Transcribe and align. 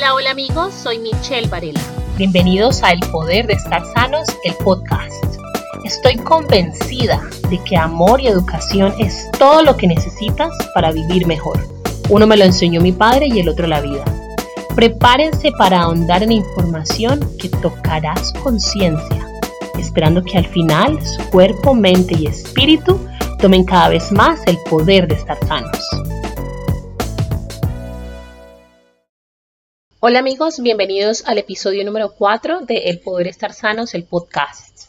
Hola, 0.00 0.14
hola 0.14 0.30
amigos, 0.30 0.72
soy 0.72 0.98
Michelle 0.98 1.46
Varela. 1.48 1.80
Bienvenidos 2.16 2.82
a 2.82 2.90
El 2.90 3.00
Poder 3.12 3.46
de 3.46 3.52
Estar 3.52 3.84
Sanos, 3.92 4.26
el 4.44 4.54
podcast. 4.54 5.22
Estoy 5.84 6.16
convencida 6.16 7.20
de 7.50 7.58
que 7.64 7.76
amor 7.76 8.18
y 8.18 8.28
educación 8.28 8.94
es 8.98 9.30
todo 9.38 9.62
lo 9.62 9.76
que 9.76 9.86
necesitas 9.86 10.54
para 10.72 10.90
vivir 10.90 11.26
mejor. 11.26 11.60
Uno 12.08 12.26
me 12.26 12.38
lo 12.38 12.46
enseñó 12.46 12.80
mi 12.80 12.92
padre 12.92 13.26
y 13.26 13.40
el 13.40 13.50
otro 13.50 13.66
la 13.66 13.82
vida. 13.82 14.02
Prepárense 14.74 15.52
para 15.58 15.82
ahondar 15.82 16.22
en 16.22 16.32
información 16.32 17.20
que 17.38 17.50
tocará 17.50 18.16
su 18.24 18.32
conciencia, 18.42 19.28
esperando 19.78 20.22
que 20.22 20.38
al 20.38 20.46
final 20.46 20.98
su 21.04 21.22
cuerpo, 21.28 21.74
mente 21.74 22.16
y 22.18 22.26
espíritu 22.26 22.98
tomen 23.38 23.64
cada 23.64 23.90
vez 23.90 24.10
más 24.12 24.40
el 24.46 24.56
poder 24.70 25.06
de 25.08 25.16
estar 25.16 25.36
sanos. 25.46 25.78
Hola 30.02 30.20
amigos, 30.20 30.62
bienvenidos 30.62 31.24
al 31.26 31.36
episodio 31.36 31.84
número 31.84 32.14
4 32.14 32.60
de 32.60 32.84
El 32.86 33.00
Poder 33.00 33.26
Estar 33.26 33.52
Sanos, 33.52 33.92
el 33.92 34.04
podcast. 34.04 34.88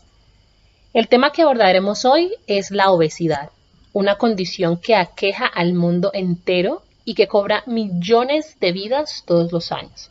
El 0.94 1.10
tema 1.10 1.34
que 1.34 1.42
abordaremos 1.42 2.06
hoy 2.06 2.34
es 2.48 2.72
la 2.72 2.92
obesidad, 2.92 3.50
una 3.92 4.18
condición 4.18 4.78
que 4.78 4.96
aqueja 4.96 5.46
al 5.48 5.74
mundo 5.74 6.12
entero 6.14 6.82
y 7.04 7.16
que 7.16 7.28
cobra 7.28 7.62
millones 7.66 8.58
de 8.62 8.72
vidas 8.72 9.26
todos 9.28 9.52
los 9.52 9.74
años. 9.74 10.10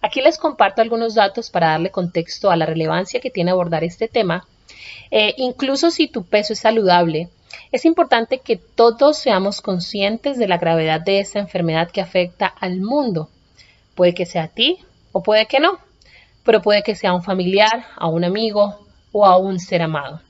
Aquí 0.00 0.22
les 0.22 0.38
comparto 0.38 0.80
algunos 0.80 1.14
datos 1.14 1.50
para 1.50 1.72
darle 1.72 1.90
contexto 1.90 2.50
a 2.50 2.56
la 2.56 2.64
relevancia 2.64 3.20
que 3.20 3.28
tiene 3.28 3.50
abordar 3.50 3.84
este 3.84 4.08
tema. 4.08 4.48
Eh, 5.10 5.34
incluso 5.36 5.90
si 5.90 6.08
tu 6.08 6.24
peso 6.24 6.54
es 6.54 6.60
saludable, 6.60 7.28
es 7.72 7.84
importante 7.84 8.38
que 8.38 8.56
todos 8.56 9.18
seamos 9.18 9.60
conscientes 9.60 10.38
de 10.38 10.48
la 10.48 10.56
gravedad 10.56 11.02
de 11.02 11.20
esta 11.20 11.40
enfermedad 11.40 11.90
que 11.90 12.00
afecta 12.00 12.46
al 12.46 12.80
mundo 12.80 13.28
Puede 13.94 14.14
que 14.14 14.26
sea 14.26 14.44
a 14.44 14.48
ti 14.48 14.78
o 15.12 15.22
puede 15.22 15.46
que 15.46 15.60
no, 15.60 15.78
pero 16.44 16.62
puede 16.62 16.82
que 16.82 16.94
sea 16.94 17.10
a 17.10 17.14
un 17.14 17.22
familiar, 17.22 17.86
a 17.96 18.08
un 18.08 18.24
amigo 18.24 18.86
o 19.12 19.26
a 19.26 19.36
un 19.38 19.58
ser 19.58 19.82
amado. 19.82 20.20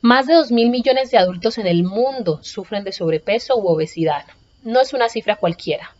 Más 0.00 0.26
de 0.26 0.34
2 0.34 0.52
mil 0.52 0.70
millones 0.70 1.10
de 1.10 1.18
adultos 1.18 1.56
en 1.58 1.66
el 1.66 1.82
mundo 1.82 2.40
sufren 2.42 2.84
de 2.84 2.92
sobrepeso 2.92 3.56
u 3.56 3.68
obesidad. 3.68 4.24
No 4.62 4.80
es 4.80 4.92
una 4.92 5.08
cifra 5.08 5.36
cualquiera. 5.36 5.94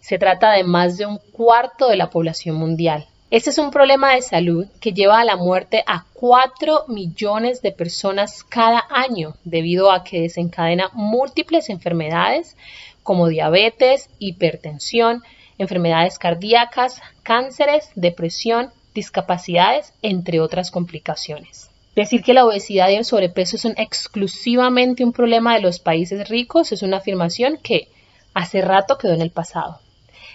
Se 0.00 0.18
trata 0.18 0.52
de 0.52 0.64
más 0.64 0.96
de 0.98 1.06
un 1.06 1.18
cuarto 1.32 1.88
de 1.88 1.96
la 1.96 2.10
población 2.10 2.56
mundial. 2.56 3.06
Este 3.30 3.50
es 3.50 3.58
un 3.58 3.70
problema 3.70 4.14
de 4.14 4.22
salud 4.22 4.66
que 4.80 4.92
lleva 4.92 5.20
a 5.20 5.24
la 5.24 5.36
muerte 5.36 5.84
a 5.86 6.04
4 6.14 6.86
millones 6.88 7.62
de 7.62 7.70
personas 7.70 8.42
cada 8.42 8.84
año 8.90 9.34
debido 9.44 9.92
a 9.92 10.02
que 10.02 10.22
desencadena 10.22 10.90
múltiples 10.92 11.70
enfermedades 11.70 12.56
como 13.02 13.28
diabetes, 13.28 14.10
hipertensión, 14.18 15.22
enfermedades 15.60 16.18
cardíacas, 16.18 17.00
cánceres, 17.22 17.90
depresión, 17.94 18.70
discapacidades, 18.94 19.92
entre 20.02 20.40
otras 20.40 20.70
complicaciones. 20.70 21.70
Decir 21.94 22.22
que 22.22 22.34
la 22.34 22.44
obesidad 22.46 22.88
y 22.88 22.94
el 22.94 23.04
sobrepeso 23.04 23.58
son 23.58 23.74
exclusivamente 23.76 25.04
un 25.04 25.12
problema 25.12 25.54
de 25.54 25.60
los 25.60 25.78
países 25.78 26.28
ricos 26.28 26.72
es 26.72 26.82
una 26.82 26.96
afirmación 26.96 27.58
que 27.62 27.88
hace 28.32 28.62
rato 28.62 28.96
quedó 28.96 29.12
en 29.12 29.20
el 29.20 29.30
pasado. 29.30 29.80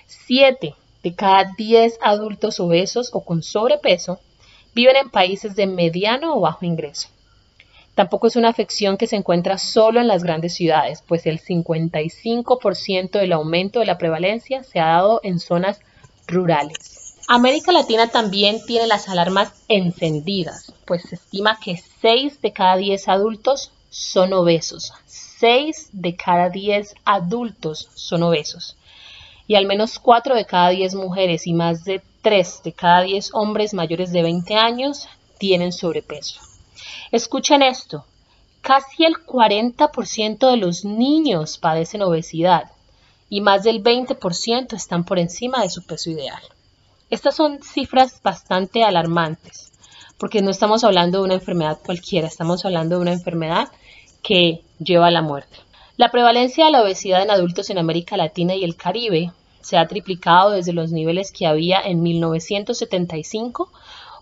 Siete 0.06 0.76
de 1.02 1.16
cada 1.16 1.52
diez 1.58 1.98
adultos 2.02 2.60
obesos 2.60 3.10
o 3.14 3.22
con 3.22 3.42
sobrepeso 3.42 4.20
viven 4.76 4.98
en 4.98 5.10
países 5.10 5.56
de 5.56 5.66
mediano 5.66 6.36
o 6.36 6.42
bajo 6.42 6.66
ingreso. 6.66 7.10
Tampoco 7.96 8.28
es 8.28 8.36
una 8.36 8.50
afección 8.50 8.98
que 8.98 9.08
se 9.08 9.16
encuentra 9.16 9.58
solo 9.58 10.02
en 10.02 10.08
las 10.08 10.22
grandes 10.24 10.54
ciudades, 10.54 11.02
pues 11.08 11.26
el 11.26 11.40
55% 11.42 13.12
del 13.12 13.32
aumento 13.32 13.80
de 13.80 13.86
la 13.86 13.98
prevalencia 13.98 14.64
se 14.64 14.80
ha 14.82 14.88
dado 14.88 15.22
en 15.24 15.40
zonas 15.40 15.80
rurales. 16.28 17.16
América 17.28 17.72
Latina 17.72 18.10
también 18.10 18.64
tiene 18.66 18.86
las 18.86 19.08
alarmas 19.08 19.54
encendidas, 19.70 20.74
pues 20.86 21.04
se 21.04 21.16
estima 21.16 21.58
que 21.60 21.82
6 22.02 22.42
de 22.42 22.52
cada 22.52 22.76
10 22.76 23.08
adultos 23.08 23.72
son 23.90 24.34
obesos. 24.34 24.92
6 25.08 25.90
de 25.94 26.16
cada 26.18 26.50
10 26.50 26.96
adultos 27.06 27.90
son 27.96 28.24
obesos. 28.24 28.76
Y 29.48 29.56
al 29.56 29.66
menos 29.68 30.00
4 30.00 30.36
de 30.36 30.46
cada 30.46 30.70
10 30.70 30.96
mujeres 30.96 31.48
y 31.48 31.54
más 31.54 31.86
de 31.86 32.02
3 32.22 32.62
de 32.64 32.74
cada 32.74 33.04
10 33.04 33.34
hombres 33.34 33.74
mayores 33.74 34.12
de 34.12 34.22
20 34.22 34.56
años 34.56 35.08
tienen 35.38 35.72
sobrepeso. 35.72 36.42
Escuchen 37.12 37.62
esto, 37.62 38.06
casi 38.62 39.06
el 39.06 39.16
40% 39.16 40.50
de 40.50 40.58
los 40.58 40.86
niños 40.86 41.58
padecen 41.58 42.02
obesidad 42.02 42.72
y 43.30 43.42
más 43.42 43.64
del 43.64 43.84
20% 43.84 44.74
están 44.74 45.04
por 45.04 45.20
encima 45.20 45.62
de 45.62 45.70
su 45.70 45.86
peso 45.86 46.10
ideal. 46.10 46.42
Estas 47.10 47.36
son 47.36 47.62
cifras 47.62 48.22
bastante 48.24 48.84
alarmantes, 48.84 49.72
porque 50.18 50.42
no 50.42 50.50
estamos 50.50 50.84
hablando 50.84 51.20
de 51.20 51.26
una 51.26 51.34
enfermedad 51.36 51.80
cualquiera, 51.86 52.28
estamos 52.28 52.66
hablando 52.66 52.96
de 52.96 53.02
una 53.02 53.14
enfermedad 53.14 53.70
que 54.24 54.64
lleva 54.80 55.08
a 55.08 55.12
la 55.12 55.22
muerte. 55.22 55.58
La 55.98 56.10
prevalencia 56.10 56.66
de 56.66 56.72
la 56.72 56.82
obesidad 56.82 57.22
en 57.22 57.30
adultos 57.30 57.70
en 57.70 57.78
América 57.78 58.18
Latina 58.18 58.56
y 58.56 58.64
el 58.64 58.76
Caribe 58.76 59.32
se 59.62 59.78
ha 59.78 59.88
triplicado 59.88 60.52
desde 60.52 60.74
los 60.74 60.92
niveles 60.92 61.32
que 61.32 61.48
había 61.48 61.80
en 61.82 62.02
1975 62.02 63.72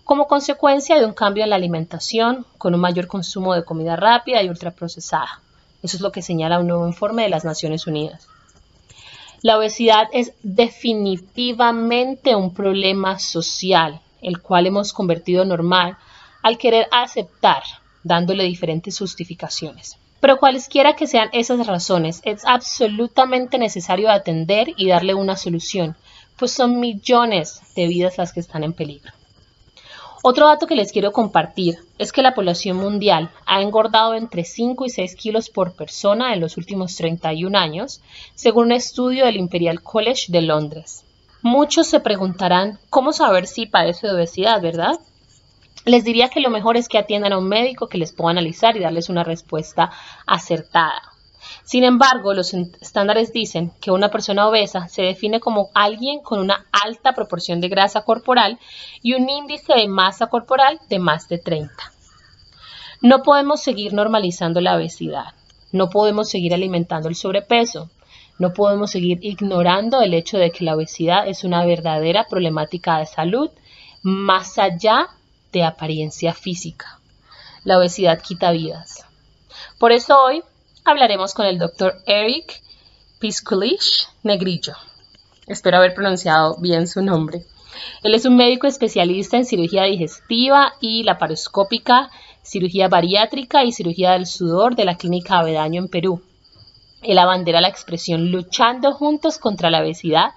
como 0.04 0.26
consecuencia 0.26 0.98
de 0.98 1.06
un 1.06 1.14
cambio 1.14 1.44
en 1.44 1.50
la 1.50 1.56
alimentación 1.56 2.46
con 2.58 2.74
un 2.74 2.80
mayor 2.80 3.06
consumo 3.06 3.54
de 3.54 3.64
comida 3.64 3.96
rápida 3.96 4.42
y 4.42 4.48
ultraprocesada. 4.48 5.40
Eso 5.82 5.96
es 5.96 6.02
lo 6.02 6.12
que 6.12 6.22
señala 6.22 6.58
un 6.58 6.66
nuevo 6.66 6.86
informe 6.86 7.22
de 7.22 7.30
las 7.30 7.44
Naciones 7.44 7.86
Unidas. 7.86 8.28
La 9.42 9.58
obesidad 9.58 10.08
es 10.12 10.32
definitivamente 10.42 12.34
un 12.34 12.54
problema 12.54 13.18
social, 13.18 14.00
el 14.22 14.40
cual 14.40 14.66
hemos 14.66 14.92
convertido 14.92 15.44
normal 15.44 15.96
al 16.42 16.58
querer 16.58 16.88
aceptar, 16.90 17.62
dándole 18.02 18.44
diferentes 18.44 18.98
justificaciones. 18.98 19.98
Pero 20.20 20.38
cualesquiera 20.38 20.96
que 20.96 21.06
sean 21.06 21.28
esas 21.32 21.66
razones, 21.66 22.22
es 22.24 22.44
absolutamente 22.46 23.58
necesario 23.58 24.10
atender 24.10 24.68
y 24.76 24.88
darle 24.88 25.12
una 25.12 25.36
solución, 25.36 25.96
pues 26.38 26.52
son 26.52 26.80
millones 26.80 27.60
de 27.76 27.86
vidas 27.86 28.16
las 28.16 28.32
que 28.32 28.40
están 28.40 28.64
en 28.64 28.72
peligro. 28.72 29.12
Otro 30.26 30.46
dato 30.46 30.66
que 30.66 30.74
les 30.74 30.90
quiero 30.90 31.12
compartir 31.12 31.80
es 31.98 32.10
que 32.10 32.22
la 32.22 32.32
población 32.32 32.78
mundial 32.78 33.30
ha 33.44 33.60
engordado 33.60 34.14
entre 34.14 34.44
5 34.44 34.86
y 34.86 34.88
6 34.88 35.16
kilos 35.16 35.50
por 35.50 35.76
persona 35.76 36.32
en 36.32 36.40
los 36.40 36.56
últimos 36.56 36.96
31 36.96 37.58
años, 37.58 38.00
según 38.34 38.68
un 38.68 38.72
estudio 38.72 39.26
del 39.26 39.36
Imperial 39.36 39.82
College 39.82 40.32
de 40.32 40.40
Londres. 40.40 41.04
Muchos 41.42 41.88
se 41.88 42.00
preguntarán 42.00 42.78
cómo 42.88 43.12
saber 43.12 43.46
si 43.46 43.66
padece 43.66 44.06
de 44.06 44.14
obesidad, 44.14 44.62
¿verdad? 44.62 44.98
Les 45.84 46.04
diría 46.04 46.30
que 46.30 46.40
lo 46.40 46.48
mejor 46.48 46.78
es 46.78 46.88
que 46.88 46.96
atiendan 46.96 47.34
a 47.34 47.38
un 47.38 47.46
médico 47.46 47.88
que 47.88 47.98
les 47.98 48.14
pueda 48.14 48.30
analizar 48.30 48.78
y 48.78 48.80
darles 48.80 49.10
una 49.10 49.24
respuesta 49.24 49.90
acertada. 50.26 51.13
Sin 51.64 51.82
embargo, 51.82 52.34
los 52.34 52.52
estándares 52.52 53.32
dicen 53.32 53.72
que 53.80 53.90
una 53.90 54.10
persona 54.10 54.46
obesa 54.46 54.86
se 54.88 55.02
define 55.02 55.40
como 55.40 55.70
alguien 55.74 56.20
con 56.20 56.38
una 56.38 56.66
alta 56.70 57.14
proporción 57.14 57.62
de 57.62 57.68
grasa 57.68 58.02
corporal 58.02 58.58
y 59.02 59.14
un 59.14 59.28
índice 59.30 59.72
de 59.74 59.88
masa 59.88 60.26
corporal 60.26 60.78
de 60.90 60.98
más 60.98 61.26
de 61.28 61.38
30. 61.38 61.72
No 63.00 63.22
podemos 63.22 63.62
seguir 63.62 63.94
normalizando 63.94 64.60
la 64.60 64.76
obesidad, 64.76 65.32
no 65.72 65.88
podemos 65.88 66.28
seguir 66.28 66.52
alimentando 66.52 67.08
el 67.08 67.14
sobrepeso, 67.14 67.90
no 68.38 68.52
podemos 68.52 68.90
seguir 68.90 69.18
ignorando 69.22 70.02
el 70.02 70.12
hecho 70.12 70.36
de 70.36 70.50
que 70.50 70.64
la 70.64 70.74
obesidad 70.74 71.26
es 71.28 71.44
una 71.44 71.64
verdadera 71.64 72.24
problemática 72.24 72.98
de 72.98 73.06
salud 73.06 73.50
más 74.02 74.58
allá 74.58 75.08
de 75.50 75.64
apariencia 75.64 76.34
física. 76.34 76.98
La 77.62 77.78
obesidad 77.78 78.20
quita 78.20 78.50
vidas. 78.50 79.06
Por 79.78 79.92
eso 79.92 80.20
hoy 80.20 80.42
hablaremos 80.84 81.32
con 81.32 81.46
el 81.46 81.58
doctor 81.58 82.02
Eric 82.04 82.60
Piskulich 83.18 84.06
Negrillo. 84.22 84.74
Espero 85.46 85.78
haber 85.78 85.94
pronunciado 85.94 86.56
bien 86.60 86.86
su 86.86 87.02
nombre. 87.02 87.42
Él 88.02 88.14
es 88.14 88.26
un 88.26 88.36
médico 88.36 88.66
especialista 88.66 89.38
en 89.38 89.46
cirugía 89.46 89.84
digestiva 89.84 90.74
y 90.80 91.02
laparoscópica, 91.02 92.10
cirugía 92.42 92.88
bariátrica 92.88 93.64
y 93.64 93.72
cirugía 93.72 94.12
del 94.12 94.26
sudor 94.26 94.76
de 94.76 94.84
la 94.84 94.96
Clínica 94.96 95.38
Avedaño 95.38 95.80
en 95.80 95.88
Perú. 95.88 96.22
Él 97.02 97.18
abandera 97.18 97.62
la 97.62 97.68
expresión 97.68 98.30
luchando 98.30 98.92
juntos 98.92 99.38
contra 99.38 99.70
la 99.70 99.80
obesidad 99.80 100.32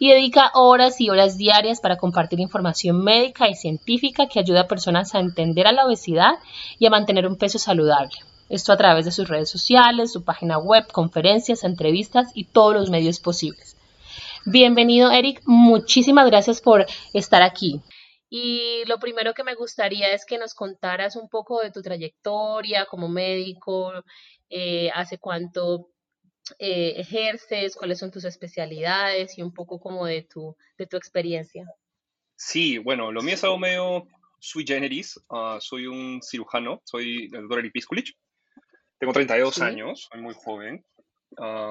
y 0.00 0.10
dedica 0.10 0.50
horas 0.54 1.00
y 1.00 1.08
horas 1.08 1.38
diarias 1.38 1.80
para 1.80 1.98
compartir 1.98 2.40
información 2.40 3.02
médica 3.02 3.48
y 3.48 3.54
científica 3.54 4.26
que 4.26 4.40
ayuda 4.40 4.62
a 4.62 4.68
personas 4.68 5.14
a 5.14 5.20
entender 5.20 5.68
a 5.68 5.72
la 5.72 5.86
obesidad 5.86 6.34
y 6.80 6.86
a 6.86 6.90
mantener 6.90 7.28
un 7.28 7.36
peso 7.36 7.60
saludable. 7.60 8.14
Esto 8.48 8.72
a 8.72 8.76
través 8.76 9.04
de 9.04 9.12
sus 9.12 9.28
redes 9.28 9.50
sociales, 9.50 10.12
su 10.12 10.24
página 10.24 10.58
web, 10.58 10.86
conferencias, 10.92 11.64
entrevistas 11.64 12.30
y 12.34 12.44
todos 12.44 12.74
los 12.74 12.90
medios 12.90 13.20
posibles. 13.20 13.76
Bienvenido, 14.44 15.10
Eric. 15.10 15.40
Muchísimas 15.46 16.26
gracias 16.26 16.60
por 16.60 16.84
estar 17.14 17.42
aquí. 17.42 17.80
Y 18.28 18.84
lo 18.86 18.98
primero 18.98 19.32
que 19.32 19.44
me 19.44 19.54
gustaría 19.54 20.12
es 20.12 20.26
que 20.26 20.38
nos 20.38 20.54
contaras 20.54 21.16
un 21.16 21.28
poco 21.28 21.60
de 21.60 21.70
tu 21.70 21.82
trayectoria 21.82 22.84
como 22.86 23.08
médico, 23.08 23.92
eh, 24.50 24.90
hace 24.92 25.18
cuánto 25.18 25.88
eh, 26.58 26.94
ejerces, 26.96 27.76
cuáles 27.76 27.98
son 27.98 28.10
tus 28.10 28.24
especialidades 28.24 29.38
y 29.38 29.42
un 29.42 29.54
poco 29.54 29.80
como 29.80 30.04
de 30.04 30.22
tu, 30.22 30.56
de 30.76 30.86
tu 30.86 30.96
experiencia. 30.96 31.64
Sí, 32.36 32.78
bueno, 32.78 33.12
lo 33.12 33.22
mío 33.22 33.34
es 33.34 33.44
algo 33.44 33.58
medio 33.58 34.06
sui 34.40 34.64
generis. 34.66 35.18
Ah, 35.30 35.58
soy 35.60 35.86
un 35.86 36.20
cirujano, 36.22 36.82
soy 36.84 37.30
el 37.32 37.42
doctor 37.42 37.60
Eric 37.60 37.72
Piskulich. 37.72 38.14
Tengo 39.04 39.12
32 39.12 39.60
años, 39.60 40.08
soy 40.10 40.22
muy 40.22 40.34
joven. 40.34 40.82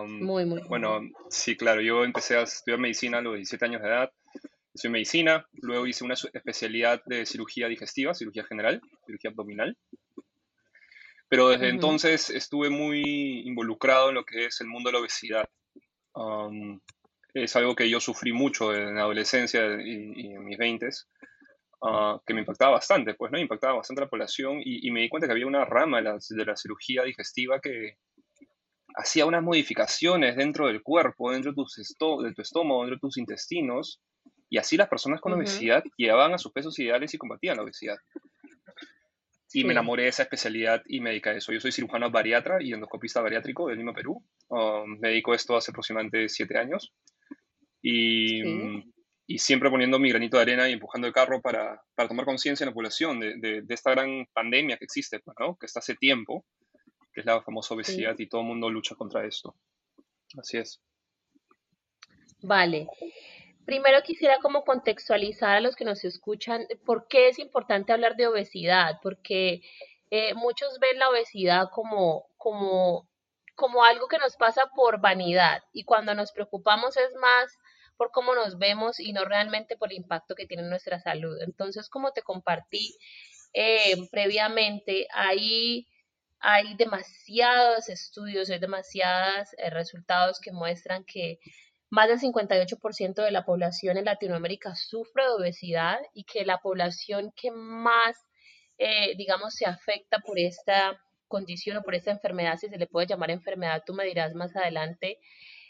muy, 0.05 0.45
muy. 0.45 0.61
Bueno, 0.67 1.01
sí, 1.29 1.57
claro, 1.57 1.81
yo 1.81 2.03
empecé 2.03 2.37
a 2.37 2.43
estudiar 2.43 2.79
medicina 2.79 3.17
a 3.17 3.21
los 3.21 3.35
17 3.35 3.65
años 3.65 3.81
de 3.81 3.87
edad. 3.87 4.11
Soy 4.75 4.91
medicina, 4.91 5.43
luego 5.53 5.87
hice 5.87 6.03
una 6.03 6.13
especialidad 6.13 7.01
de 7.07 7.25
cirugía 7.25 7.67
digestiva, 7.67 8.13
cirugía 8.13 8.43
general, 8.43 8.81
cirugía 9.07 9.31
abdominal. 9.31 9.75
Pero 11.27 11.49
desde 11.49 11.69
entonces 11.69 12.29
estuve 12.29 12.69
muy 12.69 13.41
involucrado 13.47 14.09
en 14.09 14.15
lo 14.15 14.25
que 14.25 14.45
es 14.45 14.61
el 14.61 14.67
mundo 14.67 14.89
de 14.89 14.93
la 14.93 14.99
obesidad. 14.99 15.49
es 17.33 17.55
algo 17.55 17.75
que 17.75 17.89
yo 17.89 17.99
sufrí 17.99 18.31
mucho 18.31 18.75
en 18.75 18.93
la 18.93 19.01
adolescencia 19.01 19.81
y, 19.83 20.33
en 20.35 20.45
mis 20.45 20.57
20 20.59 20.87
ah, 21.83 22.19
que 22.25 22.33
me 22.33 22.41
impactaba 22.41 22.73
bastante, 22.73 23.13
pues, 23.13 23.31
¿no? 23.31 23.39
Impactaba 23.39 23.77
bastante 23.77 24.01
la 24.01 24.09
población 24.09 24.59
y, 24.63 24.89
me 24.91 25.01
di 25.01 25.09
cuenta 25.09 25.27
que 25.27 25.33
había 25.33 25.47
una 25.47 25.65
rama 25.65 25.97
de 25.97 26.03
la, 26.03 26.17
de 26.17 26.45
la, 26.45 26.55
cirugía 26.55 27.03
digestiva 27.03 27.59
que 27.59 27.97
hacía 28.95 29.25
unas 29.25 29.43
modificaciones 29.43 30.35
dentro 30.35 30.67
del 30.67 30.81
cuerpo, 30.81 31.31
dentro 31.31 31.51
de, 31.51 31.55
tus 31.55 31.75
de 31.75 32.33
tu 32.33 32.41
estómago, 32.41 32.81
dentro 32.81 32.95
de 32.95 33.01
tus 33.01 33.17
intestinos, 33.17 34.01
y 34.49 34.57
así 34.57 34.77
las 34.77 34.87
personas 34.87 35.19
con 35.19 35.33
obesidad 35.33 35.83
llegaban 35.97 36.33
a 36.33 36.37
sus 36.37 36.51
pesos 36.51 36.77
ideales 36.77 37.11
y 37.11 37.17
combatían 37.17 37.57
la 37.57 37.63
obesidad. 37.63 37.97
Y 39.51 39.63
me 39.63 39.71
enamoré 39.71 40.03
de 40.03 40.09
esa 40.09 40.23
especialidad 40.23 40.81
y 40.87 40.99
me 40.99 41.09
dediqué 41.09 41.29
a 41.29 41.33
eso. 41.33 41.51
Yo 41.51 41.59
soy 41.59 41.71
cirujano 41.71 42.09
bariatra 42.11 42.61
y 42.61 42.71
endoscopista 42.71 43.21
bariátrico 43.21 43.67
de 43.67 43.75
Lima, 43.75 43.93
Perú. 43.93 44.23
Um, 44.49 44.99
me 44.99 45.09
dedico 45.09 45.31
a 45.31 45.35
esto 45.35 45.55
hace 45.55 45.71
aproximadamente 45.71 46.29
siete 46.29 46.57
años. 46.57 46.93
Y, 47.81 48.41
y, 49.33 49.39
siempre 49.39 49.69
poniendo 49.69 49.99
mi 49.99 50.09
granito 50.09 50.37
de 50.37 50.43
arena 50.43 50.69
y 50.69 50.73
empujando 50.73 51.07
el 51.07 51.13
carro 51.13 51.41
para, 51.41 51.81
para 51.95 52.07
tomar 52.07 52.25
conciencia 52.25 52.63
en 52.63 52.69
la 52.69 52.73
población 52.73 53.19
de, 53.19 53.61
de, 53.61 53.73
esta 53.73 53.91
gran 53.91 54.27
pandemia 54.33 54.77
que 54.77 54.85
existe, 54.85 55.19
pues, 55.19 55.35
¿no? 55.39 55.57
que 55.57 55.65
está 55.65 55.79
hace 55.79 55.95
tiempo, 55.95 56.45
que 57.11 57.21
es 57.21 57.25
la 57.25 57.41
famosa 57.41 57.73
obesidad 57.73 58.15
y 58.17 58.27
todo 58.27 58.41
el 58.41 58.47
mundo 58.47 58.69
lucha 58.69 58.95
contra 58.95 59.25
esto. 59.25 59.55
Así 60.37 60.57
es. 60.57 60.81
Vale. 62.41 62.87
Primero 63.65 64.01
quisiera 64.03 64.37
como 64.39 64.63
contextualizar 64.63 65.57
a 65.57 65.61
los 65.61 65.75
que 65.75 65.85
nos 65.85 66.03
escuchan 66.03 66.67
por 66.85 67.07
qué 67.07 67.29
es 67.29 67.39
importante 67.39 67.93
hablar 67.93 68.15
de 68.15 68.27
obesidad, 68.27 68.99
porque 69.01 69.61
eh, 70.11 70.33
muchos 70.35 70.79
ven 70.79 70.99
la 70.99 71.09
obesidad 71.09 71.69
como, 71.71 72.27
como, 72.37 73.09
como 73.55 73.83
algo 73.83 74.07
que 74.07 74.17
nos 74.17 74.35
pasa 74.35 74.63
por 74.75 74.99
vanidad 75.01 75.63
y 75.71 75.85
cuando 75.85 76.13
nos 76.13 76.31
preocupamos 76.33 76.97
es 76.97 77.13
más 77.19 77.57
por 78.03 78.11
cómo 78.11 78.35
nos 78.35 78.57
vemos 78.57 78.99
y 78.99 79.13
no 79.13 79.23
realmente 79.23 79.77
por 79.77 79.89
el 79.89 79.97
impacto 79.97 80.35
que 80.35 80.45
tiene 80.45 80.63
en 80.63 80.69
nuestra 80.69 80.99
salud. 80.99 81.37
Entonces, 81.41 81.87
como 81.87 82.11
te 82.11 82.21
compartí 82.21 82.97
eh, 83.53 83.95
previamente, 84.11 85.07
hay, 85.13 85.87
hay 86.39 86.75
demasiados 86.75 87.87
estudios, 87.87 88.49
hay 88.49 88.59
demasiados 88.59 89.47
eh, 89.57 89.69
resultados 89.69 90.41
que 90.41 90.51
muestran 90.51 91.05
que 91.05 91.39
más 91.89 92.09
del 92.09 92.19
58% 92.19 93.23
de 93.23 93.31
la 93.31 93.45
población 93.45 93.95
en 93.95 94.03
Latinoamérica 94.03 94.75
sufre 94.75 95.23
de 95.23 95.29
obesidad 95.29 95.99
y 96.13 96.25
que 96.25 96.43
la 96.43 96.57
población 96.57 97.31
que 97.37 97.51
más, 97.51 98.17
eh, 98.79 99.15
digamos, 99.15 99.53
se 99.53 99.65
afecta 99.65 100.19
por 100.19 100.37
esta 100.37 100.99
condición 101.29 101.77
o 101.77 101.83
por 101.83 101.95
esta 101.95 102.11
enfermedad, 102.11 102.57
si 102.57 102.67
se 102.67 102.77
le 102.77 102.87
puede 102.87 103.07
llamar 103.07 103.31
enfermedad, 103.31 103.81
tú 103.85 103.93
me 103.93 104.03
dirás 104.03 104.33
más 104.33 104.53
adelante, 104.57 105.19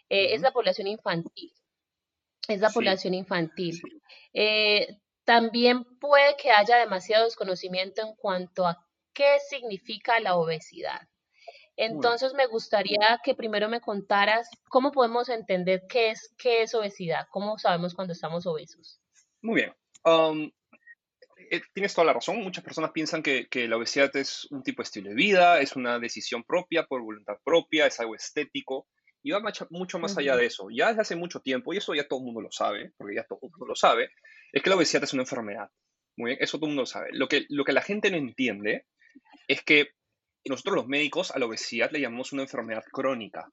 eh, 0.10 0.34
es 0.34 0.42
la 0.42 0.52
población 0.52 0.88
infantil. 0.88 1.52
Es 2.48 2.60
la 2.60 2.70
población 2.70 3.14
infantil. 3.14 3.82
Eh, 4.34 4.98
también 5.24 5.86
puede 6.00 6.36
que 6.36 6.52
haya 6.52 6.78
demasiado 6.78 7.26
desconocimiento 7.26 8.02
en 8.02 8.16
cuanto 8.16 8.68
a 8.68 8.86
qué 9.14 9.38
significa 9.50 10.20
la 10.20 10.36
obesidad. 10.36 11.08
Entonces 11.76 12.34
me 12.36 12.46
gustaría 12.46 13.20
que 13.24 13.34
primero 13.34 13.68
me 13.68 13.82
contaras 13.82 14.48
cómo 14.70 14.92
podemos 14.92 15.30
entender 15.30 15.84
qué 15.90 16.12
es, 16.12 16.34
qué 16.38 16.62
es 16.62 16.76
obesidad, 16.76 17.28
cómo 17.32 17.58
sabemos 17.58 17.96
cuando 17.96 18.14
estamos 18.14 18.46
obesos. 18.46 19.00
Muy 19.42 19.62
bien. 19.62 19.74
Um, 20.06 20.52
eh, 21.50 21.62
tienes 21.74 21.94
toda 21.94 22.06
la 22.06 22.14
razón. 22.14 22.38
Muchas 22.44 22.64
personas 22.64 22.92
piensan 22.92 23.24
que, 23.24 23.48
que, 23.48 23.68
la 23.68 23.78
obesidad 23.78 24.16
es 24.16 24.46
un 24.52 24.62
tipo 24.62 24.82
de 24.82 24.86
estilo 24.86 25.10
de 25.10 25.16
vida, 25.16 25.62
es 25.62 25.76
una 25.76 25.98
decisión 25.98 26.44
propia, 26.44 26.86
por 26.86 27.02
voluntad 27.02 27.38
propia, 27.44 27.88
es 27.88 28.00
algo 28.00 28.16
estético. 28.16 28.88
Y 29.24 29.32
va 29.32 29.42
mucho 29.70 30.00
más 30.00 30.18
allá 30.18 30.36
de 30.36 30.46
eso. 30.46 30.68
Ya 30.70 30.90
desde 30.90 31.02
hace 31.02 31.16
mucho 31.16 31.40
tiempo, 31.40 31.74
y 31.74 31.78
eso 31.78 31.96
ya 31.96 32.08
todo 32.08 32.20
el 32.20 32.26
mundo 32.26 32.42
lo 32.42 32.52
sabe, 32.52 32.92
porque 32.98 33.16
ya 33.16 33.24
todo 33.24 33.40
el 33.42 33.50
mundo 33.50 33.68
lo 33.68 33.76
sabe, 33.76 34.10
es 34.52 34.62
que 34.62 34.70
la 34.70 34.76
obesidad 34.76 35.04
es 35.04 35.14
una 35.14 35.24
enfermedad. 35.24 35.70
Muy 36.18 36.32
bien, 36.32 36.38
eso 36.42 36.58
todo 36.58 36.68
el 36.68 36.72
mundo 36.72 36.82
lo 36.84 36.88
sabe. 36.88 37.10
Lo 37.14 37.28
que, 37.28 37.46
lo 37.50 37.64
que 37.64 37.72
la 37.72 37.82
gente 37.82 38.12
no 38.12 38.18
entiende 38.18 38.86
es 39.48 39.64
que 39.64 39.92
nosotros 40.46 40.76
los 40.76 40.88
médicos 40.88 41.32
a 41.32 41.40
la 41.40 41.46
obesidad 41.46 41.92
le 41.92 42.02
llamamos 42.02 42.34
una 42.34 42.44
enfermedad 42.44 42.84
crónica. 42.92 43.50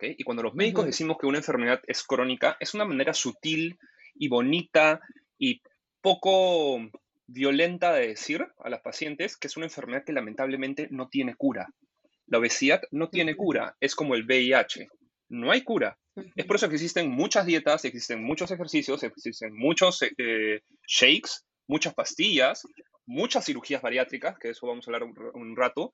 Y 0.00 0.22
cuando 0.22 0.42
los 0.42 0.54
médicos 0.54 0.86
decimos 0.86 1.16
que 1.18 1.26
una 1.26 1.38
enfermedad 1.38 1.80
es 1.86 2.04
crónica, 2.04 2.56
es 2.60 2.74
una 2.74 2.84
manera 2.84 3.14
sutil 3.14 3.78
y 4.14 4.28
bonita 4.28 5.00
y 5.38 5.60
poco 6.00 6.78
violenta 7.26 7.92
de 7.92 8.08
decir 8.08 8.46
a 8.58 8.70
las 8.70 8.80
pacientes 8.80 9.36
que 9.36 9.48
es 9.48 9.56
una 9.56 9.66
enfermedad 9.66 10.04
que 10.04 10.12
lamentablemente 10.12 10.88
no 10.90 11.08
tiene 11.08 11.34
cura. 11.34 11.68
La 12.28 12.38
obesidad 12.38 12.82
no 12.90 13.08
tiene 13.08 13.36
cura, 13.36 13.76
es 13.80 13.94
como 13.94 14.14
el 14.14 14.24
VIH, 14.24 14.88
no 15.30 15.50
hay 15.50 15.62
cura. 15.62 15.98
Es 16.34 16.46
por 16.46 16.56
eso 16.56 16.68
que 16.68 16.74
existen 16.74 17.10
muchas 17.10 17.46
dietas, 17.46 17.84
existen 17.84 18.22
muchos 18.22 18.50
ejercicios, 18.50 19.02
existen 19.02 19.54
muchos 19.54 20.02
eh, 20.02 20.62
shakes, 20.86 21.44
muchas 21.68 21.94
pastillas, 21.94 22.66
muchas 23.06 23.44
cirugías 23.44 23.82
bariátricas, 23.82 24.36
que 24.38 24.48
de 24.48 24.52
eso 24.52 24.66
vamos 24.66 24.86
a 24.86 24.90
hablar 24.90 25.08
un 25.34 25.56
rato, 25.56 25.92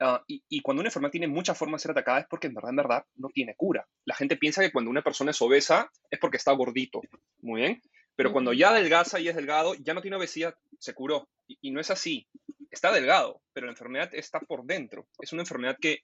Ah, 0.00 0.22
y, 0.26 0.60
cuando 0.60 0.80
una 0.80 0.88
enfermedad 0.88 1.12
tiene 1.12 1.28
muchas 1.28 1.56
formas 1.56 1.80
de 1.80 1.82
ser 1.82 1.90
atacada 1.92 2.20
es 2.20 2.26
porque 2.28 2.48
en 2.48 2.54
verdad, 2.54 2.70
en 2.70 2.76
verdad, 2.76 3.04
no 3.16 3.28
tiene 3.28 3.54
cura. 3.56 3.86
La 4.04 4.14
gente 4.14 4.36
piensa 4.36 4.60
que 4.60 4.72
cuando 4.72 4.90
una 4.90 5.02
persona 5.02 5.30
es 5.30 5.40
obesa 5.40 5.90
es 6.10 6.18
porque 6.18 6.36
está 6.36 6.52
gordito. 6.52 7.00
Muy 7.40 7.60
bien. 7.60 7.82
Pero 8.16 8.32
cuando 8.32 8.52
ya 8.52 8.70
adelgaza 8.70 9.18
y 9.18 9.28
es 9.28 9.34
delgado, 9.34 9.74
ya 9.74 9.94
no 9.94 10.00
tiene 10.00 10.16
obesidad, 10.16 10.54
se 10.78 10.94
curó. 10.94 11.28
Y, 11.46 11.70
no 11.70 11.80
es 11.80 11.90
así. 11.90 12.28
Está 12.74 12.90
delgado, 12.90 13.40
pero 13.52 13.66
la 13.66 13.72
enfermedad 13.72 14.12
está 14.12 14.40
por 14.40 14.64
dentro. 14.64 15.06
Es 15.20 15.32
una 15.32 15.42
enfermedad 15.42 15.78
que 15.80 16.00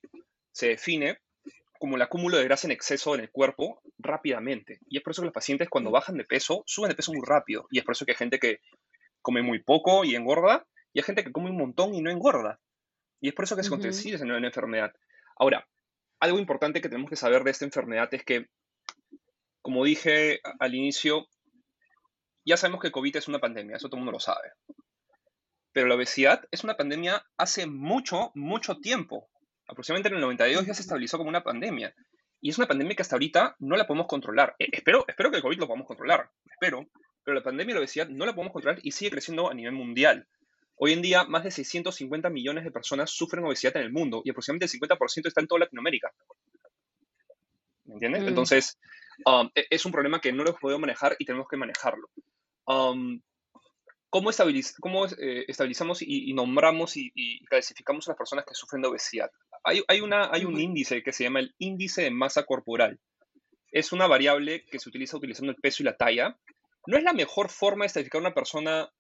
se 0.53 0.69
define 0.69 1.19
como 1.81 1.97
el 1.97 2.03
acúmulo 2.03 2.37
de 2.37 2.45
grasa 2.45 2.69
en 2.69 2.71
exceso 2.71 3.13
en 3.17 3.23
el 3.23 3.31
cuerpo 3.33 3.83
rápidamente. 3.99 4.79
Y 4.87 4.97
es 4.97 5.03
por 5.03 5.11
eso 5.11 5.23
que 5.23 5.27
los 5.27 5.35
pacientes 5.35 5.69
cuando 5.69 5.91
bajan 5.91 6.17
de 6.17 6.25
peso, 6.25 6.63
suben 6.67 6.91
de 6.91 6.95
peso 6.95 7.13
muy 7.13 7.27
rápido. 7.27 7.67
Y 7.73 7.81
es 7.81 7.85
por 7.85 7.95
eso 7.95 8.05
que 8.05 8.13
hay 8.13 8.17
gente 8.17 8.39
que 8.39 8.61
come 9.21 9.43
muy 9.43 9.61
poco 9.61 10.05
y 10.05 10.15
engorda, 10.15 10.65
y 10.93 11.01
hay 11.01 11.03
gente 11.03 11.25
que 11.25 11.33
come 11.33 11.51
un 11.51 11.57
montón 11.57 11.93
y 11.93 12.03
no 12.03 12.11
engorda. 12.13 12.61
Y 13.21 13.29
es 13.29 13.35
por 13.35 13.47
eso 13.47 13.57
que 13.57 13.65
se 13.65 13.75
uh 13.75 14.23
una 14.23 14.47
enfermedad. 14.47 14.93
Ahora, 15.35 15.67
algo 16.21 16.39
importante 16.39 16.81
que 16.81 16.89
tenemos 16.89 17.11
que 17.11 17.17
saber 17.17 17.43
de 17.43 17.51
esta 17.51 17.65
enfermedad 17.65 18.15
es 18.15 18.25
que, 18.25 18.47
como 19.61 19.85
dije 19.85 20.39
al 20.61 20.77
inicio, 20.77 21.27
ya 22.45 22.57
sabemos 22.57 22.81
que 22.81 22.93
COVID 22.93 23.17
es 23.17 23.27
una 23.27 23.41
pandemia, 23.41 23.77
eso 23.77 23.89
todo 23.89 23.97
el 23.97 24.05
mundo 24.05 24.13
lo 24.13 24.21
sabe. 24.21 24.53
Pero 25.73 25.87
la 25.87 25.95
obesidad 25.95 26.47
es 26.51 26.65
una 26.65 26.77
pandemia 26.77 27.25
hace 27.37 27.67
mucho, 27.67 28.33
mucho 28.35 28.79
tiempo. 28.79 29.29
Aproximadamente 29.69 30.09
en 30.09 30.17
el 30.17 30.21
92 30.21 30.67
ya 30.67 30.75
se 30.75 30.83
estabilizó 30.83 31.19
como 31.19 31.31
una 31.31 31.45
pandemia. 31.45 31.95
Y 32.41 32.51
es 32.51 32.59
una 32.59 32.67
pandemia 32.67 32.97
que 32.97 33.03
hasta 33.03 33.17
ahorita 33.17 33.57
no 33.61 33.77
la 33.77 33.87
podemos 33.87 34.07
controlar. 34.07 34.57
Eh, 34.59 34.69
espero, 34.73 35.05
espero 35.07 35.31
que 35.31 35.37
el 35.37 35.43
COVID 35.43 35.59
lo 35.59 35.67
podamos 35.67 35.87
controlar, 35.87 36.31
espero. 36.45 36.87
Pero 37.23 37.35
la 37.35 37.43
pandemia 37.43 37.75
de 37.75 37.75
la 37.75 37.81
obesidad 37.81 38.09
no 38.09 38.27
la 38.27 38.35
podemos 38.35 38.53
controlar 38.53 38.81
y 38.83 38.93
sigue 38.93 39.11
creciendo 39.11 39.51
a 39.51 39.55
nivel 39.55 39.73
mundial. 39.73 40.27
Hoy 40.77 40.95
en 40.95 41.03
día, 41.03 41.25
más 41.25 41.45
de 41.45 41.51
650 41.51 42.31
millones 42.31 42.65
de 42.65 42.71
personas 42.71 43.11
sufren 43.11 43.45
obesidad 43.45 43.77
en 43.77 43.83
el 43.83 43.93
mundo 43.93 44.23
y 44.25 44.31
aproximadamente 44.31 44.65
el 44.65 44.81
50% 44.81 45.29
está 45.29 45.43
en 45.43 45.47
toda 45.47 45.61
Latinoamérica. 45.61 46.11
¿Me 47.85 47.95
entiendes? 47.95 48.23
Mm. 48.23 48.29
Entonces, 48.29 48.79
um, 49.27 49.51
e-, 49.55 49.67
es 49.69 49.85
un 49.85 49.93
problema 49.93 50.21
que 50.23 50.33
no 50.33 50.43
lo 50.43 50.57
podemos 50.57 50.81
manejar 50.81 51.17
y 51.19 51.27
tenemos 51.27 51.47
que 51.49 51.59
manejarlo. 51.59 52.09
Um, 52.65 53.21
¿Cómo, 54.11 54.31
eh, 54.33 55.45
estabilizamos 55.47 56.03
y, 56.03 56.33
nombramos 56.35 56.97
y, 56.97 57.45
clasificamos 57.47 58.09
a 58.09 58.11
las 58.11 58.19
personas 58.19 58.45
que 58.45 58.55
sufren 58.55 58.83
de 58.83 58.89
obesidad? 58.89 59.31
Hay, 59.63 60.01
una, 60.01 60.31
hay 60.33 60.45
un 60.45 60.59
índice 60.59 61.03
que 61.03 61.13
se 61.13 61.25
llama 61.25 61.41
el 61.41 61.55
índice 61.59 62.03
de 62.03 62.11
masa 62.11 62.43
corporal. 62.43 62.99
Es 63.71 63.93
una 63.93 64.09
variable 64.09 64.65
que 64.65 64.81
se 64.81 64.89
utiliza 64.89 65.17
utilizando 65.17 65.53
el 65.53 65.59
peso 65.59 65.83
y 65.83 65.87
la 65.87 65.97
talla. 65.97 66.37
No 66.87 66.97
es 66.97 67.05
la 67.05 67.13
mejor 67.13 67.51
forma 67.51 67.85
de 67.85 67.87
estabilificar 67.87 68.19
a 68.19 68.27
una 68.27 68.35
persona 68.35 68.91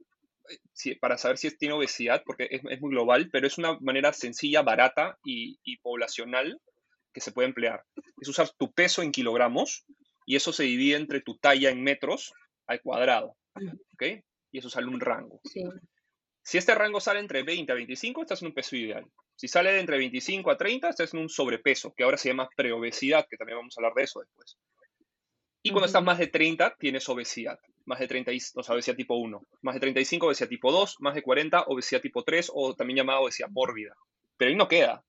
para 1.00 1.18
saber 1.18 1.38
si 1.38 1.50
tiene 1.56 1.74
obesidad, 1.74 2.22
porque 2.24 2.48
es, 2.50 2.62
muy 2.62 2.90
global, 2.90 3.30
pero 3.32 3.46
es 3.46 3.58
una 3.58 3.78
manera 3.80 4.12
sencilla, 4.12 4.62
barata 4.62 5.18
y, 5.24 5.76
poblacional 5.78 6.60
que 7.12 7.20
se 7.20 7.32
puede 7.32 7.48
emplear. 7.48 7.84
Es 8.20 8.28
usar 8.28 8.48
tu 8.50 8.72
peso 8.72 9.02
en 9.02 9.10
kilogramos 9.10 9.84
y 10.24 10.36
eso 10.36 10.52
se 10.52 10.62
divide 10.64 10.96
entre 10.96 11.20
tu 11.20 11.36
talla 11.36 11.70
en 11.70 11.82
metros 11.82 12.32
al 12.68 12.80
cuadrado. 12.80 13.36
¿Ok? 13.94 14.22
Y 14.52 14.58
eso 14.58 14.70
sale 14.70 14.86
un 14.86 15.00
rango. 15.00 15.40
Si 16.42 16.58
este 16.58 16.74
rango 16.74 17.00
sale 17.00 17.20
entre 17.20 17.42
20 17.42 17.72
a 17.72 17.74
25, 17.74 18.22
estás 18.22 18.42
en 18.42 18.48
un 18.48 18.54
peso 18.54 18.76
ideal. 18.76 19.04
Si 19.36 19.48
sale 19.48 19.72
de 19.72 19.80
entre 19.80 19.98
25 19.98 20.50
a 20.50 20.56
30, 20.56 20.90
estás 20.90 21.14
en 21.14 21.20
un 21.20 21.28
sobrepeso, 21.28 21.94
que 21.94 22.04
ahora 22.04 22.16
se 22.16 22.28
llama 22.28 22.48
preobesidad, 22.56 23.26
que 23.28 23.36
también 23.36 23.58
vamos 23.58 23.76
a 23.76 23.80
hablar 23.80 23.94
de 23.94 24.02
eso 24.02 24.20
después. 24.20 24.58
Y 25.62 25.70
cuando 25.70 25.86
estás 25.86 26.02
más 26.02 26.18
de 26.18 26.26
30, 26.26 26.76
tienes 26.78 27.08
obesidad. 27.08 27.58
Más 27.84 27.98
de 27.98 28.08
30, 28.08 28.32
o 28.54 28.62
sea, 28.62 28.74
obesidad 28.74 28.96
tipo 28.96 29.16
1. 29.16 29.42
Más 29.62 29.74
de 29.74 29.80
35, 29.80 30.26
obesidad 30.26 30.48
tipo 30.48 30.72
2. 30.72 30.96
Más 31.00 31.14
de 31.14 31.22
40, 31.22 31.64
obesidad 31.68 32.00
tipo 32.00 32.24
3 32.24 32.50
o 32.52 32.74
también 32.74 32.98
llamada 32.98 33.20
obesidad 33.20 33.48
mórbida. 33.50 33.94
Pero 34.36 34.50
ahí 34.50 34.56
no 34.56 34.68
queda. 34.68 35.04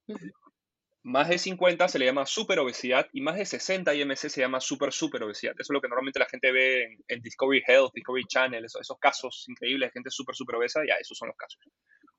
Más 1.03 1.29
de 1.29 1.39
50 1.39 1.87
se 1.87 1.97
le 1.97 2.05
llama 2.05 2.27
superobesidad 2.27 3.07
y 3.11 3.21
más 3.21 3.35
de 3.35 3.45
60 3.45 3.95
IMC 3.95 4.17
se 4.17 4.41
llama 4.41 4.61
super 4.61 4.93
super 4.93 5.23
obesidad. 5.23 5.53
Eso 5.53 5.73
es 5.73 5.73
lo 5.73 5.81
que 5.81 5.87
normalmente 5.87 6.19
la 6.19 6.27
gente 6.27 6.51
ve 6.51 6.97
en, 7.07 7.21
Discovery 7.21 7.63
Health, 7.65 7.93
Discovery 7.95 8.25
Channel, 8.27 8.63
esos, 8.63 8.99
casos 8.99 9.45
increíbles 9.47 9.89
de 9.89 9.93
gente 9.93 10.11
super 10.11 10.35
super 10.35 10.57
obesa, 10.57 10.81
ya 10.87 10.95
esos 10.95 11.17
son 11.17 11.29
los 11.29 11.37
casos. 11.37 11.59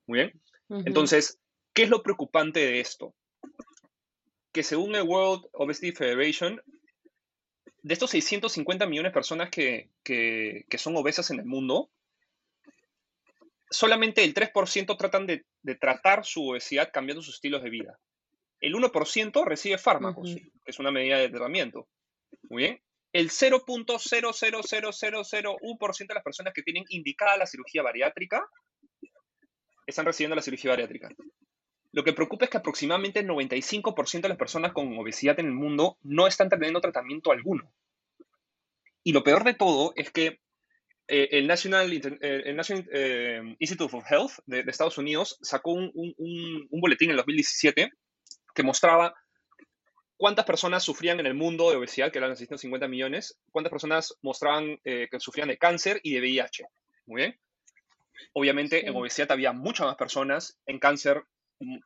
Muy 0.05 0.19
bien. 0.19 0.41
Entonces, 0.85 1.39
¿qué 1.73 1.83
es 1.83 1.89
lo 1.89 2.03
preocupante 2.03 2.59
de 2.59 2.81
esto? 2.81 3.15
Que 4.51 4.63
según 4.63 4.95
el 4.95 5.03
World 5.03 5.45
Obesity 5.53 5.93
Federation, 5.93 6.61
de 7.83 7.93
estos 7.93 8.09
650 8.09 8.85
millones 8.85 9.11
de 9.11 9.13
personas 9.13 9.49
que, 9.49 9.89
son 10.77 10.97
obesas 10.97 11.31
en 11.31 11.39
el 11.39 11.45
mundo, 11.45 11.89
solamente 13.69 14.25
el 14.25 14.33
3% 14.33 14.97
tratan 14.97 15.25
de, 15.25 15.45
tratar 15.79 16.25
su 16.25 16.49
obesidad 16.49 16.91
cambiando 16.91 17.21
sus 17.21 17.35
estilos 17.35 17.63
de 17.63 17.69
vida 17.69 17.99
el 18.63 18.73
1% 18.75 19.45
recibe 19.45 19.77
fármacos, 19.77 20.33
que 20.33 20.49
es 20.65 20.79
una 20.79 20.89
medida 20.89 21.17
de 21.17 21.27
tratamiento. 21.27 21.89
Muy 22.49 22.63
bien. 22.63 22.81
El 23.11 23.29
0.0000001% 23.29 26.07
de 26.07 26.13
las 26.13 26.23
personas 26.23 26.53
que 26.53 26.63
tienen 26.63 26.85
indicada 26.87 27.35
la 27.35 27.45
cirugía 27.45 27.83
bariátrica 27.83 28.41
están 29.85 30.05
recibiendo 30.05 30.37
la 30.37 30.41
cirugía 30.41 30.71
bariátrica. 30.71 31.09
Lo 31.91 32.05
que 32.05 32.13
preocupa 32.13 32.45
es 32.45 32.51
que 32.51 32.57
aproximadamente 32.57 33.19
el 33.19 33.27
95% 33.27 34.21
de 34.21 34.29
las 34.29 34.37
personas 34.37 34.71
con 34.71 34.97
obesidad 34.97 35.37
en 35.41 35.47
el 35.47 35.51
mundo 35.51 35.97
no 36.01 36.25
están 36.25 36.47
teniendo 36.47 36.79
tratamiento 36.79 37.33
alguno. 37.33 37.69
Y 39.03 39.11
lo 39.11 39.25
peor 39.25 39.43
de 39.43 39.55
todo 39.55 39.91
es 39.97 40.09
que 40.09 40.39
eh, 41.09 41.27
el 41.31 41.47
National, 41.47 41.91
eh, 41.91 42.01
eh, 42.21 43.55
Institute 43.59 43.93
of 43.93 44.09
Health 44.09 44.31
de, 44.45 44.61
Estados 44.61 44.97
Unidos 44.97 45.37
sacó 45.41 45.71
un, 45.71 45.91
un, 45.93 46.79
boletín 46.79 47.09
en 47.09 47.17
2017 47.17 47.91
que 48.53 48.63
mostraba 48.63 49.13
cuántas 50.17 50.45
personas 50.45 50.83
sufrían 50.83 51.19
en 51.19 51.25
el 51.25 51.33
mundo 51.33 51.69
de 51.69 51.77
obesidad, 51.77 52.11
que 52.11 52.19
eran 52.19 52.35
650 52.35 52.87
millones, 52.87 53.39
cuántas 53.51 53.71
personas 53.71 54.15
mostraban 54.21 54.79
eh, 54.83 55.07
que 55.11 55.19
sufrían 55.19 55.49
de 55.49 55.57
cáncer 55.57 55.99
y 56.03 56.13
de 56.13 56.21
VIH. 56.21 56.65
Muy 57.07 57.21
bien. 57.21 57.39
Obviamente 58.33 58.87
en 58.87 58.95
obesidad 58.95 59.31
había 59.31 59.51
muchas 59.51 59.87
más 59.87 59.95
personas, 59.95 60.57
en 60.65 60.79
cáncer 60.79 61.23
mm, 61.59 61.77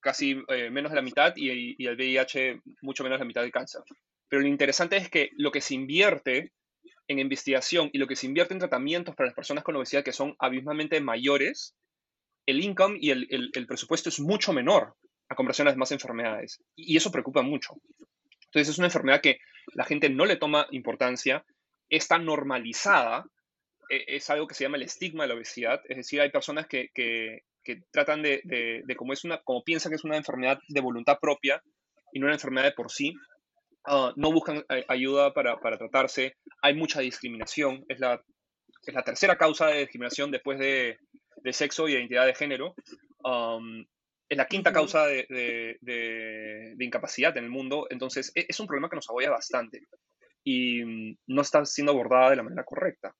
casi 0.00 0.42
eh, 0.48 0.70
menos 0.70 0.92
de 0.92 0.96
la 0.96 1.02
mitad 1.02 1.32
y, 1.36 1.76
y 1.82 1.86
el 1.86 1.96
VIH 1.96 2.60
mucho 2.82 3.04
menos 3.04 3.18
de 3.18 3.24
la 3.24 3.28
mitad 3.28 3.42
de 3.42 3.50
cáncer. 3.50 3.82
Pero 4.28 4.42
lo 4.42 4.48
interesante 4.48 4.96
es 4.96 5.08
que 5.08 5.30
lo 5.36 5.50
que 5.50 5.60
se 5.60 5.74
invierte 5.74 6.52
en 7.06 7.18
investigación 7.18 7.88
y 7.92 7.98
lo 7.98 8.06
que 8.06 8.16
se 8.16 8.26
invierte 8.26 8.52
en 8.52 8.60
tratamientos 8.60 9.14
para 9.14 9.28
las 9.28 9.34
personas 9.34 9.64
con 9.64 9.76
obesidad 9.76 10.04
que 10.04 10.12
son 10.12 10.36
abismalmente 10.38 11.00
mayores, 11.00 11.74
el 12.44 12.62
income 12.62 12.98
y 13.00 13.10
el 13.10 13.66
presupuesto 13.66 14.10
es 14.10 14.20
mucho 14.20 14.52
menor 14.52 14.94
a 15.28 15.34
comparación 15.34 15.64
de 15.64 15.70
las 15.70 15.76
demás 15.76 15.92
enfermedades. 15.92 16.60
Y 16.74 16.96
eso 16.96 17.12
preocupa 17.12 17.42
mucho. 17.42 17.74
Entonces 18.46 18.70
es 18.70 18.78
una 18.78 18.86
enfermedad 18.86 19.20
que 19.20 19.38
la 19.74 19.84
gente 19.84 20.08
no 20.08 20.24
le 20.24 20.36
toma 20.36 20.66
importancia, 20.70 21.44
está 21.88 22.18
normalizada, 22.18 23.26
e, 23.88 24.04
es 24.16 24.28
algo 24.30 24.46
que 24.46 24.54
se 24.54 24.64
llama 24.64 24.76
el 24.76 24.84
estigma 24.84 25.24
de 25.24 25.28
la 25.28 25.34
obesidad, 25.34 25.82
es 25.88 25.96
decir, 25.98 26.20
hay 26.20 26.30
personas 26.30 26.66
que, 26.66 26.90
tratan 27.90 28.22
de, 28.22 28.82
como, 28.96 29.12
es 29.12 29.24
una, 29.24 29.42
como 29.42 29.62
piensan 29.62 29.90
que 29.90 29.96
es 29.96 30.04
una 30.04 30.16
enfermedad 30.16 30.58
de 30.68 30.80
voluntad 30.80 31.18
propia 31.20 31.62
y 32.12 32.18
no 32.18 32.26
una 32.26 32.34
enfermedad 32.34 32.68
de 32.68 32.72
por 32.72 32.90
sí, 32.90 33.12
ah, 33.84 34.12
no 34.16 34.32
buscan 34.32 34.64
eh, 34.70 34.84
ayuda 34.88 35.34
para, 35.34 35.58
tratarse, 35.60 36.36
hay 36.62 36.74
mucha 36.74 37.00
discriminación, 37.00 37.84
es 37.88 38.00
la, 38.00 38.22
es 38.86 38.94
la 38.94 39.02
tercera 39.02 39.36
causa 39.36 39.66
de 39.66 39.80
discriminación 39.80 40.30
después 40.30 40.58
de, 40.58 40.98
sexo 41.52 41.88
y 41.88 41.92
identidad 41.92 42.26
de 42.26 42.34
género. 42.34 42.74
Es 44.28 44.36
la 44.36 44.46
quinta 44.46 44.72
causa 44.72 45.06
de, 45.06 46.76
incapacidad 46.78 47.36
en 47.36 47.44
el 47.44 47.50
mundo, 47.50 47.86
entonces 47.90 48.30
e, 48.34 48.46
es 48.48 48.60
un 48.60 48.66
problema 48.66 48.88
que 48.88 48.96
nos 48.96 49.08
agobia 49.08 49.30
bastante 49.30 49.82
y 50.44 50.84
mm, 50.84 51.16
no 51.28 51.42
está 51.42 51.64
siendo 51.64 51.92
abordada 51.92 52.30
de 52.30 52.36
la 52.36 52.42
manera 52.42 52.64
correcta. 52.64 53.14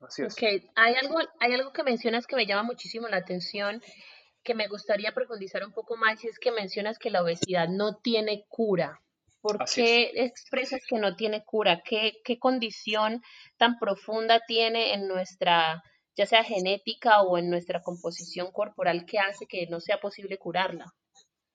Así 0.00 0.22
es. 0.22 0.34
hay 0.76 0.94
algo, 0.94 1.18
hay 1.40 1.52
algo 1.52 1.72
que 1.72 1.82
mencionas 1.82 2.26
que 2.26 2.36
me 2.36 2.46
llama 2.46 2.62
muchísimo 2.62 3.06
la 3.08 3.18
atención, 3.18 3.82
que 4.42 4.54
me 4.54 4.66
gustaría 4.66 5.12
profundizar 5.12 5.64
un 5.64 5.72
poco 5.72 5.96
más, 5.96 6.24
y 6.24 6.28
es 6.28 6.38
que 6.38 6.52
mencionas 6.52 6.98
que 6.98 7.10
la 7.10 7.22
obesidad 7.22 7.68
no 7.68 7.98
tiene 7.98 8.46
cura. 8.48 9.00
¿Por 9.42 9.64
qué 9.74 10.10
expresas 10.14 10.82
que 10.86 10.98
no 10.98 11.16
tiene 11.16 11.44
cura? 11.44 11.82
¿Qué, 11.84 12.20
¿Qué 12.24 12.38
condición 12.38 13.22
tan 13.56 13.78
profunda 13.78 14.40
tiene 14.46 14.94
en 14.94 15.08
nuestra 15.08 15.82
ya 16.16 16.26
sea 16.26 16.44
genética 16.44 17.22
o 17.22 17.38
en 17.38 17.50
nuestra 17.50 17.82
composición 17.82 18.50
corporal, 18.52 19.06
que 19.06 19.18
hace 19.18 19.46
que 19.46 19.66
no 19.66 19.80
sea 19.80 20.00
posible 20.00 20.38
curarla? 20.38 20.92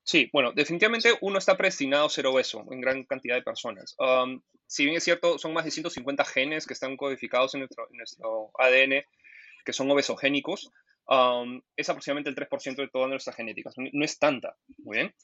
Sí, 0.03 0.29
bueno, 0.31 0.51
definitivamente 0.53 1.13
uno 1.21 1.39
está 1.39 1.57
predestinado 1.57 2.05
a 2.05 2.09
ser 2.09 2.27
obeso 2.27 2.63
en 2.69 2.79
gran 2.79 3.03
cantidad 3.05 3.35
de 3.35 3.41
personas. 3.41 3.95
Um, 3.97 4.41
si 4.67 4.85
bien 4.85 4.97
es 4.97 5.03
cierto, 5.03 5.39
son 5.39 5.53
más 5.53 5.65
de 5.65 5.71
150 5.71 6.23
genes 6.25 6.67
que 6.67 6.73
están 6.73 6.95
codificados 6.95 7.55
en 7.55 7.67
nuestro, 7.91 8.51
ADN 8.59 9.03
que 9.65 9.73
son 9.73 9.89
obesogénicos, 9.89 10.71
um, 11.07 11.59
es 11.75 11.89
aproximadamente 11.89 12.29
el 12.29 12.35
3% 12.35 12.75
de 12.75 12.87
todas 12.87 13.09
nuestras 13.09 13.35
genéticas. 13.35 13.73
No 13.77 14.05
es 14.05 14.19
tanta, 14.19 14.55
muy 14.77 14.97
bien 14.97 15.15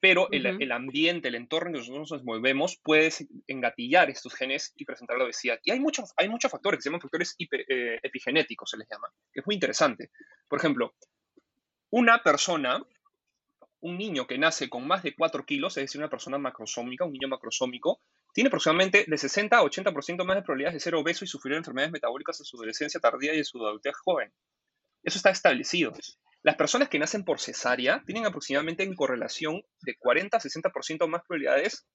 pero 0.00 0.28
el, 0.30 0.72
ambiente, 0.72 1.28
el 1.28 1.34
entorno 1.34 1.68
en 1.68 1.72
que 1.74 1.78
nosotros 1.80 2.12
nos 2.12 2.24
movemos 2.24 2.78
puede 2.82 3.10
engatillar 3.46 4.10
estos 4.10 4.34
genes 4.34 4.72
y 4.76 4.84
presentar 4.84 5.16
la 5.16 5.24
obesidad. 5.24 5.58
Y 5.62 5.70
hay 5.70 5.80
muchos, 5.80 6.12
hay 6.16 6.28
muchos 6.28 6.50
factores 6.50 6.78
que 6.78 6.82
se 6.82 6.88
llaman 6.90 7.00
factores 7.00 7.34
eh, 7.38 7.98
epigenéticos, 8.02 8.70
se 8.70 8.76
les 8.76 8.88
llama, 8.88 9.08
que 9.32 9.40
es 9.40 9.46
muy 9.46 9.54
interesante. 9.54 10.10
Por 10.48 10.58
ejemplo, 10.58 10.94
una 11.90 12.22
persona, 12.22 12.84
un 13.80 13.96
niño 13.96 14.26
que 14.26 14.38
nace 14.38 14.68
con 14.68 14.86
más 14.86 15.02
de 15.02 15.14
4 15.14 15.46
kilos, 15.46 15.76
es 15.76 15.84
decir, 15.84 16.00
una 16.00 16.10
persona 16.10 16.36
macrosómica, 16.36 17.04
un 17.04 17.12
niño 17.12 17.28
macrosómico, 17.28 18.00
tiene 18.34 18.48
aproximadamente 18.48 19.06
de 19.06 19.16
60 19.16 19.56
a 19.56 19.62
80% 19.62 20.24
más 20.24 20.36
de 20.36 20.42
probabilidades 20.42 20.74
de 20.74 20.80
ser 20.80 20.94
obeso 20.94 21.24
y 21.24 21.28
sufrir 21.28 21.56
enfermedades 21.56 21.92
metabólicas 21.92 22.38
en 22.38 22.44
su 22.44 22.58
adolescencia 22.58 23.00
tardía 23.00 23.34
y 23.34 23.38
en 23.38 23.44
su 23.44 23.64
adultez 23.64 23.96
joven. 24.04 24.30
Eso 25.02 25.16
está 25.18 25.30
establecido. 25.30 25.94
Las 26.42 26.56
personas 26.56 26.88
que 26.88 26.98
nacen 26.98 27.24
por 27.24 27.40
cesárea 27.40 28.02
tienen 28.06 28.26
aproximadamente 28.26 28.82
en 28.84 28.94
correlación 28.94 29.62
de 29.80 29.96
40 29.96 30.36
a 30.36 30.40
60% 30.40 31.08
más 31.08 31.22
probabilidades 31.26 31.86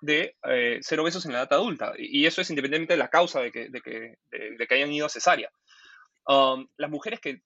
de 0.00 0.36
eh, 0.44 0.78
ser 0.80 1.00
obesos 1.00 1.26
en 1.26 1.32
la 1.32 1.40
edad 1.40 1.54
adulta. 1.54 1.92
Y 1.96 2.26
eso 2.26 2.40
es 2.40 2.50
independientemente 2.50 2.94
de 2.94 2.98
la 2.98 3.10
causa 3.10 3.40
de 3.40 3.50
que, 3.50 3.68
de 3.68 3.80
que, 3.80 4.74
hayan 4.74 4.92
ido 4.92 5.06
a 5.06 5.10
cesárea. 5.10 5.50
Um, 6.26 6.68
las 6.76 6.90
mujeres 6.90 7.20
que, 7.20 7.42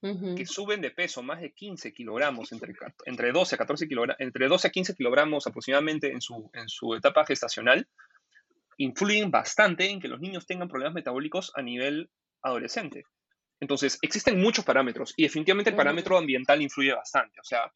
que, 0.00 0.46
suben 0.46 0.80
de 0.80 0.90
peso 0.90 1.22
más 1.22 1.40
de 1.40 1.52
15 1.52 1.92
kilogramos, 1.92 2.52
entre, 2.52 2.74
entre, 3.06 3.32
12 3.32 3.54
a 3.54 3.58
14 3.58 3.88
kilogramos, 3.88 4.20
entre 4.20 4.48
12 4.48 4.68
a 4.68 4.70
15 4.70 4.94
kilogramos 4.94 5.46
aproximadamente 5.46 6.12
en 6.12 6.20
su, 6.20 6.50
en 6.52 6.68
su 6.68 6.94
etapa 6.94 7.24
gestacional, 7.24 7.88
influyen 8.76 9.30
bastante 9.30 9.88
en 9.88 10.00
que 10.00 10.08
los 10.08 10.20
niños 10.20 10.46
tengan 10.46 10.68
problemas 10.68 10.94
metabólicos 10.94 11.52
a 11.54 11.62
nivel 11.62 12.10
adolescente. 12.42 13.04
Entonces, 13.64 13.98
existen 14.02 14.38
muchos 14.38 14.62
parámetros 14.62 15.14
y 15.16 15.22
definitivamente 15.22 15.70
el 15.70 15.76
parámetro 15.76 16.18
ambiental 16.18 16.60
influye 16.60 16.92
bastante. 16.92 17.40
O 17.40 17.44
sea, 17.44 17.72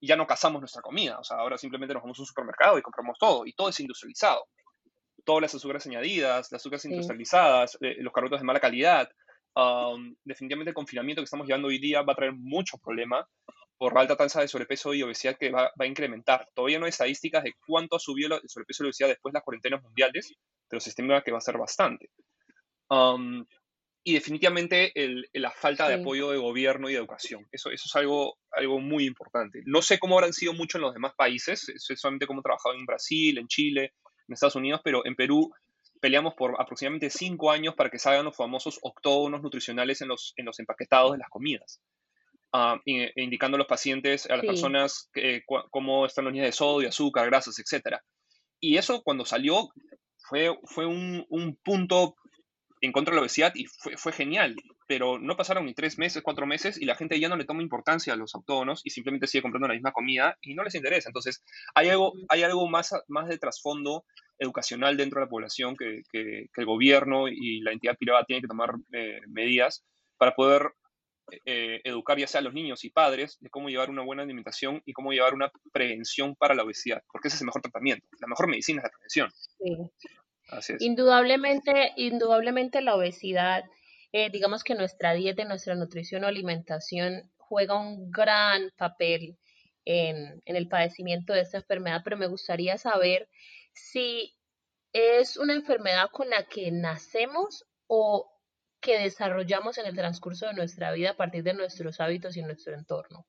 ya 0.00 0.16
no 0.16 0.26
cazamos 0.26 0.60
nuestra 0.60 0.82
comida. 0.82 1.20
O 1.20 1.24
sea, 1.24 1.36
ahora 1.36 1.56
simplemente 1.56 1.94
nos 1.94 2.02
vamos 2.02 2.18
a 2.18 2.22
un 2.22 2.26
supermercado 2.26 2.76
y 2.76 2.82
compramos 2.82 3.16
todo 3.16 3.46
y 3.46 3.52
todo 3.52 3.68
es 3.68 3.78
industrializado. 3.78 4.44
Todas 5.24 5.42
las 5.42 5.54
azúcares 5.54 5.86
añadidas, 5.86 6.50
las 6.50 6.60
azúcares 6.60 6.84
industrializadas, 6.84 7.78
eh, 7.80 7.94
los 8.00 8.12
carbohidratos 8.12 8.40
de 8.40 8.46
mala 8.46 8.58
calidad. 8.58 9.08
definitivamente 10.24 10.70
el 10.70 10.74
confinamiento 10.74 11.22
que 11.22 11.26
estamos 11.26 11.46
llevando 11.46 11.68
hoy 11.68 11.78
día 11.78 12.02
va 12.02 12.14
a 12.14 12.16
traer 12.16 12.32
mucho 12.32 12.76
problema 12.78 13.24
por 13.78 13.94
la 13.94 14.00
alta 14.00 14.16
tasa 14.16 14.40
de 14.40 14.48
sobrepeso 14.48 14.94
y 14.94 15.02
obesidad 15.04 15.36
que 15.38 15.50
va, 15.50 15.70
a 15.78 15.86
incrementar. 15.86 16.48
Todavía 16.54 16.80
no 16.80 16.86
hay 16.86 16.90
estadísticas 16.90 17.44
de 17.44 17.54
cuánto 17.64 17.94
ha 17.94 18.00
subido 18.00 18.34
el 18.34 18.48
sobrepeso 18.48 18.82
y 18.82 18.84
la 18.84 18.88
obesidad 18.88 19.08
después 19.10 19.32
de 19.32 19.36
las 19.36 19.44
cuarentenas 19.44 19.82
mundiales, 19.84 20.34
pero 20.68 20.80
se 20.80 20.90
estima 20.90 21.22
que 21.22 21.30
va 21.30 21.38
a 21.38 21.40
ser 21.40 21.56
bastante 21.56 22.10
y 24.08 24.14
definitivamente 24.14 24.92
la 25.32 25.50
falta 25.50 25.88
de 25.88 25.94
apoyo 25.94 26.30
de 26.30 26.38
gobierno 26.38 26.88
y 26.88 26.92
de 26.92 26.98
educación. 27.00 27.44
Eso, 27.50 27.70
eso 27.72 27.86
es 27.86 27.96
algo, 27.96 28.38
algo 28.52 28.78
muy 28.78 29.04
importante. 29.04 29.62
No 29.66 29.82
sé 29.82 29.98
cómo 29.98 30.14
habrán 30.14 30.32
sido 30.32 30.52
mucho 30.52 30.78
en 30.78 30.82
los 30.82 30.94
demás 30.94 31.14
países, 31.16 31.66
sé 31.76 31.96
solamente 31.96 32.28
cómo 32.28 32.38
he 32.38 32.42
trabajado 32.44 32.76
en 32.76 32.86
Brasil, 32.86 33.36
en 33.36 33.48
Chile, 33.48 33.94
en 34.28 34.32
Estados 34.32 34.54
Unidos, 34.54 34.80
pero 34.84 35.04
en 35.04 35.16
Perú 35.16 35.52
peleamos 36.00 36.34
por 36.34 36.54
aproximadamente 36.56 37.10
cinco 37.10 37.50
años 37.50 37.74
para 37.74 37.90
que 37.90 37.98
salgan 37.98 38.26
los 38.26 38.36
famosos 38.36 38.78
octógonos 38.80 39.42
nutricionales 39.42 40.00
en 40.02 40.06
los, 40.06 40.34
en 40.36 40.46
los 40.46 40.60
empaquetados 40.60 41.10
de 41.10 41.18
las 41.18 41.28
comidas. 41.28 41.82
Uh, 42.52 42.78
indicando 43.16 43.56
a 43.56 43.58
los 43.58 43.66
pacientes, 43.66 44.30
a 44.30 44.36
las 44.36 44.46
personas, 44.46 45.10
cómo 45.72 46.06
están 46.06 46.26
los 46.26 46.32
niveles 46.32 46.54
de 46.54 46.58
sodio, 46.58 46.88
azúcar, 46.90 47.26
grasas, 47.26 47.58
etc. 47.58 47.96
Y 48.60 48.76
eso 48.76 49.02
cuando 49.02 49.24
salió 49.24 49.68
fue, 50.16 50.56
fue 50.62 50.86
un, 50.86 51.26
un 51.28 51.56
punto 51.56 52.14
en 52.86 52.92
contra 52.92 53.12
de 53.12 53.16
la 53.16 53.22
obesidad 53.22 53.52
y 53.54 53.66
fue, 53.66 54.12
genial. 54.12 54.54
pero 54.86 55.18
no 55.18 55.36
pasaron 55.36 55.66
ni 55.66 55.74
tres 55.74 55.98
meses, 55.98 56.22
cuatro 56.22 56.46
meses 56.46 56.80
y 56.80 56.84
la 56.84 56.94
gente 56.94 57.18
ya 57.18 57.28
no 57.28 57.36
le 57.36 57.44
toma 57.44 57.62
importancia 57.62 58.12
a 58.12 58.16
los 58.16 58.34
autónomos 58.34 58.80
y 58.84 58.90
simplemente 58.90 59.26
sigue 59.26 59.42
comprando 59.42 59.68
la 59.68 59.74
misma 59.74 59.92
comida 59.92 60.38
y 60.40 60.54
no 60.54 60.62
les 60.62 60.74
interesa. 60.74 61.08
Entonces, 61.08 61.42
hay 61.74 61.88
algo, 61.88 62.12
hay 62.28 62.44
algo 62.44 62.68
más, 62.68 62.94
más 63.08 63.28
de 63.28 63.38
trasfondo 63.38 64.04
educacional 64.38 64.96
dentro 64.96 65.20
de 65.20 65.26
la 65.26 65.30
población 65.30 65.76
que, 65.76 66.02
que, 66.12 66.48
el 66.54 66.66
gobierno 66.66 67.28
y 67.28 67.60
la 67.60 67.72
entidad 67.72 67.96
privada 67.96 68.24
tienen 68.24 68.42
que 68.42 68.48
tomar 68.48 68.74
eh, 68.92 69.20
medidas 69.28 69.84
para 70.16 70.34
poder 70.34 70.72
eh, 71.44 71.80
educar 71.82 72.16
ya 72.18 72.28
sea 72.28 72.40
a 72.40 72.44
los 72.44 72.54
niños 72.54 72.84
y 72.84 72.90
padres 72.90 73.36
de 73.40 73.50
cómo 73.50 73.68
llevar 73.68 73.90
una 73.90 74.02
buena 74.02 74.22
alimentación 74.22 74.80
y 74.84 74.92
cómo 74.92 75.12
llevar 75.12 75.34
una 75.34 75.50
prevención 75.72 76.36
para 76.36 76.54
la 76.54 76.62
obesidad, 76.62 77.02
porque 77.10 77.28
ese 77.28 77.36
es 77.36 77.40
el 77.40 77.46
mejor 77.46 77.62
tratamiento. 77.62 78.06
La 78.20 78.28
mejor 78.28 78.46
medicina 78.46 78.80
es 78.80 78.84
la 78.84 78.90
prevención. 78.90 79.30
Sí. 79.98 80.08
Indudablemente, 80.78 81.92
indudablemente 81.96 82.80
la 82.80 82.94
obesidad 82.94 83.64
eh, 84.18 84.30
digamos 84.30 84.64
que 84.64 84.74
nuestra 84.74 85.12
dieta, 85.12 85.44
nuestra 85.44 85.74
nutrición 85.74 86.24
o 86.24 86.26
alimentación 86.26 87.30
juega 87.36 87.78
un 87.78 88.10
gran 88.10 88.70
papel 88.78 89.36
en, 89.84 90.42
el 90.46 90.68
padecimiento 90.68 91.34
de 91.34 91.42
esta 91.42 91.58
enfermedad, 91.58 92.00
pero 92.02 92.16
me 92.16 92.26
gustaría 92.26 92.78
saber 92.78 93.28
si 93.74 94.34
es 94.94 95.36
una 95.36 95.52
enfermedad 95.52 96.08
con 96.10 96.30
la 96.30 96.44
que 96.44 96.70
nacemos 96.70 97.66
o 97.88 98.32
que 98.80 98.98
desarrollamos 98.98 99.76
en 99.76 99.84
el 99.84 99.94
transcurso 99.94 100.46
de 100.46 100.54
nuestra 100.54 100.92
vida 100.92 101.10
a 101.10 101.16
partir 101.16 101.42
de 101.42 101.52
nuestros 101.52 102.00
hábitos 102.00 102.38
y 102.38 102.42
nuestro 102.42 102.72
entorno. 102.72 103.26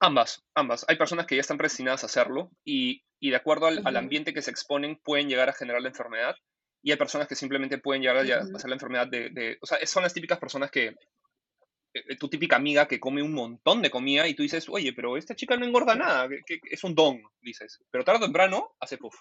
Ambas, 0.00 0.42
ambas. 0.54 0.86
Hay 0.88 0.96
personas 0.96 1.26
que 1.26 1.34
ya 1.34 1.42
están 1.42 1.58
predestinadas 1.58 2.02
a 2.02 2.06
hacerlo 2.06 2.50
y, 2.64 3.04
de 3.30 3.36
acuerdo 3.36 3.66
al, 3.66 3.82
al, 3.84 3.96
ambiente 3.96 4.34
que 4.34 4.42
se 4.42 4.50
exponen 4.50 4.96
pueden 4.96 5.28
llegar 5.28 5.48
a 5.48 5.52
generar 5.52 5.82
la 5.82 5.88
enfermedad 5.88 6.36
y 6.84 6.90
hay 6.90 6.98
personas 6.98 7.26
que 7.26 7.34
simplemente 7.34 7.78
pueden 7.78 8.02
llegar 8.02 8.18
a, 8.18 8.52
pasar 8.52 8.68
la 8.68 8.76
enfermedad 8.76 9.06
de, 9.06 9.56
O 9.62 9.66
sea, 9.66 9.78
son 9.86 10.02
las 10.02 10.12
típicas 10.12 10.38
personas 10.38 10.70
que... 10.70 10.88
Eh, 10.88 12.04
eh, 12.08 12.16
tu 12.18 12.28
típica 12.28 12.56
amiga 12.56 12.86
que 12.86 13.00
come 13.00 13.22
un 13.22 13.32
montón 13.32 13.80
de 13.80 13.88
comida 13.88 14.28
y 14.28 14.34
tú 14.34 14.42
dices, 14.42 14.68
oye, 14.68 14.92
pero 14.92 15.16
esta 15.16 15.34
chica 15.34 15.56
no 15.56 15.64
engorda 15.64 15.94
nada, 15.94 16.28
que, 16.28 16.60
es 16.70 16.84
un 16.84 16.94
don, 16.94 17.22
dices. 17.40 17.80
Pero 17.90 18.04
tarde 18.04 18.18
o 18.18 18.24
temprano 18.24 18.74
hace 18.80 18.98
puff. 18.98 19.14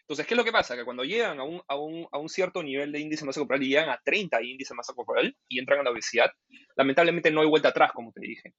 Entonces, 0.00 0.26
¿qué 0.26 0.34
es 0.34 0.38
lo 0.38 0.44
que 0.44 0.50
pasa? 0.50 0.74
Que 0.74 0.84
cuando 0.84 1.04
llegan 1.04 1.38
a 1.38 1.44
un, 1.44 1.62
a 1.68 1.76
un, 1.76 2.08
a 2.10 2.18
un 2.18 2.28
cierto 2.28 2.64
nivel 2.64 2.90
de 2.90 2.98
índice 2.98 3.20
de 3.20 3.26
masa 3.26 3.40
corporal 3.40 3.62
y 3.62 3.68
llegan 3.68 3.90
a 3.90 4.00
30 4.04 4.42
índice 4.42 4.74
de 4.74 4.76
masa 4.76 4.92
corporal 4.94 5.36
y 5.48 5.60
entran 5.60 5.80
a 5.80 5.82
la 5.84 5.90
obesidad, 5.90 6.32
lamentablemente 6.74 7.30
no 7.30 7.42
hay 7.42 7.46
vuelta 7.46 7.68
atrás, 7.68 7.92
como 7.92 8.10
te 8.10 8.22
dije. 8.22 8.54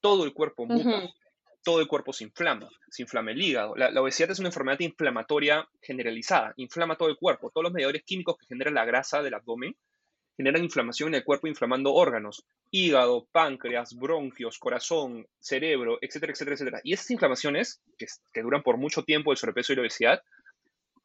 Todo 0.00 0.24
el 0.24 0.34
cuerpo 0.34 0.66
muta 0.66 1.08
todo 1.68 1.82
el 1.82 1.86
cuerpo 1.86 2.14
se 2.14 2.24
inflama, 2.24 2.66
se 2.88 3.02
inflama 3.02 3.30
el 3.30 3.42
hígado. 3.42 3.76
La, 3.76 4.00
obesidad 4.00 4.30
es 4.30 4.38
una 4.38 4.48
enfermedad 4.48 4.80
inflamatoria 4.80 5.68
generalizada, 5.82 6.54
inflama 6.56 6.96
todo 6.96 7.10
el 7.10 7.18
cuerpo. 7.18 7.50
Todos 7.50 7.64
los 7.64 7.74
mediadores 7.74 8.04
químicos 8.04 8.38
que 8.38 8.46
generan 8.46 8.72
la 8.72 8.86
grasa 8.86 9.22
del 9.22 9.34
abdomen 9.34 9.76
generan 10.34 10.64
inflamación 10.64 11.10
en 11.10 11.16
el 11.16 11.24
cuerpo 11.24 11.46
inflamando 11.46 11.92
órganos, 11.92 12.46
hígado, 12.70 13.28
páncreas, 13.32 13.94
bronquios, 13.94 14.58
corazón, 14.58 15.26
cerebro, 15.40 15.98
etcétera, 16.00 16.32
etcétera, 16.32 16.54
etcétera. 16.54 16.80
Y 16.84 16.94
esas 16.94 17.10
inflamaciones, 17.10 17.82
que, 17.98 18.40
duran 18.40 18.62
por 18.62 18.78
mucho 18.78 19.02
tiempo, 19.02 19.30
el 19.30 19.36
sobrepeso 19.36 19.74
y 19.74 19.76
la 19.76 19.82
obesidad, 19.82 20.22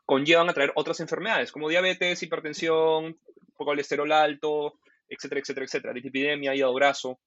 conllevan 0.06 0.50
a 0.50 0.54
traer 0.54 0.72
otras 0.76 1.02
enfermedades 1.02 1.52
como 1.52 1.68
diabetes, 1.68 2.24
hipertensión, 2.24 3.20
colesterol 3.56 4.14
alto, 4.14 4.80
etcétera, 5.10 5.42
etcétera, 5.42 5.66
etcétera, 5.66 5.94
dislipidemia, 5.94 6.56
hígado 6.56 6.74
graso. 6.74 7.20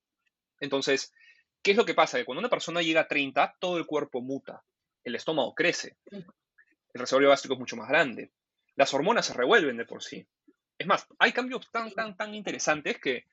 Entonces, 0.59 1.13
¿Qué 1.61 1.71
es 1.71 1.77
lo 1.77 1.85
que 1.85 1.93
pasa? 1.93 2.17
Que 2.17 2.25
cuando 2.25 2.39
una 2.39 2.49
persona 2.49 2.81
llega 2.81 3.01
a 3.01 3.07
30, 3.07 3.57
todo 3.59 3.77
el 3.77 3.85
cuerpo 3.85 4.21
muta, 4.21 4.63
el 5.03 5.15
estómago 5.15 5.53
crece, 5.53 5.97
el 6.11 6.25
reservorio 6.93 7.29
gástrico 7.29 7.55
es 7.55 7.59
mucho 7.59 7.75
más 7.75 7.89
grande, 7.89 8.31
las 8.75 8.93
hormonas 8.93 9.25
se 9.25 9.33
revuelven 9.33 9.77
de 9.77 9.85
por 9.85 10.03
sí. 10.03 10.25
Es 10.77 10.87
más, 10.87 11.07
hay 11.17 11.31
cambios 11.31 11.69
tan, 11.71 11.91
tan, 11.91 12.15
tan 12.15 12.35
interesantes 12.35 12.99
que, 12.99 13.25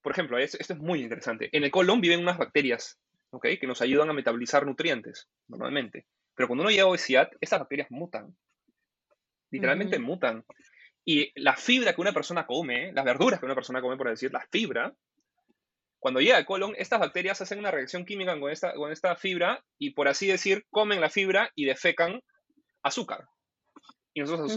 por 0.00 0.12
ejemplo, 0.12 0.38
esto 0.38 0.58
es 0.60 0.78
muy 0.78 1.02
interesante. 1.02 1.48
En 1.52 1.64
el 1.64 1.70
colon 1.70 2.00
viven 2.00 2.20
unas 2.20 2.38
bacterias, 2.38 2.98
¿ok? 3.30 3.46
Que 3.60 3.66
nos 3.66 3.82
ayudan 3.82 4.08
a 4.10 4.12
metabolizar 4.12 4.64
nutrientes, 4.64 5.28
normalmente. 5.48 6.06
Pero 6.34 6.46
cuando 6.46 6.62
uno 6.62 6.70
llega 6.70 6.84
a 6.84 6.88
obesidad, 6.88 7.30
esas 7.40 7.58
bacterias 7.58 7.90
mutan. 7.90 8.36
Literalmente 9.50 9.98
mutan. 9.98 10.44
Y 11.04 11.32
la 11.40 11.56
fibra 11.56 11.94
que 11.94 12.00
una 12.00 12.12
persona 12.12 12.46
come, 12.46 12.92
las 12.92 13.04
verduras 13.04 13.40
que 13.40 13.46
una 13.46 13.54
persona 13.54 13.80
come, 13.80 13.96
por 13.96 14.08
decir, 14.08 14.32
la 14.32 14.46
fibra, 14.50 14.94
cuando 16.06 16.20
llega 16.20 16.36
al 16.36 16.46
colon, 16.46 16.72
estas 16.78 17.00
bacterias 17.00 17.40
hacen 17.40 17.58
una 17.58 17.72
reacción 17.72 18.04
química 18.04 18.38
con 18.38 18.48
esta, 18.52 18.72
con 18.74 18.92
esta 18.92 19.16
fibra 19.16 19.64
y, 19.76 19.90
por 19.90 20.06
así 20.06 20.28
decir, 20.28 20.64
comen 20.70 21.00
la 21.00 21.10
fibra 21.10 21.50
y 21.56 21.64
defecan 21.64 22.22
azúcar. 22.84 23.26
Y 24.14 24.20
nosotros 24.20 24.56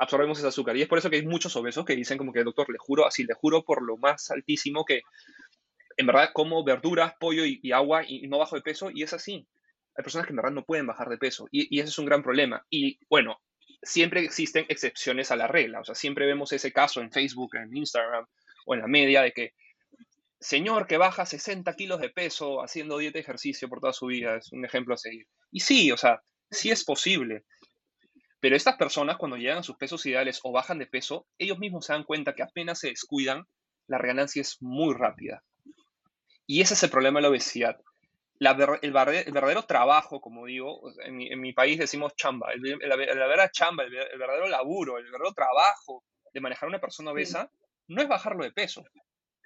absorbemos 0.00 0.38
ese 0.38 0.48
azúcar. 0.48 0.76
Y 0.76 0.82
es 0.82 0.88
por 0.88 0.98
eso 0.98 1.08
que 1.08 1.14
hay 1.14 1.24
muchos 1.24 1.54
obesos 1.54 1.84
que 1.84 1.94
dicen 1.94 2.18
como 2.18 2.32
que, 2.32 2.42
doctor, 2.42 2.68
le 2.68 2.78
juro, 2.78 3.06
así, 3.06 3.22
le 3.22 3.34
juro 3.34 3.62
por 3.62 3.82
lo 3.82 3.98
más 3.98 4.32
altísimo 4.32 4.84
que 4.84 5.02
en 5.96 6.08
verdad 6.08 6.30
como 6.32 6.64
verduras, 6.64 7.14
pollo 7.20 7.44
y, 7.44 7.70
agua 7.70 8.02
y, 8.04 8.26
no 8.26 8.38
bajo 8.38 8.56
de 8.56 8.62
peso. 8.62 8.90
Y 8.92 9.04
es 9.04 9.12
así. 9.12 9.46
Hay 9.96 10.02
personas 10.02 10.26
que 10.26 10.32
en 10.32 10.38
verdad 10.38 10.50
no 10.50 10.64
pueden 10.64 10.88
bajar 10.88 11.08
de 11.08 11.18
peso. 11.18 11.46
Y, 11.52 11.72
y 11.72 11.78
ese 11.78 11.90
es 11.90 11.98
un 12.00 12.06
gran 12.06 12.24
problema. 12.24 12.66
Y 12.68 12.98
bueno, 13.08 13.38
siempre 13.80 14.24
existen 14.24 14.66
excepciones 14.68 15.30
a 15.30 15.36
la 15.36 15.46
regla. 15.46 15.82
O 15.82 15.84
sea, 15.84 15.94
siempre 15.94 16.26
vemos 16.26 16.52
ese 16.52 16.72
caso 16.72 17.00
en 17.00 17.12
Facebook, 17.12 17.54
en 17.54 17.76
Instagram 17.76 18.26
o 18.66 18.74
en 18.74 18.80
la 18.80 18.88
media 18.88 19.22
de 19.22 19.30
que 19.30 19.52
señor 20.40 20.86
que 20.86 20.96
baja 20.96 21.26
60 21.26 21.74
kilos 21.74 22.00
de 22.00 22.08
peso 22.08 22.62
haciendo 22.62 22.98
dieta 22.98 23.18
y 23.18 23.20
ejercicio 23.20 23.68
por 23.68 23.80
toda 23.80 23.92
su 23.92 24.06
vida, 24.06 24.36
es 24.36 24.50
un 24.52 24.64
ejemplo 24.64 24.94
a 24.94 24.98
seguir. 24.98 25.26
Y 25.52 25.60
sí, 25.60 25.92
o 25.92 25.96
sea, 25.96 26.22
sí 26.50 26.70
es 26.70 26.84
posible. 26.84 27.44
Pero 28.40 28.56
estas 28.56 28.76
personas 28.76 29.18
cuando 29.18 29.36
llegan 29.36 29.58
a 29.58 29.62
sus 29.62 29.76
pesos 29.76 30.04
ideales 30.06 30.40
o 30.42 30.50
bajan 30.50 30.78
de 30.78 30.86
peso, 30.86 31.26
ellos 31.38 31.58
mismos 31.58 31.84
se 31.84 31.92
dan 31.92 32.04
cuenta 32.04 32.34
que 32.34 32.42
apenas 32.42 32.78
se 32.80 32.88
descuidan, 32.88 33.44
la 33.86 33.98
reganancia 33.98 34.40
es 34.40 34.56
muy 34.62 34.94
rápida. 34.94 35.44
Y 36.46 36.62
ese 36.62 36.74
es 36.74 36.82
el 36.82 36.90
problema 36.90 37.18
de 37.18 37.22
la 37.22 37.28
obesidad. 37.28 37.78
el, 38.40 38.92
verdadero 38.92 39.64
trabajo, 39.64 40.22
como 40.22 40.46
digo, 40.46 40.80
en 41.04 41.40
mi, 41.40 41.52
país 41.52 41.78
decimos 41.78 42.14
chamba, 42.16 42.52
el, 42.52 42.78
la, 42.80 42.96
verdadera 42.96 43.50
chamba, 43.50 43.84
el, 43.84 43.90
verdadero 43.90 44.48
laburo, 44.48 44.96
el 44.96 45.04
verdadero 45.04 45.34
trabajo 45.34 46.02
de 46.32 46.40
manejar 46.40 46.66
a 46.66 46.70
una 46.70 46.80
persona 46.80 47.10
obesa, 47.10 47.50
no 47.88 48.00
es 48.00 48.08
bajarlo 48.08 48.44
de 48.44 48.52
peso, 48.52 48.82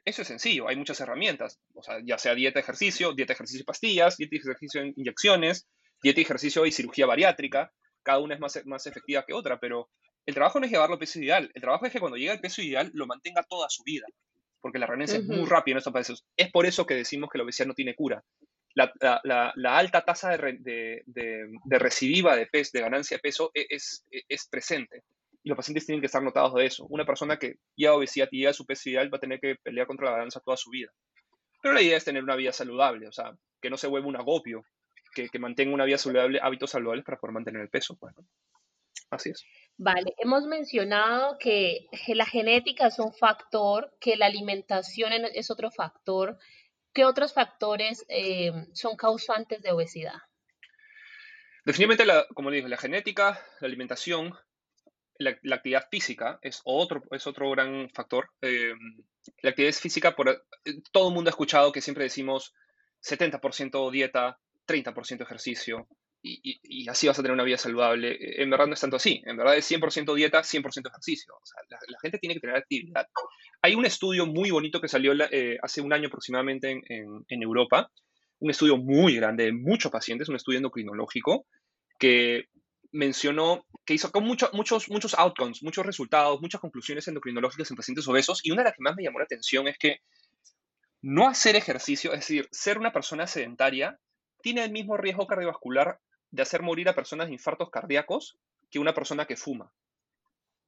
eso 0.05 0.23
es 0.23 0.29
sencillo, 0.29 0.69
hay 0.69 0.77
muchas 0.77 1.01
herramientas, 1.01 1.61
o 1.75 1.83
sea, 1.83 1.99
ya 2.05 2.19
sea 2.19 2.35
dieta, 2.35 2.61
ejercicio, 2.61 3.13
dieta, 3.13 3.33
ejercicio 3.33 3.63
y 3.63 3.65
pastillas, 3.65 4.17
dieta, 4.17 4.37
ejercicio 4.37 4.85
inyecciones, 4.97 5.67
dieta, 6.03 6.21
ejercicio 6.21 6.67
y 6.67 6.73
cirugía 6.73 7.07
bariátrica, 7.07 7.73
cada 8.03 8.19
una 8.19 8.35
es 8.35 8.41
más, 8.41 8.61
más 8.67 8.87
efectiva 8.87 9.25
que 9.27 9.33
otra, 9.33 9.59
pero 9.59 9.89
el 10.27 10.35
trabajo 10.35 10.61
no 10.61 10.67
es 10.67 10.73
llevarlo 10.73 10.95
al 10.95 11.01
peso 11.01 11.21
ideal, 11.21 11.51
el 11.55 11.63
trabajo 11.63 11.87
es 11.87 11.93
que 11.93 12.01
cuando 12.01 12.19
llega 12.19 12.33
al 12.33 12.41
peso 12.41 12.61
ideal 12.61 12.91
lo 12.93 13.07
mantenga 13.07 13.43
toda 13.49 13.69
su 13.71 13.83
vida, 13.83 14.07
porque 14.61 14.79
la 14.79 14.87
renuncia 14.87 15.19
es 15.19 15.25
muy 15.25 15.47
rápida 15.47 15.75
en 15.75 15.79
estos 15.79 15.93
países. 15.93 16.25
Es 16.37 16.51
por 16.51 16.65
eso 16.65 16.87
que 16.87 16.95
decimos 16.95 17.29
que 17.31 17.37
la 17.39 17.45
obesidad 17.45 17.67
no 17.67 17.75
tiene 17.75 17.95
cura. 17.95 18.25
La, 18.75 19.53
alta 19.77 20.05
tasa 20.05 20.37
de, 20.37 21.03
de, 21.07 21.79
recidiva 21.79 22.35
de, 22.35 22.47
peso, 22.47 22.71
de 22.73 22.81
ganancia 22.81 23.19
de 23.19 23.21
peso 23.21 23.51
e, 23.55 23.67
es, 23.69 24.05
es, 24.11 24.25
es 24.27 24.49
presente 24.49 25.03
y 25.45 25.51
los 25.51 25.57
pacientes 25.57 25.85
tienen 25.85 26.01
que 26.01 26.07
estar 26.07 26.23
notados 26.23 26.55
de 26.55 26.65
eso. 26.65 26.87
Una 26.89 27.05
persona 27.05 27.39
que 27.39 27.57
lleva 27.77 27.95
obesidad 27.95 28.29
y 28.31 28.39
llega 28.39 28.55
su 28.55 28.65
peso 28.65 28.89
ideal 28.89 29.13
va 29.13 29.19
a 29.19 29.21
tener 29.21 29.39
que 29.39 29.57
pelear 29.63 29.87
contra 29.87 30.07
la 30.07 30.13
balanza 30.13 30.41
toda 30.41 30.57
su 30.57 30.71
vida. 30.71 30.91
Pero 31.63 31.75
la 31.75 31.83
idea 31.83 31.99
es 31.99 32.05
tener 32.05 32.23
una 32.23 32.35
vida 32.35 32.51
saludable, 32.53 33.07
o 33.07 33.13
sea, 33.13 33.37
que 33.61 33.69
no 33.69 33.77
se 33.77 33.87
vuelva 33.87 34.09
un 34.09 34.17
agopio, 34.17 34.65
que, 35.15 35.39
mantenga 35.39 35.75
una 35.75 35.85
vida 35.85 35.99
saludable, 35.99 36.41
hábitos 36.43 36.71
saludables 36.71 37.05
para 37.05 37.19
poder 37.19 37.35
mantener 37.35 37.61
el 37.61 37.69
peso. 37.69 37.97
Pues, 37.99 38.15
Así 39.11 39.31
es. 39.31 39.45
Vale, 39.77 40.15
hemos 40.17 40.47
mencionado 40.47 41.37
que 41.39 41.89
la 42.09 42.25
genética 42.25 42.87
es 42.87 42.99
un 42.99 43.13
factor, 43.13 43.95
que 44.01 44.17
la 44.17 44.27
alimentación 44.27 45.13
es 45.13 45.51
otro 45.51 45.71
factor. 45.71 46.39
¿Qué 46.95 47.05
otros 47.05 47.35
factores 47.35 48.07
eh, 48.09 48.51
son 48.73 48.97
causantes 48.97 49.63
de 49.63 49.73
obesidad? 49.73 50.19
Definitivamente, 51.67 52.07
la, 52.07 52.27
como 52.35 52.51
le 52.51 52.57
dije, 52.57 52.69
la 52.69 52.77
genética, 52.77 53.41
la 53.61 53.67
alimentación, 53.67 54.35
la, 55.19 55.57
actividad 55.57 55.87
física 55.91 56.39
es 56.43 56.61
otro, 56.65 57.03
es 57.11 57.27
otro 57.27 57.51
gran 57.51 57.89
factor. 57.91 58.31
Eh, 58.41 58.73
la 59.43 59.51
actividad 59.51 59.73
física, 59.73 60.15
por, 60.15 60.29
eh, 60.29 60.39
todo 60.93 61.09
el 61.09 61.15
mundo 61.15 61.29
ha 61.29 61.33
escuchado 61.33 61.73
que 61.73 61.81
siempre 61.81 62.05
decimos 62.05 62.55
70% 63.03 63.91
dieta, 63.91 64.39
30% 64.67 65.23
ejercicio, 65.23 65.89
y, 66.27 66.89
así 66.89 67.07
vas 67.07 67.19
a 67.19 67.23
tener 67.23 67.35
una 67.35 67.45
vida 67.45 67.59
saludable. 67.59 68.13
Eh, 68.13 68.43
en 68.43 68.49
verdad 68.49 68.67
no 68.67 68.73
es 68.73 68.81
tanto 68.81 68.97
así. 68.97 69.23
En 69.27 69.37
verdad 69.37 69.57
es 69.57 69.71
100% 69.71 70.15
dieta, 70.15 70.43
100% 70.43 70.89
ejercicio. 70.89 71.35
la, 71.69 71.99
gente 72.01 72.19
tiene 72.19 72.35
que 72.35 72.41
tener 72.41 72.57
actividad. 72.57 73.07
Hay 73.61 73.75
un 73.75 73.85
estudio 73.85 74.25
muy 74.27 74.51
bonito 74.51 74.81
que 74.81 74.89
salió 74.89 75.13
hace 75.63 75.83
un 75.83 75.93
año 75.93 76.09
aproximadamente 76.09 76.71
en, 76.71 76.83
en, 77.29 77.43
Europa, 77.43 77.91
un 78.39 78.51
estudio 78.51 78.79
muy 78.79 79.17
grande 79.17 79.45
de 79.45 79.53
muchos 79.53 79.93
pacientes, 79.93 80.31
un 80.31 80.37
estudio 80.37 80.59
endocrinológico, 80.59 81.47
que 81.99 82.49
mencionó 82.95 83.67
que 83.85 83.95
hizo 83.95 84.11
con 84.11 84.25
muchos, 84.25 84.51
muchos 84.53 85.15
outcomes, 85.15 85.63
muchos 85.63 85.85
resultados, 85.85 86.41
muchas 86.41 86.61
conclusiones 86.61 87.07
endocrinológicas 87.09 87.71
en 87.71 87.77
pacientes 87.77 88.07
obesos 88.09 88.41
y 88.45 88.53
una 88.53 88.63
de 88.63 88.69
las 88.69 88.77
que 88.77 88.83
más 88.83 88.97
me 88.97 89.03
llamó 89.03 89.19
la 89.19 89.25
atención 89.25 89.69
es 89.69 89.77
que 89.77 89.99
no 91.03 91.29
hacer 91.29 91.57
ejercicio, 91.57 92.13
es 92.13 92.21
decir, 92.21 92.49
ser 92.51 92.79
una 92.79 92.93
persona 92.93 93.27
sedentaria, 93.27 93.99
tiene 94.41 94.65
el 94.65 94.71
mismo 94.71 94.97
riesgo 94.97 95.27
cardiovascular 95.27 95.99
de 96.31 96.43
hacer 96.43 96.63
morir 96.63 96.89
a 96.89 96.95
personas 96.95 97.27
de 97.27 97.35
infartos 97.35 97.69
cardíacos 97.69 98.39
que 98.71 98.79
una 98.79 98.95
persona 98.95 99.27
que 99.27 99.37
fuma. 99.37 99.71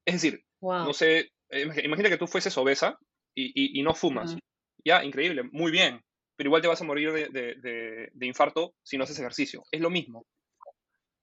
Es 0.04 0.14
decir, 0.14 0.44
no 0.60 0.92
sé, 0.92 1.32
imagina 1.50 2.08
que 2.08 2.18
tú 2.18 2.26
fueses 2.26 2.56
obesa 2.58 2.98
y, 3.34 3.82
no 3.82 3.94
fumas. 3.94 4.36
Ya, 4.84 5.04
increíble, 5.04 5.42
muy 5.52 5.70
bien, 5.70 6.02
pero 6.36 6.48
igual 6.48 6.62
te 6.62 6.68
vas 6.68 6.80
a 6.80 6.84
morir 6.84 7.12
de, 7.12 8.10
infarto 8.20 8.74
si 8.82 8.98
no 8.98 9.04
haces 9.04 9.18
ejercicio. 9.18 9.62
Es 9.70 9.80
lo 9.80 9.90
mismo. 9.90 10.26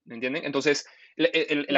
¿Me 0.05 0.15
entienden? 0.15 0.45
Entonces, 0.45 0.85
la, 1.15 1.29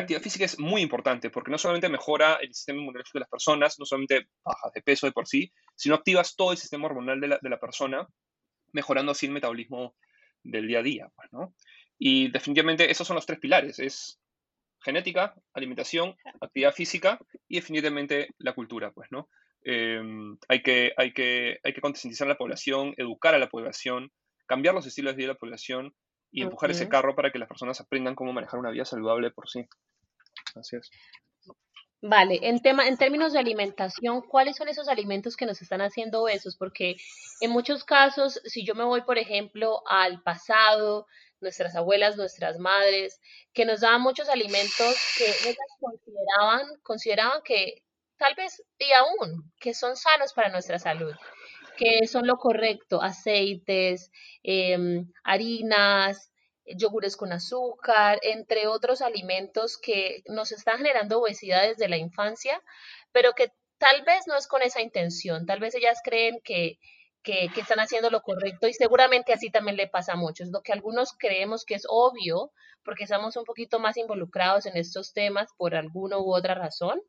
actividad 0.02 0.22
física 0.22 0.46
es 0.46 0.60
muy 0.60 0.82
importante 0.82 1.30
porque 1.30 1.52
no 1.52 1.58
solamente 1.58 1.90
mejora 1.90 2.36
el 2.36 2.54
sistema 2.54 2.80
inmunológico 2.80 3.20
de 3.20 3.22
las 3.22 3.30
personas, 3.30 3.78
no 3.78 3.86
solamente 3.86 4.28
bajas 4.44 4.74
de 4.74 4.82
peso 4.82 5.06
de 5.06 5.12
por 5.12 5.28
sí, 5.28 5.52
sino 5.76 5.96
activas 5.96 6.36
todo 6.36 6.52
el 6.52 6.58
sistema 6.58 6.88
hormonal 6.88 7.22
de 7.22 7.28
la, 7.28 7.40
de 7.42 7.50
la 7.50 7.60
persona, 7.60 8.08
mejorando 8.72 9.12
así 9.12 9.28
el 9.28 9.32
metabolismo 9.32 9.96
del 10.44 10.68
día 10.68 10.80
a 10.80 10.84
día. 10.84 11.10
Pues, 11.16 11.32
¿no? 11.32 11.54
Y 11.98 12.30
definitivamente 12.30 12.90
esos 12.90 13.08
son 13.08 13.16
los 13.16 13.26
tres 13.26 13.40
pilares. 13.40 13.80
Es 13.80 14.20
genética, 14.82 15.36
alimentación, 15.54 16.16
actividad 16.42 16.74
física 16.74 17.20
y 17.48 17.56
definitivamente 17.56 18.30
la 18.38 18.54
cultura, 18.54 18.92
pues, 18.92 19.12
¿no? 19.12 19.30
Em, 19.64 20.38
hay, 20.48 20.62
que, 20.62 20.94
hay, 20.96 21.12
que, 21.12 21.60
hay 21.64 21.74
que 21.74 21.82
concientizar 21.82 22.28
a 22.28 22.30
la 22.30 22.38
población, 22.38 22.94
educar 22.98 23.34
a 23.34 23.40
la 23.40 23.50
población, 23.50 24.12
cambiar 24.46 24.76
los 24.76 24.86
estilos 24.86 25.14
de 25.14 25.18
vida 25.18 25.28
de 25.30 25.34
la 25.34 25.40
población 25.40 25.96
y 26.36 26.42
empujar 26.42 26.70
ese 26.70 26.90
carro 26.90 27.16
para 27.16 27.32
que 27.32 27.40
las 27.40 27.48
personas 27.48 27.80
aprendan 27.80 28.14
cómo 28.14 28.34
manejar 28.34 28.60
una 28.60 28.70
vida 28.70 28.84
saludable 28.84 29.32
por 29.32 29.50
sí. 29.50 29.66
Así 30.54 30.76
es. 30.76 30.92
Vale, 32.02 32.40
en, 32.44 32.62
tema, 32.62 32.88
en 32.88 32.98
términos 32.98 33.32
de 33.32 33.40
alimentación, 33.40 34.22
¿cuáles 34.22 34.58
son 34.58 34.68
esos 34.68 34.90
alimentos 34.90 35.38
que 35.38 35.46
nos 35.46 35.62
están 35.62 35.82
haciendo 35.82 36.24
obesos? 36.24 36.58
Porque 36.58 36.98
en 37.40 37.52
muchos 37.52 37.86
casos, 37.86 38.42
si 38.44 38.66
yo 38.66 38.76
me 38.76 38.84
voy, 38.84 39.02
por 39.04 39.18
ejemplo, 39.18 39.82
al 39.88 40.22
pasado, 40.24 41.08
nuestras 41.40 41.74
abuelas, 41.76 42.18
nuestras 42.18 42.60
madres, 42.60 43.22
que 43.54 43.66
nos 43.66 43.80
daban 43.80 44.02
muchos 44.02 44.28
alimentos 44.28 44.96
que 45.18 45.26
ellas 45.50 45.58
consideraban, 45.80 46.68
consideraban 46.84 47.42
que 47.44 47.82
tal 48.18 48.36
vez 48.36 48.62
y 48.78 48.92
aún 48.92 49.52
que 49.60 49.74
son 49.74 49.96
sanos 49.96 50.34
para 50.34 50.50
nuestra 50.50 50.80
salud, 50.80 51.16
que 51.78 52.08
son 52.08 52.28
lo 52.28 52.38
correcto, 52.38 53.02
aceites, 53.02 54.12
em, 54.44 55.12
harinas, 55.24 56.32
yogures 56.66 57.16
con 57.18 57.32
azúcar, 57.34 58.20
entre 58.24 58.68
otros 58.68 59.02
alimentos 59.02 59.78
que 59.78 60.24
nos 60.28 60.52
están 60.52 60.78
generando 60.78 61.20
obesidad 61.20 61.64
desde 61.64 61.90
la 61.90 61.98
infancia, 61.98 62.62
pero 63.12 63.34
que 63.34 63.52
tal 63.78 64.04
vez 64.04 64.26
no 64.28 64.36
es 64.36 64.48
con 64.48 64.62
esa 64.62 64.82
intención, 64.82 65.46
tal 65.46 65.60
vez 65.60 65.76
ellas 65.76 66.00
creen 66.04 66.40
que 66.44 66.80
que, 67.26 67.50
están 67.58 67.80
haciendo 67.80 68.10
lo 68.12 68.22
correcto 68.22 68.68
y 68.68 68.74
seguramente 68.74 69.34
así 69.34 69.50
también 69.50 69.76
le 69.76 69.88
pasa 69.88 70.14
a 70.14 70.16
muchos. 70.16 70.50
Lo 70.50 70.62
que 70.62 70.72
algunos 70.72 71.14
creemos 71.18 71.66
que 71.66 71.74
es 71.74 71.86
obvio 71.90 72.52
porque 72.84 73.06
estamos 73.06 73.36
un 73.36 73.46
poquito 73.46 73.80
más 73.80 73.98
involucrados 73.98 74.68
en 74.68 74.78
estos 74.78 75.12
temas 75.12 75.50
por 75.58 75.76
alguna 75.76 76.20
u 76.20 76.34
otra 76.34 76.54
razón. 76.54 77.02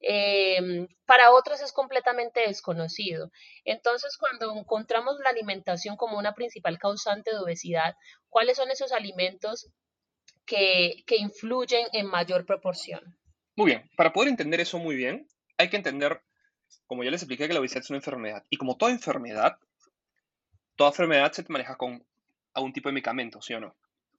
Em, 0.00 0.88
para 1.04 1.30
otros 1.30 1.60
es 1.60 1.72
completamente 1.72 2.40
desconocido. 2.40 3.30
Entonces, 3.64 4.16
cuando 4.16 4.52
encontramos 4.56 5.18
la 5.22 5.30
alimentación 5.30 5.96
como 5.96 6.18
una 6.18 6.34
principal 6.34 6.78
causante 6.78 7.30
de 7.30 7.38
obesidad, 7.38 7.94
¿cuáles 8.28 8.56
son 8.56 8.70
esos 8.70 8.92
alimentos 8.92 9.70
que, 10.46 11.04
que 11.06 11.16
influyen 11.16 11.86
en 11.92 12.06
mayor 12.06 12.46
proporción? 12.46 13.18
Muy 13.56 13.66
bien, 13.66 13.90
para 13.96 14.12
poder 14.12 14.30
entender 14.30 14.60
eso 14.60 14.78
muy 14.78 14.96
bien, 14.96 15.28
hay 15.58 15.68
que 15.68 15.76
entender 15.76 16.22
como 16.86 17.04
ya 17.04 17.10
les 17.10 17.22
expliqué 17.22 17.46
que 17.46 17.54
la 17.54 17.60
obesidad 17.60 17.82
es 17.82 17.90
una 17.90 17.98
enfermedad, 17.98 18.44
y 18.50 18.56
como 18.56 18.76
toda 18.76 18.92
enfermedad, 18.92 19.58
toda 20.76 20.90
enfermedad 20.90 21.32
se 21.32 21.44
maneja 21.48 21.76
con 21.76 22.04
algún 22.54 22.72
tipo 22.72 22.88
de 22.88 22.94
medicamento, 22.94 23.40
¿sí 23.40 23.54
o 23.54 23.60
no? 23.60 23.76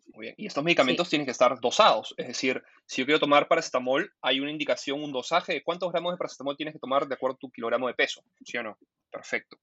Muy 0.07 0.25
bien. 0.25 0.35
Y 0.37 0.45
estos 0.45 0.63
medicamentos 0.63 1.09
tienen 1.09 1.25
que 1.25 1.31
estar 1.31 1.59
dosados. 1.59 2.13
Es 2.17 2.27
decir, 2.27 2.61
si 2.85 3.01
yo 3.01 3.05
quiero 3.05 3.19
tomar 3.19 3.47
paracetamol, 3.47 4.13
hay 4.21 4.39
una 4.39 4.51
indicación, 4.51 5.03
un 5.03 5.11
dosaje 5.11 5.53
de 5.53 5.63
cuántos 5.63 5.91
gramos 5.91 6.13
de 6.13 6.17
paracetamol 6.17 6.57
tienes 6.57 6.73
que 6.73 6.79
tomar 6.79 7.07
de 7.07 7.15
acuerdo 7.15 7.35
a 7.35 7.39
tu 7.39 7.51
kilogramo 7.51 7.87
de 7.87 7.93
peso. 7.93 8.23
¿Sí 8.43 8.57
o 8.57 8.63
no? 8.63 8.77
Perfecto. 9.09 9.57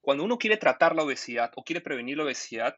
Cuando 0.00 0.24
uno 0.24 0.38
quiere 0.38 0.56
tratar 0.56 0.96
la 0.96 1.04
obesidad 1.04 1.52
o 1.54 1.62
quiere 1.62 1.80
prevenir 1.80 2.16
la 2.16 2.24
obesidad, 2.24 2.76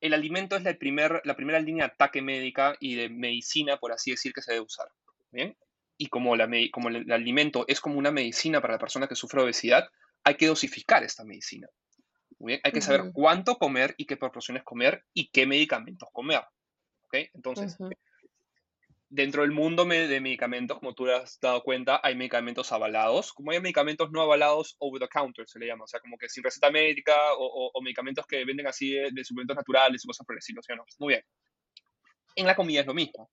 el 0.00 0.14
alimento 0.14 0.56
es 0.56 0.64
la, 0.64 0.74
primer, 0.74 1.20
la 1.24 1.36
primera 1.36 1.60
línea 1.60 1.86
de 1.86 1.92
ataque 1.92 2.22
médica 2.22 2.76
y 2.80 2.96
de 2.96 3.08
medicina, 3.08 3.76
por 3.76 3.92
así 3.92 4.10
decir, 4.10 4.32
que 4.32 4.42
se 4.42 4.52
debe 4.52 4.64
usar. 4.64 4.88
¿Bien? 5.30 5.56
y 5.98 6.06
como, 6.06 6.36
la, 6.36 6.48
como 6.72 6.88
el, 6.88 7.10
alimento 7.10 7.64
es 7.66 7.80
como 7.80 7.98
una 7.98 8.12
medicina 8.12 8.60
para 8.60 8.74
la 8.74 8.78
persona 8.78 9.08
que 9.08 9.16
sufre 9.16 9.42
obesidad, 9.42 9.88
hay 10.22 10.36
que 10.36 10.46
dosificar 10.46 11.02
esta 11.02 11.24
medicina. 11.24 11.68
Hay 12.40 12.72
que 12.72 12.80
saber 12.80 13.10
cuánto 13.12 13.56
comer 13.58 13.94
y 13.98 14.06
qué 14.06 14.16
proporciones 14.16 14.62
comer 14.62 15.04
y 15.12 15.28
qué 15.30 15.46
medicamentos 15.46 16.08
comer. 16.12 16.42
Entonces, 17.12 17.76
dentro 19.08 19.42
del 19.42 19.52
mundo 19.52 19.84
de 19.84 20.20
medicamentos, 20.20 20.78
como 20.78 20.94
tú 20.94 21.10
has 21.10 21.40
dado 21.40 21.62
cuenta, 21.62 22.00
hay 22.02 22.14
medicamentos 22.14 22.70
avalados, 22.72 23.32
como 23.32 23.50
hay 23.50 23.60
medicamentos 23.60 24.10
no 24.10 24.20
avalados 24.20 24.76
over 24.78 25.00
the 25.00 25.08
counter, 25.08 25.48
se 25.48 25.58
le 25.58 25.66
llama, 25.66 25.84
o 25.84 25.88
sea, 25.88 26.00
como 26.00 26.16
que 26.18 26.28
sin 26.28 26.44
receta 26.44 26.70
médica 26.70 27.16
o, 27.36 27.72
medicamentos 27.82 28.26
que 28.26 28.44
venden 28.44 28.66
así 28.66 28.92
de, 28.92 29.24
suplementos 29.24 29.56
naturales 29.56 30.04
y 30.04 30.06
cosas 30.06 30.26
por 30.26 30.34
el 30.34 30.38
estilo. 30.38 30.60
Muy 30.98 31.14
bien. 31.14 31.24
En 32.36 32.46
la 32.46 32.54
comida 32.54 32.80
es 32.80 32.86
lo 32.86 32.94
mismo 32.94 33.30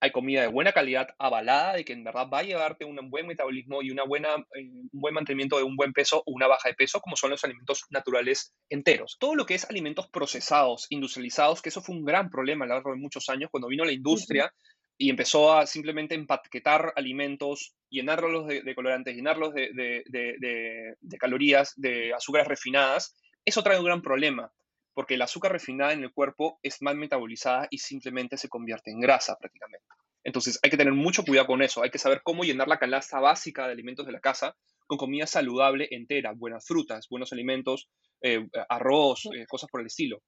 hay 0.00 0.10
comida 0.12 0.40
de 0.40 0.48
buena 0.48 0.72
calidad, 0.72 1.08
avalada 1.18 1.74
de 1.74 1.84
que 1.84 1.92
en 1.92 2.04
verdad 2.04 2.28
va 2.32 2.38
a 2.38 2.42
llevarte 2.42 2.86
un 2.86 3.10
buen 3.10 3.26
metabolismo 3.26 3.82
y 3.82 3.90
una 3.90 4.04
buena, 4.04 4.34
eh, 4.54 4.64
un 4.64 5.00
buen 5.00 5.12
mantenimiento 5.12 5.58
de 5.58 5.64
un 5.64 5.76
buen 5.76 5.92
peso 5.92 6.22
o 6.24 6.32
una 6.32 6.46
baja 6.46 6.70
de 6.70 6.74
peso, 6.74 7.00
como 7.00 7.16
son 7.16 7.30
los 7.30 7.44
alimentos 7.44 7.84
naturales 7.90 8.54
enteros. 8.70 9.18
Todo 9.20 9.34
lo 9.34 9.44
que 9.44 9.54
es 9.54 9.68
alimentos 9.68 10.08
procesados, 10.08 10.86
industrializados, 10.88 11.60
que 11.60 11.68
eso 11.68 11.82
fue 11.82 11.94
un 11.94 12.04
gran 12.04 12.30
problema 12.30 12.64
a 12.64 12.68
lo 12.68 12.74
largo 12.74 12.92
de 12.92 12.96
muchos 12.96 13.28
años 13.28 13.50
cuando 13.50 13.68
vino 13.68 13.84
la 13.84 13.92
industria 13.92 14.50
y 14.96 15.10
empezó 15.10 15.52
a 15.52 15.66
simplemente 15.66 16.14
empaquetar 16.14 16.92
alimentos, 16.96 17.74
llenarlos 17.90 18.46
de, 18.46 18.74
colorantes, 18.74 19.14
llenarlos 19.14 19.52
de, 19.54 19.70
de 19.74 21.18
calorías, 21.18 21.74
de 21.76 22.12
azúcares 22.14 22.48
refinadas. 22.48 23.16
Eso 23.44 23.62
trae 23.62 23.78
un 23.78 23.86
gran 23.86 24.02
problema 24.02 24.50
porque 24.94 25.14
el 25.14 25.22
azúcar 25.22 25.52
refinada 25.52 25.92
en 25.92 26.02
el 26.02 26.12
cuerpo 26.12 26.58
es 26.62 26.82
mal 26.82 26.96
metabolizada 26.96 27.68
y 27.70 27.78
simplemente 27.78 28.36
se 28.36 28.48
convierte 28.48 28.90
en 28.90 29.00
grasa 29.00 29.36
prácticamente. 29.38 29.86
Entonces 30.22 30.58
hay 30.62 30.70
que 30.70 30.76
tener 30.76 30.92
mucho 30.92 31.22
cuidado 31.24 31.46
con 31.46 31.62
eso, 31.62 31.82
hay 31.82 31.90
que 31.90 31.98
saber 31.98 32.20
cómo 32.22 32.44
llenar 32.44 32.68
la 32.68 32.78
canasta 32.78 33.20
básica 33.20 33.66
de 33.66 33.72
alimentos 33.72 34.04
de 34.04 34.12
la 34.12 34.20
casa 34.20 34.54
con 34.86 34.98
comida 34.98 35.26
saludable 35.26 35.88
entera, 35.90 36.32
buenas 36.36 36.66
frutas, 36.66 37.06
buenos 37.08 37.32
alimentos, 37.32 37.88
eh, 38.22 38.46
arroz, 38.68 39.26
eh, 39.26 39.46
cosas 39.46 39.70
por 39.70 39.80
el 39.80 39.86
estilo. 39.86 40.22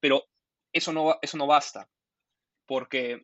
Pero 0.00 0.24
eso 0.72 0.92
no, 0.92 1.16
eso 1.22 1.38
no 1.38 1.46
basta, 1.46 1.88
porque 2.66 3.22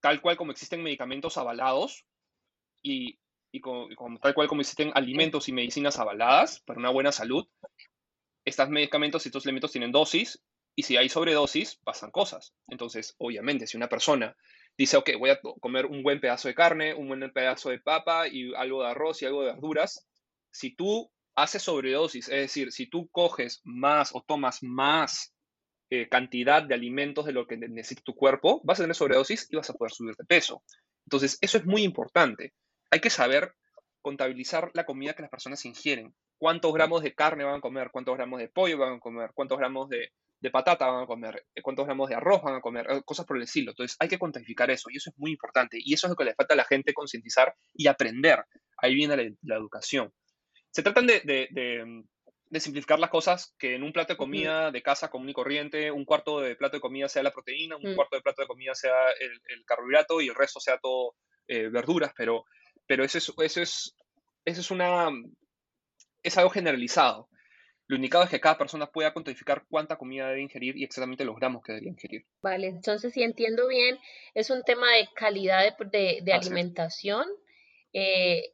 tal 0.00 0.20
cual 0.20 0.36
como 0.36 0.52
existen 0.52 0.82
medicamentos 0.82 1.36
avalados 1.36 2.04
y, 2.82 3.18
tal 4.22 4.34
cual 4.34 4.48
como 4.48 4.60
existen 4.60 4.92
alimentos 4.94 5.48
y 5.48 5.52
medicinas 5.52 5.98
avaladas 5.98 6.60
para 6.60 6.80
una 6.80 6.90
buena 6.90 7.12
salud, 7.12 7.46
estos 8.48 8.68
medicamentos 8.68 9.24
y 9.24 9.28
estos 9.28 9.44
elementos 9.44 9.72
tienen 9.72 9.92
dosis 9.92 10.42
y 10.74 10.82
si 10.84 10.96
hay 10.96 11.08
sobredosis, 11.08 11.76
pasan 11.82 12.10
cosas. 12.10 12.54
Entonces, 12.68 13.14
obviamente, 13.18 13.66
si 13.66 13.76
una 13.76 13.88
persona 13.88 14.36
dice, 14.76 14.96
ok, 14.96 15.10
voy 15.18 15.30
a 15.30 15.40
comer 15.40 15.86
un 15.86 16.02
buen 16.02 16.20
pedazo 16.20 16.48
de 16.48 16.54
carne, 16.54 16.94
un 16.94 17.08
buen 17.08 17.32
pedazo 17.32 17.70
de 17.70 17.80
papa 17.80 18.28
y 18.28 18.54
algo 18.54 18.82
de 18.82 18.90
arroz 18.90 19.20
y 19.20 19.26
algo 19.26 19.42
de 19.42 19.52
verduras, 19.52 20.06
si 20.52 20.74
tú 20.76 21.10
haces 21.34 21.62
sobredosis, 21.62 22.28
es 22.28 22.40
decir, 22.40 22.72
si 22.72 22.86
tú 22.86 23.08
coges 23.10 23.60
más 23.64 24.14
o 24.14 24.22
tomas 24.26 24.62
más 24.62 25.34
eh, 25.90 26.08
cantidad 26.08 26.62
de 26.62 26.74
alimentos 26.74 27.26
de 27.26 27.32
lo 27.32 27.46
que 27.46 27.56
necesita 27.56 28.02
tu 28.02 28.14
cuerpo, 28.14 28.60
vas 28.62 28.78
a 28.78 28.84
tener 28.84 28.94
sobredosis 28.94 29.48
y 29.50 29.56
vas 29.56 29.70
a 29.70 29.74
poder 29.74 29.92
subir 29.92 30.14
de 30.16 30.24
peso. 30.24 30.62
Entonces, 31.06 31.38
eso 31.40 31.58
es 31.58 31.64
muy 31.64 31.82
importante. 31.82 32.52
Hay 32.90 33.00
que 33.00 33.10
saber 33.10 33.54
contabilizar 34.00 34.70
la 34.74 34.84
comida 34.84 35.14
que 35.14 35.22
las 35.22 35.30
personas 35.30 35.64
ingieren 35.64 36.14
cuántos 36.38 36.72
gramos 36.72 37.02
de 37.02 37.14
carne 37.14 37.44
van 37.44 37.56
a 37.56 37.60
comer, 37.60 37.90
cuántos 37.90 38.16
gramos 38.16 38.38
de 38.38 38.48
pollo 38.48 38.78
van 38.78 38.94
a 38.94 39.00
comer, 39.00 39.30
cuántos 39.34 39.58
gramos 39.58 39.88
de, 39.88 40.10
patata 40.50 40.86
van 40.86 41.02
a 41.02 41.06
comer, 41.06 41.44
eh, 41.54 41.60
cuántos 41.60 41.84
gramos 41.84 42.08
de 42.08 42.14
arroz 42.14 42.42
van 42.42 42.54
a 42.54 42.60
comer, 42.60 42.86
eh, 42.88 43.02
cosas 43.04 43.26
por 43.26 43.36
el 43.36 43.42
estilo. 43.42 43.72
Entonces 43.72 43.96
hay 43.98 44.08
que 44.08 44.18
cuantificar 44.18 44.70
eso 44.70 44.88
y 44.90 44.96
eso 44.96 45.10
es 45.10 45.18
muy 45.18 45.32
importante 45.32 45.78
y 45.80 45.92
eso 45.92 46.06
es 46.06 46.10
lo 46.10 46.16
que 46.16 46.24
le 46.24 46.34
falta 46.34 46.54
a 46.54 46.56
la 46.56 46.64
gente 46.64 46.94
concientizar 46.94 47.54
y 47.74 47.88
aprender. 47.88 48.44
Ahí 48.78 48.94
viene 48.94 49.36
la, 49.42 49.56
educación. 49.56 50.12
Se 50.70 50.82
tratan 50.82 51.08
de, 51.08 51.18
simplificar 52.60 53.00
las 53.00 53.10
cosas, 53.10 53.54
que 53.58 53.74
en 53.74 53.82
un 53.82 53.92
plato 53.92 54.12
de 54.12 54.16
comida 54.16 54.70
de 54.70 54.80
casa 54.80 55.10
común 55.10 55.30
y 55.30 55.34
corriente, 55.34 55.90
un 55.90 56.04
cuarto 56.04 56.40
de 56.40 56.54
plato 56.54 56.76
de 56.76 56.80
comida 56.80 57.08
sea 57.08 57.24
la 57.24 57.32
proteína, 57.32 57.76
un 57.76 57.92
mm. 57.92 57.96
cuarto 57.96 58.16
de 58.16 58.22
plato 58.22 58.42
de 58.42 58.48
comida 58.48 58.74
sea 58.74 58.94
el, 59.18 59.64
carbohidrato 59.66 60.20
y 60.20 60.28
el 60.28 60.36
resto 60.36 60.60
sea 60.60 60.78
todo 60.78 61.16
eh, 61.48 61.68
verduras, 61.68 62.12
pero, 62.16 62.44
pero 62.86 63.02
eso, 63.02 63.18
es, 63.18 63.32
eso, 63.38 63.60
es, 63.60 63.96
eso 64.44 64.60
es 64.60 64.70
una 64.70 65.10
es 66.28 66.38
algo 66.38 66.50
generalizado. 66.50 67.28
Lo 67.86 67.96
indicado 67.96 68.24
es 68.24 68.30
que 68.30 68.40
cada 68.40 68.58
persona 68.58 68.86
pueda 68.86 69.14
cuantificar 69.14 69.64
cuánta 69.68 69.96
comida 69.96 70.28
debe 70.28 70.42
ingerir 70.42 70.76
y 70.76 70.84
exactamente 70.84 71.24
los 71.24 71.36
gramos 71.36 71.62
que 71.62 71.72
debería 71.72 71.90
ingerir. 71.90 72.26
Vale, 72.42 72.66
entonces 72.66 73.14
si 73.14 73.22
entiendo 73.22 73.66
bien, 73.66 73.98
es 74.34 74.50
un 74.50 74.62
tema 74.62 74.92
de 74.92 75.08
calidad 75.14 75.74
de, 75.90 76.32
alimentación, 76.32 77.26
eh, 77.94 78.52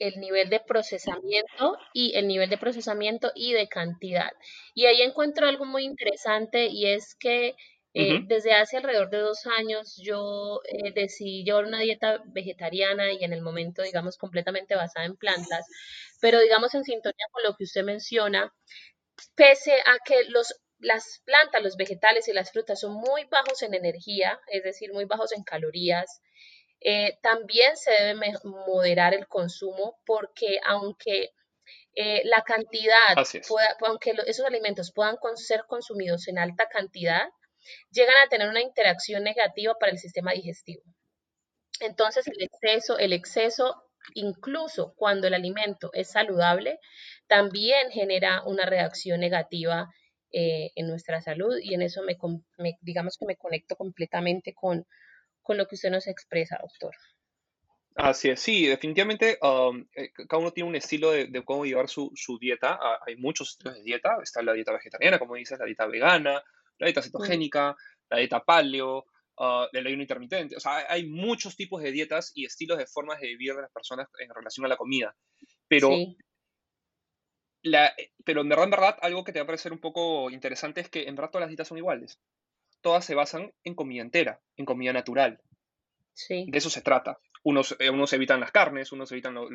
el 0.00 0.18
nivel 0.18 0.50
de 0.50 0.58
procesamiento 0.58 1.78
y 1.92 2.16
el 2.16 2.26
nivel 2.26 2.50
de 2.50 2.58
procesamiento 2.58 3.30
y 3.36 3.52
de 3.52 3.68
cantidad. 3.68 4.32
Y 4.74 4.86
ahí 4.86 5.02
encuentro 5.02 5.46
algo 5.46 5.64
muy 5.64 5.84
interesante 5.84 6.66
y 6.66 6.86
es 6.86 7.14
que 7.14 7.54
Eh, 7.96 8.22
desde 8.26 8.52
hace 8.54 8.76
alrededor 8.76 9.08
de 9.08 9.18
dos 9.18 9.46
años 9.46 10.00
yo 10.02 10.60
eh, 10.64 10.90
decidí 10.92 11.44
llevar 11.44 11.64
una 11.64 11.78
dieta 11.78 12.20
vegetariana 12.26 13.12
y 13.12 13.22
en 13.22 13.32
el 13.32 13.40
momento, 13.40 13.82
digamos, 13.82 14.18
completamente 14.18 14.74
basada 14.74 15.06
en 15.06 15.16
plantas, 15.16 15.64
pero 16.20 16.40
digamos 16.40 16.74
en 16.74 16.82
sintonía 16.82 17.26
con 17.30 17.44
lo 17.44 17.54
que 17.54 17.62
usted 17.62 17.84
menciona, 17.84 18.52
pese 19.36 19.74
a 19.74 19.98
que 20.04 20.24
los, 20.28 20.60
las 20.80 21.22
plantas, 21.24 21.62
los 21.62 21.76
vegetales 21.76 22.26
y 22.26 22.32
las 22.32 22.50
frutas 22.50 22.80
son 22.80 22.94
muy 22.94 23.26
bajos 23.26 23.62
en 23.62 23.74
energía, 23.74 24.40
es 24.48 24.64
decir, 24.64 24.92
muy 24.92 25.04
bajos 25.04 25.30
en 25.30 25.44
calorías, 25.44 26.20
eh, 26.80 27.16
también 27.22 27.76
se 27.76 27.92
debe 27.92 28.32
moderar 28.42 29.14
el 29.14 29.28
consumo 29.28 30.00
porque 30.04 30.58
aunque 30.66 31.30
la 32.24 32.42
cantidad, 32.42 33.14
aunque 33.86 34.14
esos 34.26 34.44
alimentos 34.44 34.92
puedan 34.92 35.16
ser 35.36 35.64
consumidos 35.68 36.26
en 36.26 36.38
alta 36.38 36.66
cantidad, 36.66 37.28
llegan 37.90 38.16
a 38.24 38.28
tener 38.28 38.48
una 38.48 38.62
interacción 38.62 39.24
negativa 39.24 39.74
para 39.78 39.92
el 39.92 39.98
sistema 39.98 40.32
digestivo. 40.32 40.82
Entonces, 41.80 42.26
el 42.28 42.42
exceso, 42.42 42.98
el 42.98 43.12
exceso, 43.12 43.82
incluso 44.14 44.94
cuando 44.96 45.26
el 45.26 45.34
alimento 45.34 45.90
es 45.92 46.10
saludable, 46.10 46.78
también 47.26 47.90
genera 47.90 48.42
una 48.44 48.66
reacción 48.66 49.20
negativa 49.20 49.90
eh, 50.32 50.72
en 50.74 50.88
nuestra 50.88 51.20
salud 51.20 51.56
y 51.62 51.74
en 51.74 51.82
eso 51.82 52.02
me, 52.02 52.16
digamos 52.80 53.16
que 53.18 53.26
me 53.26 53.36
conecto 53.36 53.76
completamente 53.76 54.52
con, 54.54 54.86
con 55.42 55.56
lo 55.56 55.66
que 55.66 55.76
usted 55.76 55.90
nos 55.90 56.06
expresa, 56.06 56.58
doctor. 56.60 56.94
Así 57.96 58.28
es, 58.28 58.40
sí, 58.40 58.66
definitivamente 58.66 59.38
um, 59.40 59.86
eh, 59.94 60.10
cada 60.28 60.40
uno 60.40 60.50
tiene 60.52 60.68
un 60.68 60.74
estilo 60.74 61.12
de, 61.12 61.30
cómo 61.44 61.64
llevar 61.64 61.88
su, 61.88 62.10
su, 62.16 62.38
dieta. 62.40 62.76
Ah, 62.80 62.98
hay 63.06 63.14
muchos 63.14 63.50
estilos 63.50 63.76
de 63.76 63.82
dieta. 63.84 64.16
Está 64.20 64.42
la 64.42 64.52
dieta 64.52 64.72
vegetariana, 64.72 65.20
como 65.20 65.36
dices, 65.36 65.56
la 65.60 65.64
dieta 65.64 65.86
vegana, 65.86 66.42
la 66.78 66.86
dieta 66.86 67.02
cetogénica, 67.02 67.76
la 68.10 68.18
dieta 68.18 68.44
paleo, 68.44 69.04
uh, 69.38 69.66
el 69.72 69.86
ayuno 69.86 70.02
intermitente. 70.02 70.56
O 70.56 70.60
sea, 70.60 70.84
hay 70.88 71.06
muchos 71.06 71.56
tipos 71.56 71.82
de 71.82 71.92
dietas 71.92 72.32
y 72.34 72.44
estilos 72.44 72.78
de 72.78 72.86
formas 72.86 73.20
de 73.20 73.28
vivir 73.28 73.54
de 73.54 73.62
las 73.62 73.72
personas 73.72 74.08
en 74.18 74.30
relación 74.34 74.66
a 74.66 74.68
la 74.68 74.76
comida. 74.76 75.14
Pero, 75.68 75.90
la, 77.62 77.94
pero 78.24 78.42
en 78.42 78.48
verdad, 78.48 78.64
en 78.64 78.70
verdad, 78.70 78.98
algo 79.00 79.24
que 79.24 79.32
te 79.32 79.38
va 79.38 79.44
a 79.44 79.46
parecer 79.46 79.72
un 79.72 79.80
poco 79.80 80.30
interesante 80.30 80.80
es 80.80 80.88
que 80.88 81.08
en 81.08 81.14
verdad 81.14 81.30
todas 81.30 81.42
las 81.42 81.50
dietas 81.50 81.68
son 81.68 81.78
iguales. 81.78 82.20
Todas 82.80 83.04
se 83.04 83.14
basan 83.14 83.52
en 83.62 83.74
comida 83.74 84.02
entera, 84.02 84.40
en 84.56 84.66
comida 84.66 84.92
natural. 84.92 85.40
Sí. 86.12 86.46
De 86.48 86.58
eso 86.58 86.70
se 86.70 86.82
trata 86.82 87.18
unos, 87.44 87.76
eh, 87.78 87.90
unos 87.90 88.12
evitan 88.14 88.40
las 88.40 88.50
carnes, 88.50 88.90
unos 88.92 89.12
evitan 89.12 89.36
eh, 89.36 89.46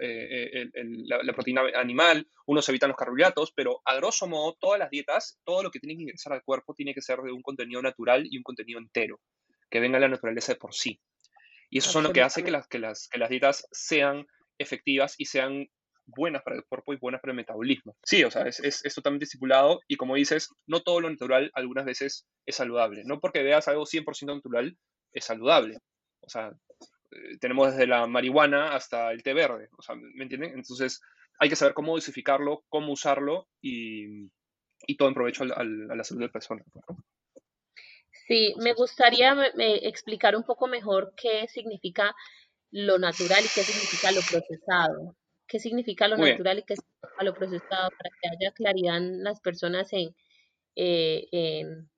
eh, 0.00 0.70
la, 1.04 1.32
proteína 1.34 1.62
animal, 1.74 2.26
unos 2.46 2.68
evitan 2.70 2.88
los 2.88 2.96
carbohidratos, 2.96 3.52
pero 3.52 3.82
a 3.84 3.94
grosso 3.96 4.26
modo 4.26 4.56
todas 4.58 4.78
las 4.78 4.90
dietas, 4.90 5.38
todo 5.44 5.62
lo 5.62 5.70
que 5.70 5.78
tiene 5.78 5.96
que 5.96 6.02
ingresar 6.02 6.32
al 6.32 6.42
cuerpo 6.42 6.74
tiene 6.74 6.94
que 6.94 7.02
ser 7.02 7.20
de 7.20 7.32
un 7.32 7.42
contenido 7.42 7.82
natural 7.82 8.26
y 8.28 8.38
un 8.38 8.42
contenido 8.42 8.78
entero, 8.78 9.20
que 9.70 9.78
venga 9.78 9.98
de 9.98 10.02
la 10.02 10.08
naturaleza 10.08 10.52
de 10.52 10.58
por 10.58 10.74
sí. 10.74 11.00
Y 11.68 11.78
eso 11.78 11.98
es 11.98 12.02
lo 12.02 12.12
que 12.14 12.22
hace 12.22 12.42
que 12.42 12.50
las, 12.50 12.66
que, 12.66 12.78
las, 12.78 13.08
que 13.08 13.18
las 13.18 13.28
dietas 13.28 13.68
sean 13.72 14.26
efectivas 14.56 15.14
y 15.18 15.26
sean 15.26 15.68
buenas 16.06 16.42
para 16.42 16.56
el 16.56 16.64
cuerpo 16.64 16.94
y 16.94 16.96
buenas 16.96 17.20
para 17.20 17.32
el 17.32 17.36
metabolismo. 17.36 17.94
Sí, 18.02 18.24
o 18.24 18.30
sea, 18.30 18.44
es, 18.44 18.58
es, 18.60 18.82
es, 18.86 18.94
totalmente 18.94 19.24
estipulado 19.24 19.80
y 19.86 19.96
como 19.96 20.14
dices, 20.14 20.48
no 20.66 20.80
todo 20.80 21.02
lo 21.02 21.10
natural 21.10 21.50
algunas 21.52 21.84
veces 21.84 22.26
es 22.46 22.56
saludable. 22.56 23.02
No 23.04 23.20
porque 23.20 23.42
veas 23.42 23.68
algo 23.68 23.84
100% 23.84 24.36
natural 24.36 24.78
es 25.12 25.26
saludable. 25.26 25.76
O 26.22 26.30
sea, 26.30 26.52
tenemos 27.40 27.72
desde 27.72 27.86
la 27.86 28.06
marihuana 28.06 28.74
hasta 28.74 29.12
el 29.12 29.22
té 29.22 29.34
verde, 29.34 29.68
o 29.76 29.82
sea, 29.82 29.94
¿me 29.94 30.24
entienden? 30.24 30.54
Entonces 30.54 31.00
hay 31.38 31.48
que 31.48 31.56
saber 31.56 31.74
cómo 31.74 31.94
dosificarlo, 31.94 32.64
cómo 32.68 32.92
usarlo 32.92 33.48
y, 33.60 34.28
todo 34.96 35.08
en 35.08 35.14
provecho 35.14 35.44
a 35.44 35.64
la 35.64 36.04
salud 36.04 36.20
de 36.20 36.26
la 36.26 36.32
persona. 36.32 36.62
Sí, 38.26 38.54
me 38.58 38.74
gustaría 38.74 39.34
explicar 39.56 40.36
un 40.36 40.42
poco 40.42 40.66
mejor 40.66 41.14
qué 41.16 41.46
significa 41.48 42.14
lo 42.70 42.98
natural 42.98 43.40
y 43.40 43.48
qué 43.54 43.62
significa 43.62 44.12
lo 44.12 44.20
procesado. 44.20 45.16
¿Qué 45.46 45.58
significa 45.58 46.08
lo 46.08 46.18
natural 46.18 46.58
y 46.58 46.62
qué 46.62 46.76
significa 46.76 47.24
lo 47.24 47.32
procesado? 47.32 47.90
Para 47.90 48.10
que 48.20 48.28
haya 48.28 48.52
claridad 48.52 48.98
en 48.98 49.24
las 49.24 49.40
personas 49.40 49.90
en, 49.94 50.14
eh, 50.76 51.26
en 51.32 51.90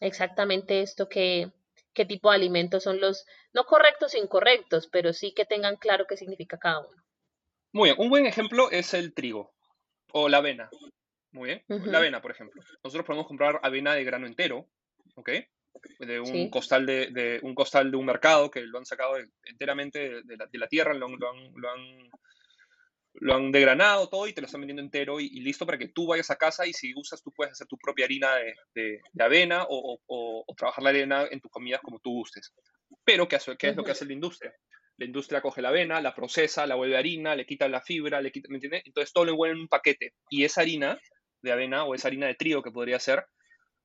exactamente 0.00 0.80
esto 0.80 1.08
que, 1.08 1.52
qué 1.94 2.04
tipo 2.04 2.30
de 2.30 2.36
alimentos 2.36 2.82
son 2.82 3.00
los 3.00 3.24
no 3.52 3.64
correctos 3.64 4.14
e 4.14 4.18
incorrectos, 4.18 4.88
pero 4.88 5.12
sí 5.12 5.32
que 5.32 5.44
tengan 5.44 5.76
claro 5.76 6.06
qué 6.06 6.16
significa 6.16 6.58
cada 6.58 6.80
uno. 6.80 7.02
Muy 7.72 7.88
bien, 7.88 7.96
un 7.98 8.10
buen 8.10 8.26
ejemplo 8.26 8.70
es 8.70 8.94
el 8.94 9.14
trigo 9.14 9.54
o 10.12 10.28
la 10.28 10.38
avena. 10.38 10.68
Muy 11.32 11.48
bien, 11.48 11.64
la 11.68 11.98
avena, 11.98 12.22
por 12.22 12.30
ejemplo. 12.30 12.62
Nosotros 12.84 13.06
podemos 13.06 13.26
comprar 13.26 13.58
avena 13.62 13.94
de 13.94 14.04
grano 14.04 14.26
entero, 14.26 14.68
¿ok? 15.16 15.30
De 15.98 16.20
un, 16.20 16.50
costal, 16.50 16.86
de, 16.86 17.40
un 17.42 17.54
costal 17.54 17.90
de 17.90 17.96
un 17.96 18.06
mercado 18.06 18.50
que 18.50 18.60
lo 18.60 18.78
han 18.78 18.86
sacado 18.86 19.16
enteramente 19.42 20.22
de, 20.22 20.58
la, 20.58 20.68
tierra, 20.68 20.94
lo 20.94 21.06
han 21.06 21.18
lo 21.18 21.70
han 21.70 22.10
degranado 23.52 24.08
todo 24.08 24.26
y 24.26 24.32
te 24.32 24.40
lo 24.40 24.46
están 24.46 24.60
vendiendo 24.60 24.82
entero 24.82 25.20
y, 25.20 25.28
listo 25.40 25.66
para 25.66 25.78
que 25.78 25.88
tú 25.88 26.06
vayas 26.06 26.30
a 26.30 26.36
casa 26.36 26.66
y 26.66 26.72
si 26.72 26.92
usas 26.96 27.22
tú 27.22 27.32
puedes 27.32 27.52
hacer 27.52 27.66
tu 27.66 27.78
propia 27.78 28.04
harina 28.04 28.30
de, 28.74 29.00
avena 29.18 29.66
o, 29.68 30.44
trabajar 30.56 30.84
la 30.84 30.90
arena 30.90 31.26
en 31.30 31.40
tus 31.40 31.50
comidas 31.50 31.80
como 31.80 32.00
tú 32.00 32.10
gustes. 32.10 32.52
Pero 33.04 33.28
¿qué, 33.28 33.38
qué 33.58 33.68
es 33.68 33.76
lo 33.76 33.84
que 33.84 33.92
hace 33.92 34.04
la 34.04 34.12
industria? 34.12 34.54
La 34.96 35.06
industria 35.06 35.40
coge 35.40 35.60
la 35.60 35.70
avena, 35.70 36.00
la 36.00 36.14
procesa, 36.14 36.66
la 36.66 36.76
vuelve 36.76 36.96
harina, 36.96 37.34
le 37.34 37.46
quita 37.46 37.68
la 37.68 37.80
fibra, 37.80 38.20
le 38.20 38.30
quita, 38.30 38.48
¿me 38.48 38.56
entiendes? 38.56 38.82
Entonces 38.84 39.12
todo 39.12 39.24
lo 39.24 39.32
envuelve 39.32 39.56
en 39.56 39.62
un 39.62 39.68
paquete 39.68 40.14
y 40.30 40.44
esa 40.44 40.60
harina 40.60 40.98
de 41.42 41.52
avena 41.52 41.84
o 41.84 41.94
esa 41.94 42.08
harina 42.08 42.26
de 42.26 42.34
trigo 42.34 42.62
que 42.62 42.70
podría 42.70 43.00
ser, 43.00 43.24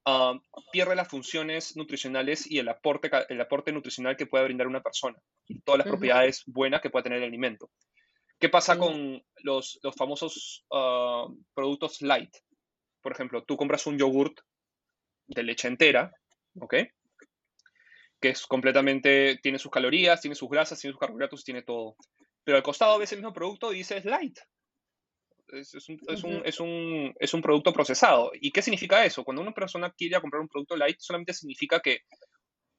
ah, 0.06 0.40
pierde 0.72 0.96
las 0.96 1.08
funciones 1.08 1.76
nutricionales 1.76 2.50
y 2.50 2.60
el 2.60 2.70
aporte, 2.70 3.10
el 3.30 3.42
aporte 3.42 3.72
nutricional 3.72 4.16
que 4.16 4.28
puede 4.28 4.46
brindar 4.46 4.68
una 4.68 4.82
persona 4.82 5.18
y 5.48 5.60
todas 5.62 5.80
las 5.80 5.88
propiedades 5.88 6.44
buenas 6.46 6.82
que 6.82 6.90
puede 6.90 7.04
tener 7.04 7.20
el 7.20 7.26
alimento. 7.26 7.70
¿Qué 8.40 8.48
pasa 8.48 8.78
con 8.78 9.22
los, 9.44 9.80
famosos 9.98 10.66
ah, 10.72 11.28
productos 11.54 12.02
light? 12.02 12.34
Por 13.02 13.12
ejemplo, 13.12 13.44
tú 13.44 13.58
compras 13.58 13.86
un 13.86 13.98
yogurt 13.98 14.40
de 15.28 15.44
leche 15.44 15.68
entera, 15.68 16.12
¿ok? 16.60 16.76
Que 18.20 18.30
es 18.30 18.46
completamente, 18.48 19.38
tiene 19.44 19.60
sus 19.60 19.72
calorías, 19.72 20.22
tiene 20.22 20.36
sus 20.36 20.50
grasas, 20.50 20.80
tiene 20.80 20.94
sus 20.94 21.00
carbohidratos, 21.00 21.44
tiene 21.44 21.64
todo. 21.64 21.96
Pero 22.44 22.58
al 22.58 22.64
costado 22.64 22.98
ves 22.98 23.12
el 23.12 23.20
mismo 23.20 23.34
producto 23.34 23.74
y 23.74 23.78
dices 23.78 24.06
light. 24.06 24.40
Es, 25.52 26.60
un, 26.60 27.42
producto 27.42 27.74
procesado. 27.74 28.32
¿Y 28.40 28.52
qué 28.52 28.62
significa 28.62 29.04
eso? 29.04 29.24
Cuando 29.24 29.42
una 29.42 29.54
persona 29.54 29.92
quiere 29.92 30.20
comprar 30.22 30.42
un 30.42 30.48
producto 30.48 30.78
light, 30.78 30.98
solamente 31.00 31.34
significa 31.34 31.80
que 31.80 32.02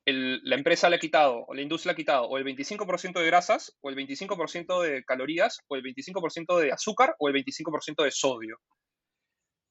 la 0.06 0.56
empresa 0.56 0.88
le 0.88 0.96
ha 0.96 0.98
quitado, 0.98 1.44
o 1.46 1.54
la 1.54 1.62
industria 1.62 1.90
le 1.90 1.94
ha 1.94 1.96
quitado, 1.96 2.24
o 2.24 2.38
el 2.38 2.44
25% 2.44 3.20
de 3.20 3.26
grasas, 3.26 3.76
o 3.80 3.90
el 3.90 3.96
25% 3.96 4.82
de 4.82 5.04
calorías, 5.04 5.60
o 5.68 5.76
el 5.76 5.82
25% 5.82 6.58
de 6.58 6.72
azúcar, 6.72 7.14
o 7.18 7.28
el 7.28 7.34
25% 7.34 8.04
de 8.04 8.10
sodio. 8.10 8.58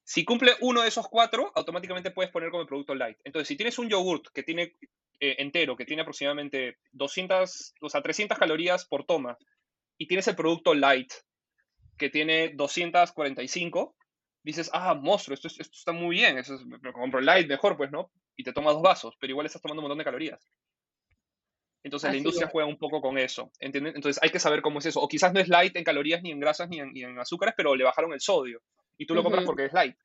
Si 0.04 0.24
cumple 0.24 0.56
uno 0.60 0.82
de 0.82 0.88
esos 0.88 1.08
cuatro, 1.08 1.52
automáticamente 1.54 2.10
puedes 2.10 2.32
poner 2.32 2.50
como 2.50 2.66
producto 2.66 2.94
light. 2.94 3.18
Entonces, 3.24 3.48
si 3.48 3.56
tienes 3.56 3.78
un 3.78 3.88
yogurt 3.88 4.26
que 4.34 4.42
tiene 4.42 4.74
eh, 5.20 5.36
entero, 5.38 5.76
que 5.76 5.84
tiene 5.84 6.02
aproximadamente 6.02 6.78
200, 6.92 7.74
o 7.80 7.88
sea, 7.88 8.02
300 8.02 8.38
calorías 8.38 8.86
por 8.86 9.04
toma, 9.04 9.36
y 9.98 10.06
tienes 10.06 10.26
el 10.28 10.36
producto 10.36 10.74
light, 10.74 11.12
que 11.98 12.08
tiene 12.08 12.52
245, 12.54 13.94
dices, 14.42 14.70
ah, 14.72 14.94
monstruo, 14.94 15.34
esto, 15.34 15.48
esto 15.48 15.62
está 15.62 15.92
muy 15.92 16.16
bien, 16.16 16.38
eso 16.38 16.54
es, 16.54 16.62
compro 16.92 17.20
light 17.20 17.48
mejor, 17.48 17.76
pues, 17.76 17.90
¿no? 17.90 18.10
Y 18.36 18.44
te 18.44 18.52
tomas 18.52 18.74
dos 18.74 18.82
vasos, 18.82 19.16
pero 19.20 19.32
igual 19.32 19.46
estás 19.46 19.60
tomando 19.60 19.80
un 19.80 19.84
montón 19.84 19.98
de 19.98 20.04
calorías. 20.04 20.50
Entonces 21.82 22.10
la 22.10 22.16
industria 22.16 22.48
juega 22.48 22.68
un 22.68 22.76
poco 22.76 23.00
con 23.00 23.16
eso, 23.16 23.50
¿entiendes? 23.58 23.94
Entonces 23.94 24.22
hay 24.22 24.30
que 24.30 24.38
saber 24.38 24.60
cómo 24.60 24.80
es 24.80 24.86
eso. 24.86 25.00
O 25.00 25.08
quizás 25.08 25.32
no 25.32 25.40
es 25.40 25.48
light 25.48 25.74
en 25.76 25.84
calorías, 25.84 26.22
ni 26.22 26.30
en 26.30 26.40
grasas, 26.40 26.68
ni 26.68 26.78
en, 26.78 27.18
azúcares, 27.18 27.54
pero 27.56 27.74
le 27.74 27.84
bajaron 27.84 28.12
el 28.12 28.20
sodio. 28.20 28.62
Y 28.98 29.06
tú 29.06 29.14
lo 29.14 29.22
compras 29.22 29.44
porque 29.44 29.66
es 29.66 29.72
light. 29.72 29.96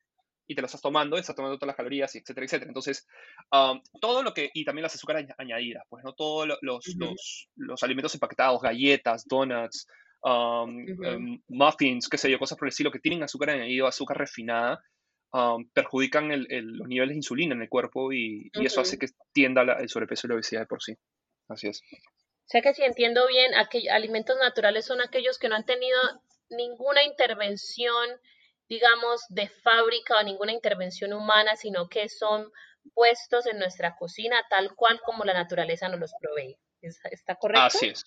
Y 0.46 0.54
te 0.54 0.62
lo 0.62 0.66
estás 0.66 0.80
tomando, 0.80 1.18
estás 1.18 1.34
tomando 1.34 1.58
todas 1.58 1.68
las 1.68 1.76
calorías, 1.76 2.14
etcétera, 2.14 2.46
etcétera. 2.46 2.70
Entonces, 2.70 3.06
um, 3.52 3.82
todo 4.00 4.22
lo 4.22 4.32
que, 4.32 4.50
y 4.54 4.64
también 4.64 4.84
las 4.84 4.94
azúcares 4.94 5.26
añadidas, 5.36 5.82
pues, 5.88 6.04
¿no? 6.04 6.14
Todos 6.14 6.46
los, 6.46 6.58
los, 6.62 7.48
los, 7.56 7.82
alimentos 7.82 8.14
empaquetados, 8.14 8.62
galletas, 8.62 9.26
donuts, 9.26 9.88
Um, 10.26 10.80
em, 11.04 11.40
muffins, 11.46 12.08
qué 12.08 12.18
sé 12.18 12.28
yo, 12.28 12.40
cosas 12.40 12.58
por 12.58 12.66
el 12.66 12.70
estilo 12.70 12.90
que 12.90 12.98
tienen 12.98 13.22
azúcar 13.22 13.50
añadido, 13.50 13.86
azúcar 13.86 14.18
refinada, 14.18 14.82
um, 15.32 15.70
perjudican 15.70 16.28
los 16.28 16.88
niveles 16.88 17.10
de 17.10 17.18
insulina 17.18 17.54
en 17.54 17.62
el 17.62 17.68
cuerpo 17.68 18.12
y, 18.12 18.50
eso 18.54 18.80
hace 18.80 18.98
que 18.98 19.06
tienda 19.32 19.62
el 19.78 19.88
sobrepeso 19.88 20.26
y 20.26 20.30
la 20.30 20.34
obesidad 20.34 20.62
de 20.62 20.66
por 20.66 20.82
sí. 20.82 20.96
Así 21.46 21.68
es. 21.68 21.80
O 21.80 22.48
sea 22.48 22.60
que 22.60 22.74
si 22.74 22.82
entiendo 22.82 23.24
bien, 23.28 23.52
alimentos 23.92 24.36
naturales 24.40 24.84
son 24.84 25.00
aquellos 25.00 25.38
que 25.38 25.48
no 25.48 25.54
han 25.54 25.64
tenido 25.64 25.96
ninguna 26.50 27.04
intervención, 27.04 28.10
digamos, 28.68 29.26
de 29.28 29.48
fábrica 29.48 30.18
o 30.18 30.24
ninguna 30.24 30.50
intervención 30.50 31.12
humana, 31.12 31.54
sino 31.54 31.88
que 31.88 32.08
son 32.08 32.50
puestos 32.94 33.46
en 33.46 33.60
nuestra 33.60 33.94
cocina 33.96 34.44
tal 34.50 34.74
cual 34.74 35.00
como 35.04 35.24
la 35.24 35.34
naturaleza 35.34 35.88
nos 35.88 36.00
los 36.00 36.12
provee. 36.20 36.58
¿Está 36.80 37.36
correcto? 37.36 37.62
Así 37.62 37.86
es. 37.86 38.04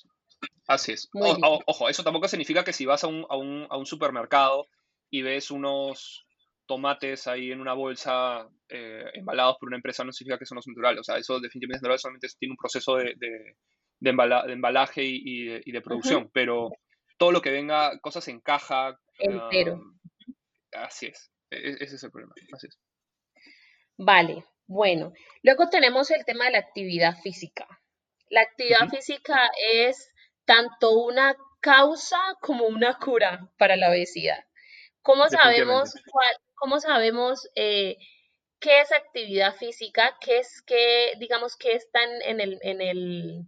Así 0.68 0.92
es. 0.92 1.10
ojo, 1.14 1.90
eso 1.90 2.04
tampoco 2.04 2.28
significa 2.28 2.64
que 2.64 2.74
si 2.74 2.86
vas 2.86 3.04
a 3.04 3.08
un, 3.08 3.26
a 3.30 3.36
un, 3.36 3.68
a 3.70 3.78
un 3.78 3.86
supermercado 3.86 4.68
y 5.10 5.24
ves 5.24 5.50
unos, 5.50 6.28
tomates 6.70 7.26
ahí 7.26 7.52
en 7.52 7.62
una 7.62 7.74
bolsa 7.74 8.48
eh, 8.70 9.04
embalados 9.16 9.58
por 9.60 9.68
una 9.70 9.78
empresa 9.78 10.04
no 10.04 10.12
significa 10.12 10.38
que 10.38 10.44
eso 10.44 10.54
no 10.54 10.60
es 10.60 10.68
natural. 10.68 11.00
O 11.00 11.04
sea, 11.04 11.18
eso 11.18 11.40
definitivamente 11.40 11.78
es 11.78 11.82
natural, 11.82 12.00
solamente 12.00 12.28
tiene 12.38 12.54
un 12.54 12.58
proceso 12.58 12.96
de, 12.96 13.16
de, 13.18 13.56
de, 14.00 14.10
embalaje 14.54 15.02
y, 15.04 15.72
de, 15.72 15.82
producción. 15.82 16.30
Pero 16.32 16.70
todo 17.18 17.32
lo 17.32 17.42
que 17.42 17.50
venga, 17.50 18.00
cosas 18.00 18.28
en 18.28 18.40
caja. 18.40 19.00
Entero. 19.18 19.82
así 20.74 21.08
es. 21.08 21.32
E, 21.50 21.58
e, 21.58 21.84
ese 21.84 21.96
es 21.96 22.04
el 22.04 22.12
problema. 22.12 22.34
Así 22.54 22.68
es. 22.68 22.80
Vale, 23.98 24.46
bueno. 24.68 25.12
Luego 25.42 25.70
tenemos 25.70 26.12
el 26.12 26.24
tema 26.24 26.46
de 26.46 26.52
la 26.52 26.60
actividad 26.60 27.18
física. 27.24 27.68
La 28.30 28.42
actividad 28.42 28.88
física 28.90 29.50
es 29.74 30.14
tanto 30.50 30.94
una 30.94 31.38
causa 31.62 32.18
como 32.42 32.66
una 32.66 32.98
cura 32.98 33.52
para 33.60 33.76
la 33.76 33.92
obesidad. 33.92 34.46
¿Cómo 35.04 35.30
sabemos, 35.30 35.94
cuál, 36.12 36.32
cómo 36.56 36.80
sabemos 36.80 37.48
eh, 37.54 37.98
qué 38.60 38.82
es 38.82 38.92
actividad 38.92 39.54
física? 39.54 40.18
¿Qué 40.20 40.40
es 40.40 40.64
que, 40.64 41.14
digamos, 41.20 41.56
qué 41.56 41.74
están 41.74 42.10
en 42.24 42.42
el, 42.42 42.58
en 42.64 42.82
el, 42.82 43.46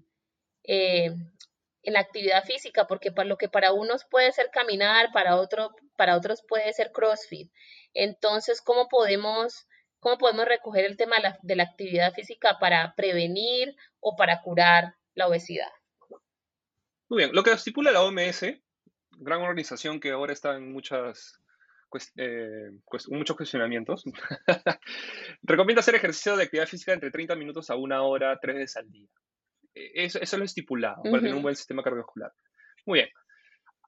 eh, 0.63 1.09
en 1.81 1.93
la 1.93 2.01
actividad 2.01 2.43
física? 2.43 2.85
Porque 2.85 3.11
para 3.11 3.27
lo 3.27 3.37
que 3.37 3.49
para 3.49 3.73
unos 3.73 4.05
puede 4.05 4.31
ser 4.31 4.51
caminar, 4.51 5.11
para 5.11 5.37
otro, 5.37 5.71
para 5.97 6.15
otros 6.15 6.43
puede 6.47 6.71
ser 6.71 6.91
CrossFit. 6.91 7.51
Entonces, 7.95 8.61
¿cómo 8.61 8.87
podemos, 8.89 9.65
cómo 9.99 10.19
podemos 10.19 10.45
recoger 10.45 10.85
el 10.85 10.97
tema 10.97 11.15
de 11.15 11.23
la, 11.23 11.39
de 11.41 11.55
la 11.55 11.63
actividad 11.63 12.13
física 12.13 12.59
para 12.59 12.93
prevenir 12.95 13.75
o 13.99 14.15
para 14.15 14.43
curar 14.43 14.97
la 15.15 15.27
obesidad? 15.27 15.71
Muy 17.11 17.23
bien, 17.23 17.31
lo 17.33 17.43
que 17.43 17.51
estipula 17.51 17.91
la 17.91 18.03
OMS, 18.03 18.45
gran 19.17 19.41
organización 19.41 19.99
que 19.99 20.11
ahora 20.11 20.31
está 20.31 20.55
en 20.55 20.71
muchas, 20.71 21.41
eh, 22.15 22.71
muchos 23.09 23.35
cuestionamientos, 23.35 24.05
recomienda 25.43 25.81
hacer 25.81 25.95
ejercicio 25.95 26.37
de 26.37 26.43
actividad 26.43 26.67
física 26.67 26.93
entre 26.93 27.11
30 27.11 27.35
minutos 27.35 27.69
a 27.69 27.75
una 27.75 28.01
hora, 28.03 28.39
tres 28.39 28.55
veces 28.55 28.77
al 28.77 28.89
día. 28.89 29.09
E, 29.75 30.05
eso, 30.05 30.21
eso 30.21 30.35
es 30.37 30.39
lo 30.39 30.45
estipulado 30.45 31.03
para 31.03 31.19
tener 31.19 31.35
un 31.35 31.41
buen 31.41 31.57
sistema 31.57 31.83
cardiovascular. 31.83 32.31
Muy 32.85 32.99
bien. 32.99 33.09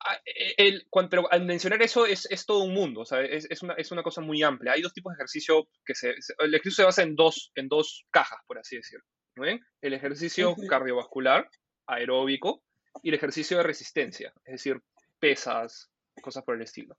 Ah, 0.02 0.20
e, 0.26 0.56
el, 0.58 0.86
pero 1.10 1.32
al 1.32 1.46
mencionar 1.46 1.82
eso 1.82 2.06
es, 2.06 2.28
es, 2.30 2.46
todo 2.46 2.66
un 2.66 2.74
mundo, 2.74 3.00
o 3.00 3.06
sea, 3.06 3.22
es, 3.22 3.48
es, 3.50 3.64
una, 3.64 3.76
es, 3.76 3.90
una, 3.94 4.04
cosa 4.04 4.20
muy 4.20 4.44
amplia. 4.44 4.74
Hay 4.74 4.82
dos 4.82 4.94
tipos 4.94 5.14
de 5.14 5.16
ejercicio 5.16 5.70
que 5.86 5.96
se... 5.96 6.14
El 6.40 6.54
ejercicio 6.54 6.84
se 6.84 6.88
basa 6.88 7.04
en 7.04 7.16
dos, 7.16 7.54
en 7.56 7.70
dos 7.70 8.06
cajas, 8.12 8.40
por 8.48 8.60
así 8.60 8.76
decirlo. 8.76 9.06
¿Muy 9.38 9.48
bien? 9.48 9.66
El 9.80 9.94
ejercicio 9.94 10.58
cardiovascular, 10.68 11.50
aeróbico, 11.88 12.62
y 13.02 13.10
el 13.10 13.16
ejercicio 13.16 13.58
de 13.58 13.64
resistencia, 13.64 14.34
es 14.46 14.54
decir, 14.54 14.82
pesas, 15.20 15.90
cosas 16.22 16.44
por 16.44 16.56
el 16.56 16.62
estilo. 16.62 16.96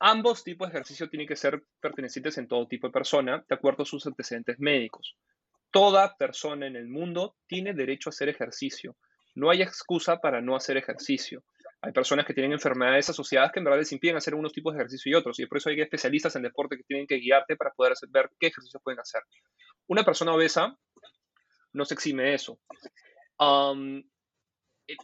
Ambos 0.00 0.42
tipos 0.42 0.68
de 0.68 0.74
ejercicio 0.74 1.08
tienen 1.08 1.28
que 1.28 1.36
ser 1.36 1.62
pertenecientes 1.80 2.36
en 2.38 2.48
todo 2.48 2.66
tipo 2.66 2.88
de 2.88 2.92
persona, 2.92 3.44
de 3.48 3.54
acuerdo 3.54 3.84
a 3.84 3.86
sus 3.86 4.06
antecedentes 4.06 4.58
médicos. 4.58 5.16
Toda 5.70 6.16
persona 6.16 6.66
en 6.66 6.76
el 6.76 6.88
mundo 6.88 7.36
tiene 7.46 7.72
derecho 7.72 8.08
a 8.08 8.12
hacer 8.12 8.28
ejercicio. 8.28 8.96
No 9.34 9.50
hay 9.50 9.62
excusa 9.62 10.18
para 10.18 10.40
no 10.40 10.56
hacer 10.56 10.76
ejercicio. 10.76 11.44
Hay 11.80 11.92
personas 11.92 12.26
que 12.26 12.34
tienen 12.34 12.52
enfermedades 12.52 13.10
asociadas 13.10 13.50
que 13.52 13.60
en 13.60 13.64
verdad 13.64 13.78
les 13.78 13.92
impiden 13.92 14.16
hacer 14.16 14.34
unos 14.34 14.52
tipos 14.52 14.74
de 14.74 14.80
ejercicio 14.80 15.10
y 15.10 15.14
otros, 15.14 15.38
y 15.40 15.46
por 15.46 15.58
eso 15.58 15.70
hay 15.70 15.80
especialistas 15.80 16.36
en 16.36 16.42
deporte 16.42 16.76
que 16.76 16.84
tienen 16.84 17.06
que 17.06 17.16
guiarte 17.16 17.56
para 17.56 17.72
poder 17.72 17.94
ver 18.10 18.30
qué 18.38 18.48
ejercicios 18.48 18.82
pueden 18.82 19.00
hacer. 19.00 19.22
Una 19.88 20.04
persona 20.04 20.32
obesa 20.32 20.76
no 21.72 21.84
se 21.84 21.94
exime 21.94 22.24
de 22.24 22.34
eso. 22.34 22.60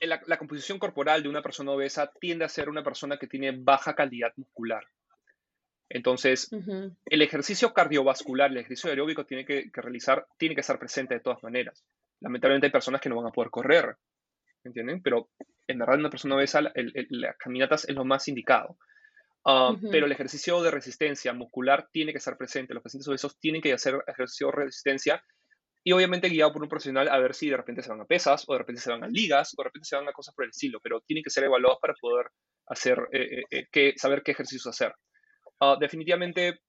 La, 0.00 0.38
composición 0.38 0.78
corporal 0.78 1.22
de 1.22 1.28
una 1.28 1.42
persona 1.42 1.72
obesa 1.72 2.10
tiende 2.20 2.44
a 2.44 2.48
ser 2.48 2.68
una 2.68 2.82
persona 2.82 3.16
que 3.18 3.26
tiene 3.26 3.52
baja 3.52 3.94
calidad 3.94 4.32
muscular. 4.36 4.84
Entonces, 5.88 6.50
el 7.06 7.22
ejercicio 7.22 7.72
cardiovascular, 7.72 8.50
el 8.50 8.58
ejercicio 8.58 8.90
aeróbico 8.90 9.24
tiene 9.24 9.44
que, 9.44 9.70
realizar, 9.72 10.26
tiene 10.36 10.54
que 10.54 10.60
estar 10.60 10.78
presente 10.78 11.14
de 11.14 11.20
todas 11.20 11.42
maneras. 11.42 11.84
Lamentablemente 12.20 12.66
hay 12.66 12.72
personas 12.72 13.00
que 13.00 13.08
no 13.08 13.16
van 13.16 13.26
a 13.26 13.32
poder 13.32 13.50
correr, 13.50 13.96
¿entienden? 14.64 15.02
Pero 15.02 15.30
en 15.66 15.78
verdad 15.78 15.98
una 15.98 16.10
persona 16.10 16.36
obesa, 16.36 16.60
las 16.60 17.36
caminatas 17.38 17.88
es 17.88 17.94
lo 17.94 18.04
más 18.04 18.28
indicado. 18.28 18.76
Ah, 19.44 19.74
pero 19.90 20.04
el 20.04 20.12
ejercicio 20.12 20.62
de 20.62 20.70
resistencia 20.70 21.32
muscular 21.32 21.88
tiene 21.90 22.12
que 22.12 22.18
estar 22.18 22.36
presente. 22.36 22.74
Los 22.74 22.82
pacientes 22.82 23.08
obesos 23.08 23.38
tienen 23.38 23.62
que 23.62 23.72
hacer 23.72 24.02
ejercicio 24.06 24.48
de 24.48 24.52
resistencia 24.52 25.24
y 25.84 25.92
obviamente 25.92 26.28
guiado 26.28 26.52
por 26.52 26.62
un 26.62 26.68
profesional 26.68 27.08
a 27.08 27.18
ver 27.18 27.34
si 27.34 27.48
de 27.48 27.56
repente 27.56 27.82
se 27.82 27.90
van 27.90 28.00
a 28.00 28.04
pesas 28.04 28.44
o 28.46 28.52
de 28.52 28.58
repente 28.58 28.80
se 28.80 28.90
van 28.90 29.04
a 29.04 29.08
ligas 29.08 29.54
o 29.56 29.62
de 29.62 29.68
repente 29.68 29.88
se 29.88 29.96
van 29.96 30.08
a 30.08 30.12
cosas 30.12 30.34
por 30.34 30.44
el 30.44 30.50
estilo, 30.50 30.80
pero 30.82 31.00
tienen 31.00 31.22
que 31.22 31.30
ser 31.30 31.44
evaluados 31.44 31.78
para 31.80 31.94
poder 31.94 32.26
hacer, 32.66 32.98
eh, 33.12 33.42
eh, 33.50 33.66
eh, 33.72 33.94
saber 33.96 34.22
qué 34.22 34.32
ejercicios 34.32 34.66
hacer. 34.66 34.94
Ah, 35.60 35.76
definitivamente, 35.80 36.60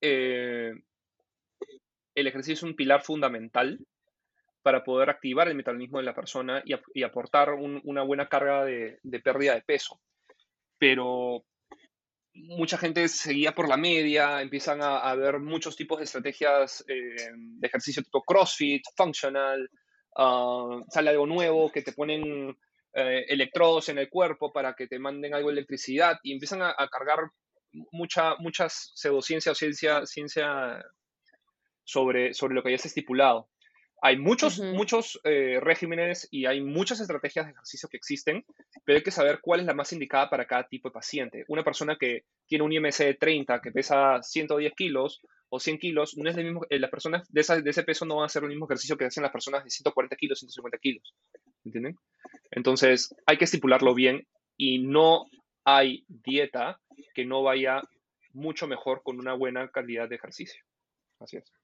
el 0.00 0.82
ejercicio 2.14 2.54
es 2.54 2.62
un 2.62 2.76
pilar 2.76 3.02
fundamental 3.02 3.78
para 4.62 4.84
poder 4.84 5.10
activar 5.10 5.48
el 5.48 5.54
metabolismo 5.54 5.98
de 5.98 6.04
la 6.04 6.14
persona 6.14 6.62
y, 6.64 7.02
aportar 7.02 7.54
una 7.54 8.02
buena 8.02 8.28
carga 8.28 8.64
de 8.64 9.20
pérdida 9.22 9.54
de 9.54 9.62
peso. 9.62 10.00
Pero 10.78 11.44
mucha 12.34 12.76
gente 12.78 13.08
seguía 13.08 13.54
por 13.54 13.68
la 13.68 13.76
media, 13.76 14.42
empiezan 14.42 14.80
a, 14.82 15.14
ver 15.14 15.38
muchos 15.38 15.76
tipos 15.76 15.98
de 15.98 16.04
estrategias 16.04 16.84
eh, 16.88 17.30
de 17.34 17.66
ejercicio 17.66 18.02
tipo 18.02 18.22
CrossFit, 18.22 18.82
functional, 18.96 19.70
ah, 20.16 20.80
sale 20.88 21.10
algo 21.10 21.26
nuevo, 21.26 21.70
que 21.70 21.82
te 21.82 21.92
ponen 21.92 22.56
eh, 22.92 23.24
electrodos 23.28 23.88
en 23.88 23.98
el 23.98 24.08
cuerpo 24.08 24.52
para 24.52 24.74
que 24.74 24.86
te 24.86 24.98
manden 24.98 25.34
algo 25.34 25.48
de 25.48 25.54
electricidad 25.54 26.18
y 26.22 26.32
empiezan 26.32 26.62
a, 26.62 26.74
cargar 26.90 27.18
mucha, 27.92 28.36
muchas 28.36 28.92
pseudociencia 28.94 29.52
o 29.52 29.54
ciencia, 29.54 30.06
ciencia 30.06 30.84
sobre, 31.84 32.34
sobre 32.34 32.54
lo 32.54 32.62
que 32.62 32.70
ya 32.70 32.76
está 32.76 32.88
estipulado. 32.88 33.48
Hay 34.06 34.18
muchos, 34.18 34.60
muchos 34.60 35.18
eh, 35.24 35.58
regímenes 35.62 36.28
y 36.30 36.44
hay 36.44 36.60
muchas 36.60 37.00
estrategias 37.00 37.46
de 37.46 37.52
ejercicio 37.52 37.88
que 37.88 37.96
existen, 37.96 38.44
pero 38.84 38.98
hay 38.98 39.02
que 39.02 39.10
saber 39.10 39.38
cuál 39.40 39.60
es 39.60 39.66
la 39.66 39.72
más 39.72 39.94
indicada 39.94 40.28
para 40.28 40.46
cada 40.46 40.68
tipo 40.68 40.90
de 40.90 40.92
paciente. 40.92 41.46
Una 41.48 41.64
persona 41.64 41.96
que 41.98 42.26
tiene 42.46 42.64
un 42.64 42.72
IMC 42.74 42.98
de 42.98 43.14
30, 43.14 43.62
que 43.62 43.72
pesa 43.72 44.22
110 44.22 44.74
kilos 44.74 45.22
o 45.48 45.58
100 45.58 45.78
kilos, 45.78 46.18
no 46.18 46.28
es 46.28 46.36
el 46.36 46.44
mismo, 46.44 46.66
eh, 46.68 46.78
las 46.78 46.90
personas 46.90 47.26
de, 47.30 47.62
de, 47.62 47.70
ese 47.70 47.82
peso 47.82 48.04
no 48.04 48.16
van 48.16 48.24
a 48.24 48.26
hacer 48.26 48.42
el 48.42 48.50
mismo 48.50 48.66
ejercicio 48.66 48.98
que 48.98 49.06
hacen 49.06 49.22
las 49.22 49.32
personas 49.32 49.64
de 49.64 49.70
140 49.70 50.16
kilos, 50.16 50.38
150 50.38 50.76
kilos. 50.76 51.14
¿Entienden? 51.64 51.96
Entonces, 52.50 53.08
hay 53.24 53.38
que 53.38 53.46
estipularlo 53.46 53.94
bien 53.94 54.26
y 54.58 54.80
no 54.80 55.24
hay 55.64 56.04
dieta 56.08 56.78
que 57.14 57.24
no 57.24 57.42
vaya 57.42 57.80
mucho 58.34 58.66
mejor 58.66 59.02
con 59.02 59.18
una 59.18 59.32
buena 59.32 59.70
calidad 59.70 60.10
de 60.10 60.16
ejercicio. 60.16 60.62
Así 61.20 61.38
es. 61.38 61.63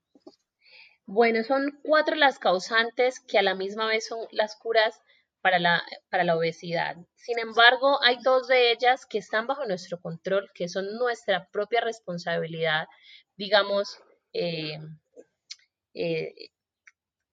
Bueno, 1.07 1.43
son 1.45 1.79
cuatro 1.83 2.15
las 2.17 2.39
causantes 2.39 3.21
que 3.21 3.39
a 3.39 3.43
la 3.43 3.55
misma 3.55 3.87
vez 3.87 4.07
son 4.07 4.27
las 4.31 4.57
curas 4.57 5.01
para 5.43 5.59
la, 5.59 5.83
para 6.11 6.25
la 6.25 6.37
obesidad. 6.37 6.97
Sin 7.17 7.39
embargo, 7.39 8.03
hay 8.03 8.17
dos 8.23 8.49
de 8.49 8.73
ellas 8.73 9.07
que 9.07 9.19
están 9.19 9.47
bajo 9.47 9.67
nuestro 9.67 10.01
control, 10.01 10.51
que 10.55 10.69
son 10.69 10.87
nuestra 10.99 11.49
propia 11.51 11.81
responsabilidad, 11.81 12.87
digamos, 13.37 13.99
eh, 14.33 14.79
eh, 15.95 16.35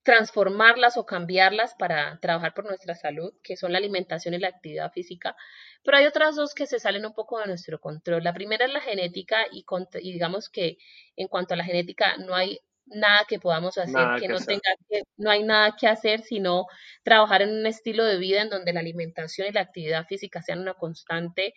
transformarlas 0.03 0.97
o 0.97 1.05
cambiarlas 1.05 1.75
para 1.77 2.17
trabajar 2.21 2.53
por 2.53 2.65
nuestra 2.65 2.95
salud, 2.95 3.33
que 3.43 3.57
son 3.57 3.73
la 3.73 3.77
alimentación 3.77 4.33
y 4.33 4.39
la 4.39 4.47
actividad 4.47 4.91
física. 4.93 5.35
Pero 5.83 5.97
hay 5.97 6.05
otras 6.05 6.35
dos 6.35 6.53
que 6.53 6.65
se 6.65 6.79
salen 6.79 7.05
un 7.05 7.13
poco 7.13 7.39
de 7.39 7.47
nuestro 7.47 7.79
control. 7.79 8.23
La 8.23 8.33
primera 8.33 8.65
es 8.65 8.71
la 8.71 8.79
genética 8.81 9.45
y, 9.51 9.65
y 10.01 10.13
digamos 10.13 10.49
que 10.49 10.77
en 11.17 11.27
cuanto 11.27 11.53
a 11.53 11.57
la 11.57 11.65
genética 11.65 12.17
no 12.17 12.35
hay 12.35 12.59
nada 12.87 13.25
que 13.27 13.39
podamos 13.39 13.77
hacer, 13.77 14.19
que, 14.19 14.27
no 14.27 14.39
tenga 14.39 14.75
que, 14.89 15.03
no 15.17 15.29
hay 15.29 15.43
nada 15.43 15.75
que 15.79 15.87
hacer, 15.87 16.21
sino 16.21 16.65
trabajar 17.03 17.41
en 17.41 17.51
un 17.51 17.65
estilo 17.65 18.05
de 18.05 18.17
vida 18.17 18.41
en 18.41 18.49
donde 18.49 18.73
la 18.73 18.79
alimentación 18.79 19.47
y 19.47 19.51
la 19.51 19.61
actividad 19.61 20.05
física 20.05 20.41
sean 20.41 20.59
una 20.59 20.73
constante 20.73 21.53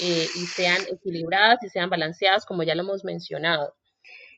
eh, 0.00 0.26
y 0.34 0.46
sean 0.46 0.82
equilibradas 0.90 1.62
y 1.62 1.68
sean 1.68 1.90
balanceadas, 1.90 2.46
como 2.46 2.62
ya 2.62 2.74
lo 2.74 2.82
hemos 2.82 3.04
mencionado. 3.04 3.74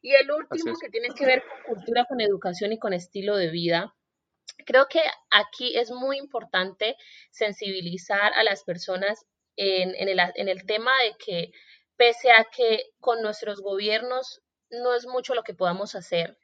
Y 0.03 0.15
el 0.15 0.31
último 0.31 0.75
que 0.81 0.89
tiene 0.89 1.09
que 1.09 1.27
ver 1.27 1.43
con 1.43 1.75
cultura, 1.75 2.05
con 2.05 2.21
educación 2.21 2.73
y 2.73 2.79
con 2.79 2.93
estilo 2.93 3.37
de 3.37 3.51
vida. 3.51 3.95
Creo 4.65 4.87
que 4.89 5.01
aquí 5.31 5.77
es 5.77 5.91
muy 5.91 6.19
importante 6.19 6.97
sensibilizar 7.31 8.33
a 8.35 8.45
las 8.45 8.63
personas 8.63 9.27
en, 9.57 9.95
en, 9.97 10.09
el, 10.09 10.21
en 10.37 10.49
el 10.49 10.65
tema 10.65 10.93
de 11.03 11.15
que 11.19 11.51
pese 11.97 12.31
a 12.31 12.45
que 12.45 12.85
con 13.01 13.23
nuestros 13.23 13.61
gobiernos 13.61 14.43
no 14.70 14.94
es 14.94 15.07
mucho 15.07 15.35
lo 15.35 15.42
que 15.42 15.55
podamos 15.55 15.94
hacer. 15.94 16.37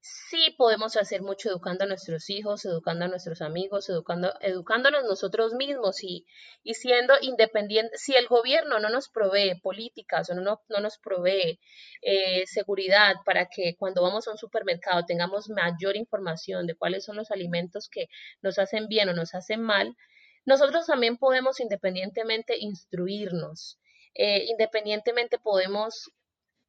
Sí 0.00 0.54
podemos 0.58 0.98
hacer 0.98 1.22
mucho 1.22 1.48
educando 1.48 1.84
a 1.84 1.86
nuestros 1.86 2.28
hijos, 2.28 2.66
educando 2.66 3.06
a 3.06 3.08
nuestros 3.08 3.40
amigos, 3.40 3.88
educando, 3.88 4.34
educándonos 4.42 5.04
nosotros 5.04 5.54
mismos 5.54 6.04
y, 6.04 6.26
y 6.62 6.74
siendo 6.74 7.14
independientes. 7.22 8.02
Si 8.02 8.14
el 8.14 8.26
gobierno 8.28 8.78
no 8.80 8.90
nos 8.90 9.08
provee 9.08 9.58
políticas 9.62 10.28
o 10.28 10.34
no, 10.34 10.60
no 10.68 10.80
nos 10.80 10.98
provee 10.98 11.58
eh, 12.02 12.46
seguridad 12.46 13.14
para 13.24 13.46
que 13.46 13.76
cuando 13.78 14.02
vamos 14.02 14.28
a 14.28 14.32
un 14.32 14.36
supermercado 14.36 15.06
tengamos 15.06 15.48
mayor 15.48 15.96
información 15.96 16.66
de 16.66 16.74
cuáles 16.74 17.04
son 17.04 17.16
los 17.16 17.30
alimentos 17.30 17.88
que 17.88 18.08
nos 18.42 18.58
hacen 18.58 18.88
bien 18.88 19.08
o 19.08 19.14
nos 19.14 19.34
hacen 19.34 19.62
mal, 19.62 19.96
nosotros 20.44 20.84
también 20.86 21.16
podemos 21.16 21.60
independientemente 21.60 22.58
instruirnos. 22.58 23.78
Eh, 24.14 24.44
independientemente 24.48 25.38
podemos 25.38 26.12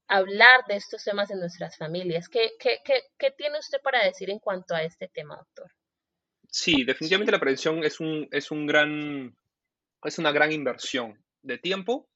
hablar 0.07 0.61
de 0.67 0.75
estos 0.75 1.03
temas 1.03 1.31
en 1.31 1.39
nuestras 1.39 1.77
familias. 1.77 2.29
¿Qué, 2.29 2.51
qué, 2.59 2.79
qué, 2.83 3.31
tiene 3.31 3.59
usted 3.59 3.79
para 3.81 4.03
decir 4.03 4.29
en 4.29 4.39
cuanto 4.39 4.75
a 4.75 4.83
este 4.83 5.07
tema, 5.07 5.35
doctor? 5.35 5.71
Sí, 6.49 6.83
definitivamente 6.83 7.31
la 7.31 7.39
prevención 7.39 7.83
es, 7.83 7.99
un, 7.99 8.27
es, 8.31 8.51
un 8.51 8.65
gran, 8.65 9.35
es 10.03 10.19
una 10.19 10.31
gran 10.31 10.51
inversión 10.51 11.19
de 11.41 11.57
tiempo, 11.57 12.07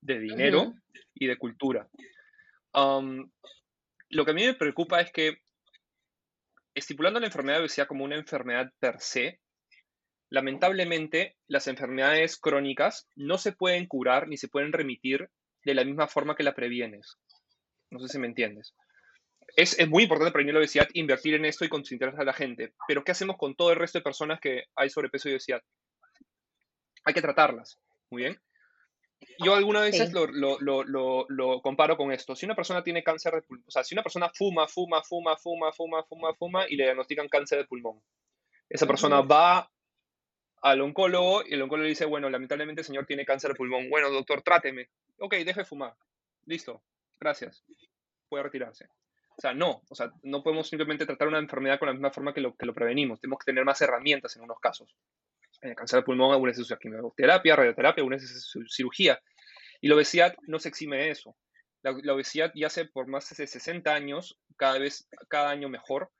de 0.00 0.18
dinero 0.18 0.74
y 1.14 1.26
de 1.26 1.36
cultura. 1.36 1.88
lo 2.74 4.24
que 4.24 4.30
a 4.30 4.34
mí 4.34 4.46
me 4.46 4.54
preocupa 4.54 5.00
es 5.00 5.10
que 5.10 5.38
estipulando 6.74 7.18
la 7.18 7.26
enfermedad 7.26 7.56
de 7.56 7.62
obesidad 7.62 7.88
como 7.88 8.04
una 8.04 8.16
enfermedad 8.16 8.72
per 8.78 9.00
se, 9.00 9.40
lamentablemente 10.30 11.36
las 11.46 11.66
enfermedades 11.66 12.38
crónicas 12.38 13.08
no 13.16 13.38
se 13.38 13.52
pueden 13.52 13.86
curar 13.86 14.28
ni 14.28 14.36
se 14.36 14.48
pueden 14.48 14.72
remitir 14.72 15.28
de 15.64 15.74
la 15.74 15.84
misma 15.84 16.06
forma 16.06 16.36
que 16.36 16.44
la 16.44 16.54
previenes. 16.54 17.18
No 17.90 18.00
sé 18.00 18.08
si 18.08 18.18
me 18.18 18.26
entiendes. 18.26 18.74
Es, 19.56 19.76
muy 19.88 20.04
importante 20.04 20.32
prevenir 20.32 20.54
la 20.54 20.60
obesidad, 20.60 20.88
invertir 20.92 21.34
en 21.34 21.44
esto 21.44 21.64
y 21.64 21.68
concientizar 21.68 22.20
a 22.20 22.24
la 22.24 22.32
gente. 22.32 22.74
Pero 22.86 23.02
¿qué 23.02 23.12
hacemos 23.12 23.36
con 23.36 23.54
todo 23.54 23.70
el 23.70 23.78
resto 23.78 23.98
de 23.98 24.04
personas 24.04 24.40
que 24.40 24.64
hay 24.76 24.90
sobrepeso 24.90 25.28
y 25.28 25.32
obesidad? 25.32 25.62
Hay 27.04 27.14
que 27.14 27.22
tratarlas. 27.22 27.78
Muy 28.10 28.22
bien. 28.22 28.40
Yo 29.44 29.54
algunas 29.54 29.82
veces 29.82 30.12
lo, 30.12 31.62
comparo 31.62 31.96
con 31.96 32.12
esto. 32.12 32.36
Si 32.36 32.46
una 32.46 32.54
persona 32.54 32.82
tiene 32.82 33.02
cáncer 33.02 33.34
de 33.34 33.42
pulmón, 33.42 33.64
o 33.66 33.70
sea, 33.70 33.84
si 33.84 33.94
una 33.94 34.02
persona 34.02 34.30
fuma, 34.34 34.68
fuma, 34.68 35.02
fuma, 35.02 35.36
fuma, 35.36 35.72
fuma, 35.72 36.04
fuma, 36.04 36.34
fuma 36.34 36.68
y 36.68 36.76
le 36.76 36.84
diagnostican 36.84 37.28
cáncer 37.28 37.58
de 37.58 37.64
pulmón, 37.64 38.00
esa 38.68 38.86
persona 38.86 39.20
va 39.22 39.70
al 40.60 40.80
oncólogo 40.80 41.42
y 41.46 41.54
el 41.54 41.62
oncólogo 41.62 41.84
le 41.84 41.90
dice, 41.90 42.04
bueno, 42.04 42.28
lamentablemente 42.30 42.82
el 42.82 42.86
señor 42.86 43.06
tiene 43.06 43.24
cáncer 43.24 43.52
de 43.52 43.56
pulmón. 43.56 43.88
Bueno, 43.90 44.10
doctor, 44.10 44.42
tráteme. 44.42 44.88
Ok, 45.18 45.34
deje 45.34 45.60
de 45.60 45.64
fumar. 45.64 45.94
Listo. 46.44 46.82
Gracias. 47.20 47.64
Puede 48.28 48.44
retirarse. 48.44 48.86
O 49.36 49.40
sea, 49.40 49.54
no. 49.54 49.82
O 49.88 49.94
sea, 49.94 50.12
no 50.22 50.42
podemos 50.42 50.68
simplemente 50.68 51.06
tratar 51.06 51.28
una 51.28 51.38
enfermedad 51.38 51.78
con 51.78 51.86
la 51.86 51.92
misma 51.92 52.10
forma 52.10 52.34
que 52.34 52.40
lo, 52.40 52.56
que 52.56 52.66
lo 52.66 52.74
prevenimos. 52.74 53.20
Tenemos 53.20 53.38
que 53.38 53.50
tener 53.52 53.64
más 53.64 53.80
herramientas 53.80 54.36
en 54.36 54.42
unos 54.42 54.58
casos. 54.60 54.94
En 55.60 55.70
el 55.70 55.76
cáncer 55.76 56.00
de 56.00 56.04
pulmón, 56.04 56.32
algunas 56.32 56.58
es 56.58 56.72
quimioterapia, 56.80 57.56
radioterapia, 57.56 58.02
algunas 58.02 58.22
es 58.22 58.52
cirugía. 58.68 59.20
Y 59.80 59.88
la 59.88 59.94
obesidad 59.94 60.34
no 60.46 60.58
se 60.58 60.68
exime 60.68 60.98
de 60.98 61.10
eso. 61.10 61.36
La, 61.82 61.92
obesidad 62.12 62.52
ya 62.54 62.66
hace 62.66 62.86
por 62.86 63.06
más 63.06 63.28
de 63.36 63.46
60 63.46 63.92
años, 63.92 64.38
cada 64.56 64.78
vez, 64.78 65.08
cada 65.28 65.50
año 65.50 65.68
mejor, 65.68 66.10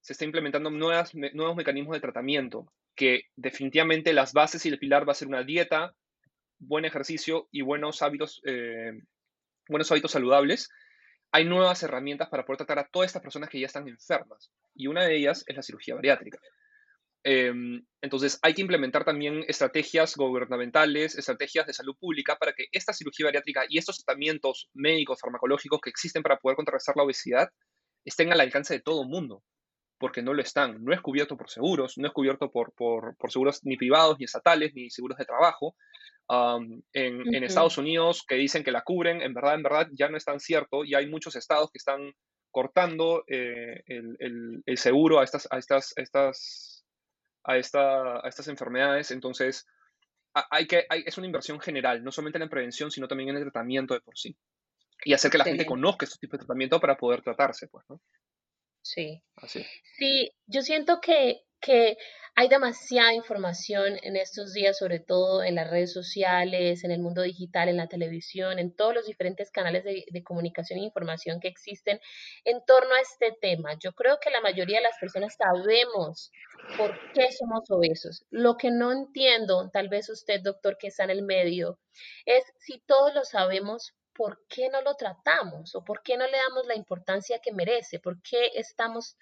se 0.00 0.12
está 0.12 0.24
implementando 0.24 0.70
nuevas, 0.70 1.14
nuevos 1.14 1.56
mecanismos 1.56 1.94
de 1.94 2.00
tratamiento 2.00 2.72
que 2.94 3.24
definitivamente 3.36 4.12
las 4.12 4.32
bases 4.32 4.66
y 4.66 4.68
el 4.68 4.78
pilar 4.78 5.08
va 5.08 5.12
a 5.12 5.16
ser 5.16 5.28
una 5.28 5.44
dieta, 5.44 5.94
buen 6.58 6.84
ejercicio 6.84 7.48
y 7.50 7.62
buenos 7.62 8.02
hábitos, 8.02 8.42
eh, 8.44 8.92
buenos 9.68 9.90
hábitos 9.90 10.12
saludables. 10.12 10.68
Hay 11.32 11.44
nuevas 11.44 11.82
herramientas 11.82 12.28
para 12.28 12.44
poder 12.44 12.58
tratar 12.58 12.78
a 12.78 12.88
todas 12.88 13.06
estas 13.08 13.22
personas 13.22 13.48
que 13.48 13.60
ya 13.60 13.66
están 13.66 13.88
enfermas 13.88 14.52
y 14.74 14.86
una 14.86 15.04
de 15.04 15.16
ellas 15.16 15.44
es 15.46 15.56
la 15.56 15.62
cirugía 15.62 15.94
bariátrica. 15.94 16.38
Em, 17.24 17.84
entonces 18.00 18.38
hay 18.42 18.52
que 18.52 18.62
implementar 18.62 19.04
también 19.04 19.44
estrategias 19.46 20.16
gubernamentales, 20.16 21.16
estrategias 21.16 21.66
de 21.66 21.72
salud 21.72 21.96
pública 21.98 22.36
para 22.36 22.52
que 22.52 22.66
esta 22.72 22.92
cirugía 22.92 23.26
bariátrica 23.26 23.64
y 23.68 23.78
estos 23.78 24.04
tratamientos 24.04 24.68
médicos, 24.74 25.20
farmacológicos 25.20 25.80
que 25.80 25.90
existen 25.90 26.22
para 26.22 26.38
poder 26.38 26.56
contrarrestar 26.56 26.96
la 26.96 27.04
obesidad 27.04 27.48
estén 28.04 28.32
al 28.32 28.40
alcance 28.40 28.74
de 28.74 28.80
todo 28.80 29.02
el 29.02 29.08
mundo 29.08 29.42
porque 30.02 30.20
no 30.20 30.34
lo 30.34 30.42
están. 30.42 30.82
No 30.84 30.92
es 30.92 31.00
cubierto 31.00 31.36
por 31.36 31.48
seguros, 31.48 31.96
no 31.96 32.08
es 32.08 32.12
cubierto 32.12 32.50
por, 32.50 32.74
seguros 33.28 33.60
ni 33.62 33.76
privados, 33.76 34.18
ni 34.18 34.24
estatales, 34.24 34.72
ni 34.74 34.90
seguros 34.90 35.16
de 35.16 35.24
trabajo. 35.24 35.76
En, 36.92 37.44
Estados 37.44 37.78
Unidos 37.78 38.24
que 38.26 38.36
dicen 38.36 38.64
que 38.64 38.72
la 38.72 38.82
cubren, 38.82 39.20
en 39.20 39.34
verdad, 39.34 39.54
en 39.54 39.62
verdad 39.62 39.88
ya 39.92 40.08
no 40.08 40.16
es 40.16 40.24
tan 40.24 40.40
cierto 40.40 40.84
y 40.84 40.94
hay 40.94 41.06
muchos 41.06 41.36
estados 41.36 41.70
que 41.70 41.78
están 41.78 42.12
cortando 42.50 43.24
eh, 43.26 43.82
el, 43.86 44.62
seguro 44.76 45.20
a 45.20 45.24
estas, 45.24 45.48
a 45.50 45.58
estas, 45.58 45.92
estas, 45.96 46.84
a, 47.44 47.56
esta, 47.56 48.24
a 48.24 48.28
estas 48.28 48.48
enfermedades. 48.48 49.10
Entonces, 49.10 49.66
hay 50.50 50.66
que, 50.66 50.86
hay, 50.88 51.02
es 51.04 51.18
una 51.18 51.26
inversión 51.26 51.60
general, 51.60 52.02
no 52.02 52.12
solamente 52.12 52.38
en 52.38 52.44
la 52.44 52.50
prevención, 52.50 52.90
sino 52.90 53.08
también 53.08 53.30
en 53.30 53.36
el 53.36 53.42
tratamiento 53.42 53.94
de 53.94 54.00
por 54.00 54.16
sí. 54.16 54.36
Y 55.04 55.12
hacer 55.12 55.30
que 55.30 55.38
la 55.38 55.44
gente 55.44 55.66
conozca 55.66 56.04
estos 56.04 56.20
tipos 56.20 56.38
de 56.38 56.46
tratamiento 56.46 56.80
para 56.80 56.96
poder 56.96 57.22
tratarse, 57.22 57.68
pues, 57.68 57.84
¿no? 57.88 58.00
Sí. 58.82 59.22
Sí, 59.98 60.32
yo 60.46 60.62
siento 60.62 61.00
que, 61.00 61.42
que 61.62 61.96
hay 62.34 62.48
demasiada 62.48 63.12
información 63.12 63.98
en 64.02 64.16
estos 64.16 64.54
días, 64.54 64.78
sobre 64.78 65.00
todo 65.00 65.42
en 65.42 65.54
las 65.54 65.68
redes 65.68 65.92
sociales, 65.92 66.82
en 66.82 66.90
el 66.90 67.00
mundo 67.00 67.20
digital, 67.22 67.68
en 67.68 67.76
la 67.76 67.88
televisión, 67.88 68.58
en 68.58 68.74
todos 68.74 68.94
los 68.94 69.06
diferentes 69.06 69.50
canales 69.50 69.84
de, 69.84 70.06
de, 70.10 70.22
comunicación 70.22 70.78
e 70.78 70.84
información 70.84 71.40
que 71.40 71.48
existen 71.48 72.00
en 72.44 72.64
torno 72.64 72.94
a 72.94 73.00
este 73.00 73.36
tema. 73.38 73.74
Yo 73.78 73.92
creo 73.92 74.18
que 74.18 74.30
la 74.30 74.40
mayoría 74.40 74.78
de 74.78 74.84
las 74.84 74.98
personas 74.98 75.36
sabemos 75.36 76.32
por 76.78 76.98
qué 77.12 77.30
somos 77.32 77.70
obesos. 77.70 78.24
Lo 78.30 78.56
que 78.56 78.70
no 78.70 78.92
entiendo, 78.92 79.68
tal 79.70 79.88
vez 79.88 80.08
usted, 80.08 80.40
doctor, 80.42 80.78
que 80.78 80.88
está 80.88 81.04
en 81.04 81.10
el 81.10 81.22
medio, 81.22 81.78
es 82.24 82.44
si 82.58 82.80
todos 82.86 83.14
lo 83.14 83.24
sabemos, 83.24 83.94
¿por 84.14 84.40
qué 84.48 84.68
no 84.70 84.80
lo 84.80 84.94
tratamos 84.94 85.74
o 85.74 85.84
por 85.84 86.02
qué 86.02 86.16
no 86.16 86.26
le 86.26 86.38
damos 86.38 86.66
la 86.66 86.76
importancia 86.76 87.40
que 87.40 87.52
merece? 87.52 87.98
¿Por 87.98 88.22
qué 88.22 88.52
estamos 88.54 89.16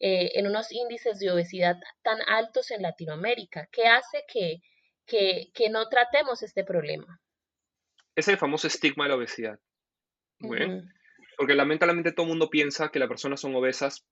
eh, 0.00 0.32
en 0.34 0.46
unos 0.46 0.72
índices 0.72 1.18
de 1.18 1.30
obesidad 1.30 1.76
tan 2.02 2.18
altos 2.26 2.70
en 2.70 2.82
Latinoamérica? 2.82 3.68
¿Qué 3.72 3.86
hace 3.86 4.24
que, 4.28 4.60
que, 5.06 5.70
no 5.70 5.88
tratemos 5.88 6.42
este 6.42 6.64
problema? 6.64 7.20
Es 8.14 8.28
el 8.28 8.38
famoso 8.38 8.66
estigma 8.66 9.04
de 9.04 9.10
la 9.10 9.16
obesidad. 9.16 9.58
Porque 11.36 11.54
lamentablemente 11.54 12.12
todo 12.12 12.24
el 12.24 12.30
mundo 12.30 12.50
piensa 12.50 12.90
que 12.90 12.98
las 12.98 13.08
personas 13.08 13.40
son 13.40 13.54
obesas 13.54 14.06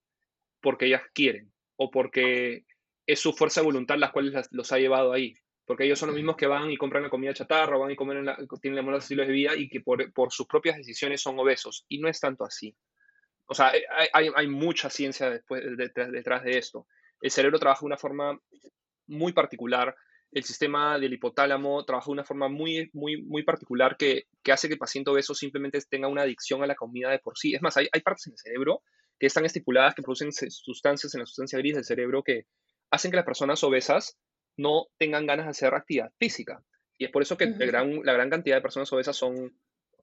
porque 0.61 0.87
ellas 0.87 1.03
quieren 1.13 1.53
o 1.77 1.91
porque 1.91 2.65
es 3.07 3.21
su 3.21 3.33
fuerza 3.33 3.61
de 3.61 3.67
voluntad 3.67 3.97
las 3.99 4.11
cuales 4.11 4.49
los 4.51 4.73
ha 4.73 4.79
llevado 4.79 5.13
ahí 5.13 5.37
porque 5.67 5.85
ellos 5.85 5.99
son 5.99 6.09
los 6.09 6.17
mismos 6.17 6.37
que 6.37 6.47
van 6.47 6.71
y 6.71 6.77
compran 6.77 7.03
la 7.03 7.11
comida 7.11 7.35
chatarra, 7.35 7.77
van 7.77 7.91
y 7.91 7.97
comen 7.97 8.25
la, 8.25 8.39
tienen 8.63 8.85
malos 8.85 9.05
estilos 9.05 9.27
de 9.27 9.33
vida 9.33 9.57
y 9.57 9.69
que 9.69 9.81
por, 9.81 10.13
por, 10.13 10.33
sus 10.33 10.47
propias 10.47 10.77
decisiones 10.77 11.21
son 11.21 11.39
obesos. 11.39 11.85
Y 11.89 11.99
no 11.99 12.09
es 12.09 12.21
tanto 12.21 12.45
así. 12.45 12.77
O 13.47 13.55
sea, 13.55 13.73
hay, 14.13 14.29
hay, 14.35 14.49
mucha 14.49 14.91
ciencia 14.91 15.31
después, 15.31 15.63
detrás, 15.77 16.43
de 16.43 16.59
esto. 16.59 16.87
El 17.21 17.31
cerebro 17.31 17.59
trabaja 17.59 17.81
de 17.81 17.87
una 17.87 17.97
forma 17.97 18.39
muy 19.07 19.33
particular. 19.33 19.95
El 20.33 20.43
sistema 20.43 20.99
del 20.99 21.13
hipotálamo 21.13 21.85
trabaja 21.85 22.07
de 22.07 22.13
una 22.13 22.25
forma 22.25 22.49
muy, 22.49 22.91
muy, 22.93 23.23
muy 23.23 23.45
particular 23.45 23.97
que, 23.97 24.25
que 24.43 24.53
hace 24.53 24.67
que 24.67 24.75
el 24.75 24.81
paciente 24.81 25.11
obeso 25.11 25.35
simplemente 25.35 25.81
tenga 25.89 26.09
una 26.09 26.23
adicción 26.23 26.63
a 26.63 26.67
la 26.67 26.75
comida 26.75 27.11
de 27.11 27.21
por 27.21 27.39
sí. 27.39 27.55
Es 27.55 27.63
más, 27.63 27.77
hay, 27.77 27.89
hay 27.93 28.01
partes 28.01 28.27
en 28.27 28.33
el 28.33 28.39
cerebro 28.39 28.83
que 29.19 29.27
están 29.27 29.45
estipuladas 29.45 29.95
que 29.95 30.03
producen 30.03 30.33
sustancias 30.33 31.15
en 31.15 31.21
la 31.21 31.27
sustancia 31.27 31.59
gris 31.59 31.75
del 31.75 31.85
cerebro 31.85 32.23
que 32.23 32.47
hacen 32.91 33.11
que 33.11 33.17
las 33.17 33.25
personas 33.25 33.63
obesas 33.65 34.19
no 34.57 34.87
tengan 34.99 35.27
ganas 35.27 35.47
de 35.47 35.51
hacer 35.51 35.75
actividad 35.75 36.13
física. 36.19 36.63
Y 36.99 37.05
es 37.05 37.11
por 37.11 37.23
eso 37.23 37.37
que 37.37 37.47
gran, 37.47 38.03
la 38.05 38.13
gran 38.13 38.31
cantidad 38.31 38.57
de 38.57 38.63
personas 38.63 38.93
obesas 38.93 39.17
son 39.17 39.55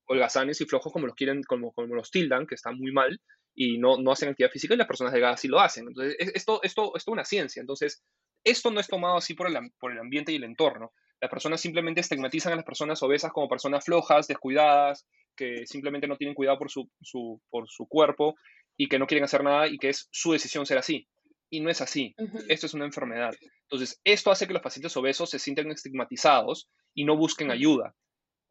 holgazanes 0.06 0.60
y 0.62 0.66
flojos 0.66 0.92
como 0.92 1.08
los 1.08 1.16
quieren, 1.16 1.44
como, 1.44 1.72
como 1.74 1.96
los 1.96 2.12
tildan, 2.12 2.48
que 2.48 2.56
están 2.56 2.78
muy 2.78 2.92
mal 2.92 3.20
y 3.56 3.78
no, 3.78 3.98
no 3.98 4.12
hacen 4.12 4.30
actividad 4.30 4.52
física 4.52 4.74
y 4.74 4.78
las 4.78 4.88
personas 4.88 5.14
delgadas 5.14 5.40
sí 5.40 5.48
lo 5.48 5.60
hacen. 5.60 5.88
Entonces, 5.88 6.16
esto, 6.20 6.62
esto, 6.64 6.96
esto 6.96 6.96
es 6.96 7.08
una 7.08 7.26
ciencia. 7.26 7.62
Entonces, 7.62 8.04
esto 8.44 8.72
no 8.72 8.80
es 8.80 8.88
tomado 8.88 9.18
así 9.18 9.34
por 9.34 9.48
el, 9.48 9.58
por 9.80 9.92
el 9.92 10.00
ambiente 10.00 10.32
y 10.32 10.36
el 10.36 10.44
entorno. 10.44 10.92
Las 11.22 11.30
personas 11.30 11.62
simplemente 11.62 12.02
estigmatizan 12.02 12.54
a 12.54 12.58
las 12.58 12.66
personas 12.66 13.02
obesas 13.04 13.32
como 13.32 13.48
personas 13.48 13.86
flojas, 13.86 14.28
descuidadas, 14.28 15.08
que 15.36 15.66
simplemente 15.66 16.08
no 16.08 16.18
tienen 16.18 16.36
cuidado 16.36 16.58
por 16.58 16.70
su, 16.70 16.90
su, 17.02 17.42
por 17.50 17.70
su 17.70 17.88
cuerpo 17.88 18.36
y 18.76 18.88
que 18.88 19.00
no 19.00 19.08
quieren 19.08 19.24
hacer 19.24 19.44
nada 19.44 19.68
y 19.68 19.78
que 19.78 19.90
es 19.90 20.10
su 20.12 20.34
decisión 20.34 20.66
ser 20.66 20.80
así 20.80 21.08
y 21.50 21.62
no 21.62 21.70
es 21.70 21.82
así. 21.82 22.16
Esto 22.50 22.66
es 22.66 22.74
una 22.74 22.86
enfermedad. 22.86 23.34
Entonces, 23.70 24.02
esto 24.04 24.32
hace 24.32 24.48
que 24.48 24.54
los 24.54 24.62
pacientes 24.62 24.98
obesos 24.98 25.30
se 25.30 25.40
sientan 25.40 25.72
estigmatizados 25.72 26.68
y 26.96 27.06
no 27.06 27.16
busquen 27.16 27.52
ayuda 27.52 27.96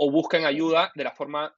o 0.05 0.11
busquen 0.11 0.45
ayuda 0.45 0.91
de 0.97 1.05
la 1.05 1.13
forma 1.13 1.57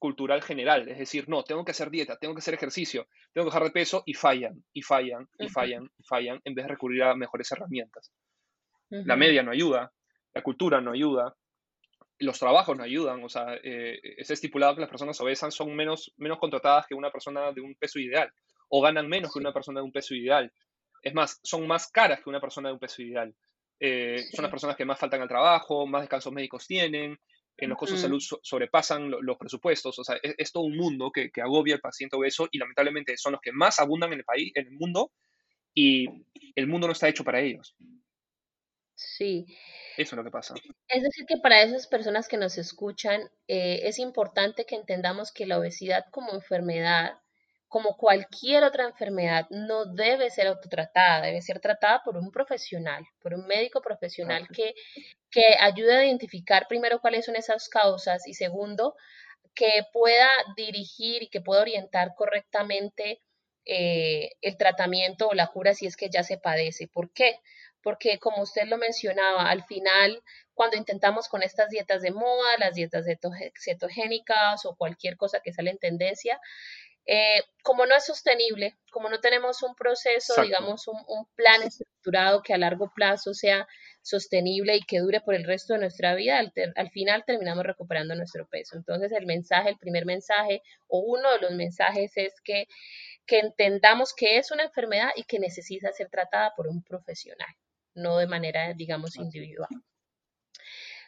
cultural 0.00 0.42
general, 0.42 0.88
es 0.88 0.98
decir, 0.98 1.28
no, 1.28 1.44
tengo 1.44 1.64
que 1.64 1.70
hacer 1.70 1.90
dieta, 1.90 2.16
tengo 2.16 2.34
que 2.34 2.40
hacer 2.40 2.54
ejercicio, 2.54 3.06
tengo 3.32 3.44
que 3.44 3.54
bajar 3.54 3.62
de 3.62 3.70
peso 3.70 4.02
y 4.04 4.14
fallan, 4.14 4.64
y 4.72 4.82
fallan, 4.82 5.28
y 5.38 5.48
fallan, 5.48 5.88
y 5.96 6.02
fallan, 6.02 6.40
en 6.44 6.54
vez 6.56 6.64
de 6.64 6.72
recurrir 6.72 7.04
a 7.04 7.14
mejores 7.14 7.52
herramientas. 7.52 8.12
La 8.88 9.14
media 9.14 9.44
no 9.44 9.52
ayuda, 9.52 9.92
la 10.34 10.42
cultura 10.42 10.80
no 10.80 10.90
ayuda, 10.90 11.36
los 12.18 12.36
trabajos 12.36 12.76
no 12.76 12.82
ayudan, 12.82 13.22
o 13.22 13.28
sea, 13.28 13.54
eh, 13.62 14.00
es 14.02 14.28
estipulado 14.28 14.74
que 14.74 14.80
las 14.80 14.90
personas 14.90 15.20
obesas 15.20 15.54
son 15.54 15.72
menos, 15.76 16.12
menos 16.16 16.40
contratadas 16.40 16.88
que 16.88 16.96
una 16.96 17.12
persona 17.12 17.52
de 17.52 17.60
un 17.60 17.76
peso 17.76 18.00
ideal 18.00 18.28
o 18.70 18.82
ganan 18.82 19.08
menos 19.08 19.32
que 19.32 19.38
una 19.38 19.52
persona 19.52 19.78
de 19.78 19.84
un 19.84 19.92
peso 19.92 20.16
ideal. 20.16 20.52
Es 21.00 21.14
más, 21.14 21.38
son 21.44 21.64
más 21.68 21.92
caras 21.92 22.20
que 22.20 22.28
una 22.28 22.40
persona 22.40 22.70
de 22.70 22.72
un 22.72 22.80
peso 22.80 23.02
ideal. 23.02 23.32
Eh, 23.78 24.24
son 24.32 24.42
las 24.42 24.50
personas 24.50 24.74
que 24.74 24.84
más 24.84 24.98
faltan 24.98 25.20
al 25.20 25.28
trabajo, 25.28 25.86
más 25.86 26.02
descansos 26.02 26.32
médicos 26.32 26.66
tienen, 26.66 27.18
en 27.58 27.70
los 27.70 27.78
costos 27.78 27.98
de 27.98 28.02
salud 28.02 28.22
sobrepasan 28.42 29.10
los 29.10 29.38
presupuestos. 29.38 29.98
O 29.98 30.04
sea, 30.04 30.16
es, 30.22 30.52
todo 30.52 30.64
un 30.64 30.76
mundo 30.76 31.10
que, 31.10 31.30
agobia 31.42 31.74
al 31.74 31.80
paciente 31.80 32.16
obeso 32.16 32.48
y 32.50 32.58
lamentablemente 32.58 33.16
son 33.16 33.32
los 33.32 33.40
que 33.40 33.52
más 33.52 33.78
abundan 33.78 34.12
en 34.12 34.20
el 34.20 34.24
país, 34.24 34.52
en 34.54 34.66
el 34.66 34.72
mundo, 34.72 35.12
y 35.74 36.06
el 36.54 36.66
mundo 36.66 36.86
no 36.86 36.92
está 36.92 37.08
hecho 37.08 37.24
para 37.24 37.40
ellos. 37.40 37.76
Sí. 38.94 39.46
Eso 39.96 40.14
es 40.14 40.16
lo 40.16 40.24
que 40.24 40.30
pasa. 40.30 40.54
Es 40.88 41.02
decir, 41.02 41.26
que 41.26 41.38
para 41.38 41.62
esas 41.62 41.86
personas 41.86 42.28
que 42.28 42.36
nos 42.36 42.58
escuchan, 42.58 43.22
eh, 43.46 43.80
es 43.84 43.98
importante 43.98 44.64
que 44.64 44.74
entendamos 44.74 45.32
que 45.32 45.46
la 45.46 45.58
obesidad 45.58 46.04
como 46.10 46.32
enfermedad, 46.34 47.18
como 47.68 47.96
cualquier 47.96 48.64
otra 48.64 48.84
enfermedad, 48.84 49.46
no 49.50 49.86
debe 49.86 50.30
ser 50.30 50.46
autotratada, 50.46 51.22
debe 51.22 51.42
ser 51.42 51.60
tratada 51.60 52.02
por 52.04 52.16
un 52.16 52.30
profesional, 52.30 53.04
por 53.20 53.34
un 53.34 53.46
médico 53.46 53.80
profesional 53.82 54.48
que, 54.48 54.74
que 55.30 55.56
ayude 55.60 55.96
a 55.96 56.04
identificar 56.04 56.66
primero 56.68 57.00
cuáles 57.00 57.24
son 57.24 57.36
esas 57.36 57.68
causas 57.68 58.26
y 58.26 58.34
segundo, 58.34 58.94
que 59.54 59.82
pueda 59.92 60.28
dirigir 60.56 61.24
y 61.24 61.28
que 61.28 61.40
pueda 61.40 61.62
orientar 61.62 62.14
correctamente 62.14 63.20
eh, 63.64 64.30
el 64.42 64.56
tratamiento 64.56 65.28
o 65.28 65.34
la 65.34 65.48
cura 65.48 65.74
si 65.74 65.86
es 65.86 65.96
que 65.96 66.08
ya 66.08 66.22
se 66.22 66.38
padece. 66.38 66.86
¿Por 66.86 67.10
qué? 67.12 67.40
Porque 67.82 68.18
como 68.20 68.42
usted 68.42 68.66
lo 68.66 68.78
mencionaba, 68.78 69.50
al 69.50 69.64
final, 69.64 70.22
cuando 70.54 70.76
intentamos 70.76 71.28
con 71.28 71.42
estas 71.42 71.70
dietas 71.70 72.02
de 72.02 72.12
moda, 72.12 72.58
las 72.58 72.74
dietas 72.74 73.06
cetogénicas 73.56 74.64
o 74.66 74.76
cualquier 74.76 75.16
cosa 75.16 75.40
que 75.40 75.52
sale 75.52 75.70
en 75.70 75.78
tendencia, 75.78 76.40
eh, 77.06 77.42
como 77.62 77.86
no 77.86 77.94
es 77.94 78.04
sostenible, 78.04 78.76
como 78.90 79.08
no 79.08 79.20
tenemos 79.20 79.62
un 79.62 79.76
proceso, 79.76 80.42
digamos, 80.42 80.88
un, 80.88 81.26
plan 81.36 81.62
estructurado 81.62 82.42
que 82.42 82.52
a 82.52 82.58
largo 82.58 82.90
plazo 82.94 83.32
sea 83.32 83.66
sostenible 84.02 84.76
y 84.76 84.82
que 84.82 84.98
dure 84.98 85.20
por 85.20 85.34
el 85.34 85.44
resto 85.44 85.74
de 85.74 85.80
nuestra 85.80 86.14
vida, 86.14 86.38
al, 86.38 86.90
final 86.90 87.24
terminamos 87.24 87.64
recuperando 87.64 88.14
nuestro 88.14 88.46
peso. 88.48 88.76
Entonces 88.76 89.12
el 89.12 89.26
mensaje, 89.26 89.70
el 89.70 89.78
primer 89.78 90.04
mensaje 90.04 90.62
o 90.88 90.98
uno 90.98 91.30
de 91.32 91.40
los 91.40 91.52
mensajes 91.52 92.12
es 92.16 92.34
que, 92.42 92.66
que 93.24 93.38
entendamos 93.38 94.12
que 94.14 94.38
es 94.38 94.50
una 94.50 94.64
enfermedad 94.64 95.10
y 95.14 95.24
que 95.24 95.38
necesita 95.38 95.92
ser 95.92 96.08
tratada 96.08 96.54
por 96.56 96.66
un 96.66 96.82
profesional, 96.82 97.54
no 97.94 98.18
de 98.18 98.26
manera, 98.26 98.72
digamos, 98.74 99.16
individual. 99.16 99.68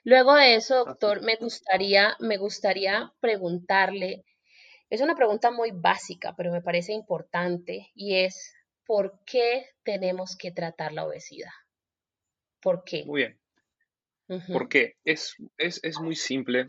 Luego 0.04 0.34
de 0.34 0.54
eso, 0.54 0.84
doctor, 0.84 1.22
me 1.22 1.36
gustaría, 1.36 2.16
me 2.20 2.36
gustaría 2.36 3.12
preguntarle, 3.20 4.24
es 4.90 5.00
una 5.00 5.14
pregunta 5.14 5.50
muy 5.50 5.70
básica, 5.72 6.34
pero 6.36 6.50
me 6.50 6.62
parece 6.62 6.92
importante 6.92 7.90
y 7.94 8.16
es, 8.16 8.54
¿por 8.86 9.20
qué 9.26 9.66
tenemos 9.82 10.36
que 10.36 10.50
tratar 10.50 10.92
la 10.92 11.06
obesidad? 11.06 11.50
¿Por 12.60 12.84
qué? 12.84 13.04
Muy 13.04 13.22
bien. 13.22 13.38
¿Por 14.52 14.68
qué? 14.68 14.96
Es, 15.04 15.36
muy 16.00 16.16
simple. 16.16 16.68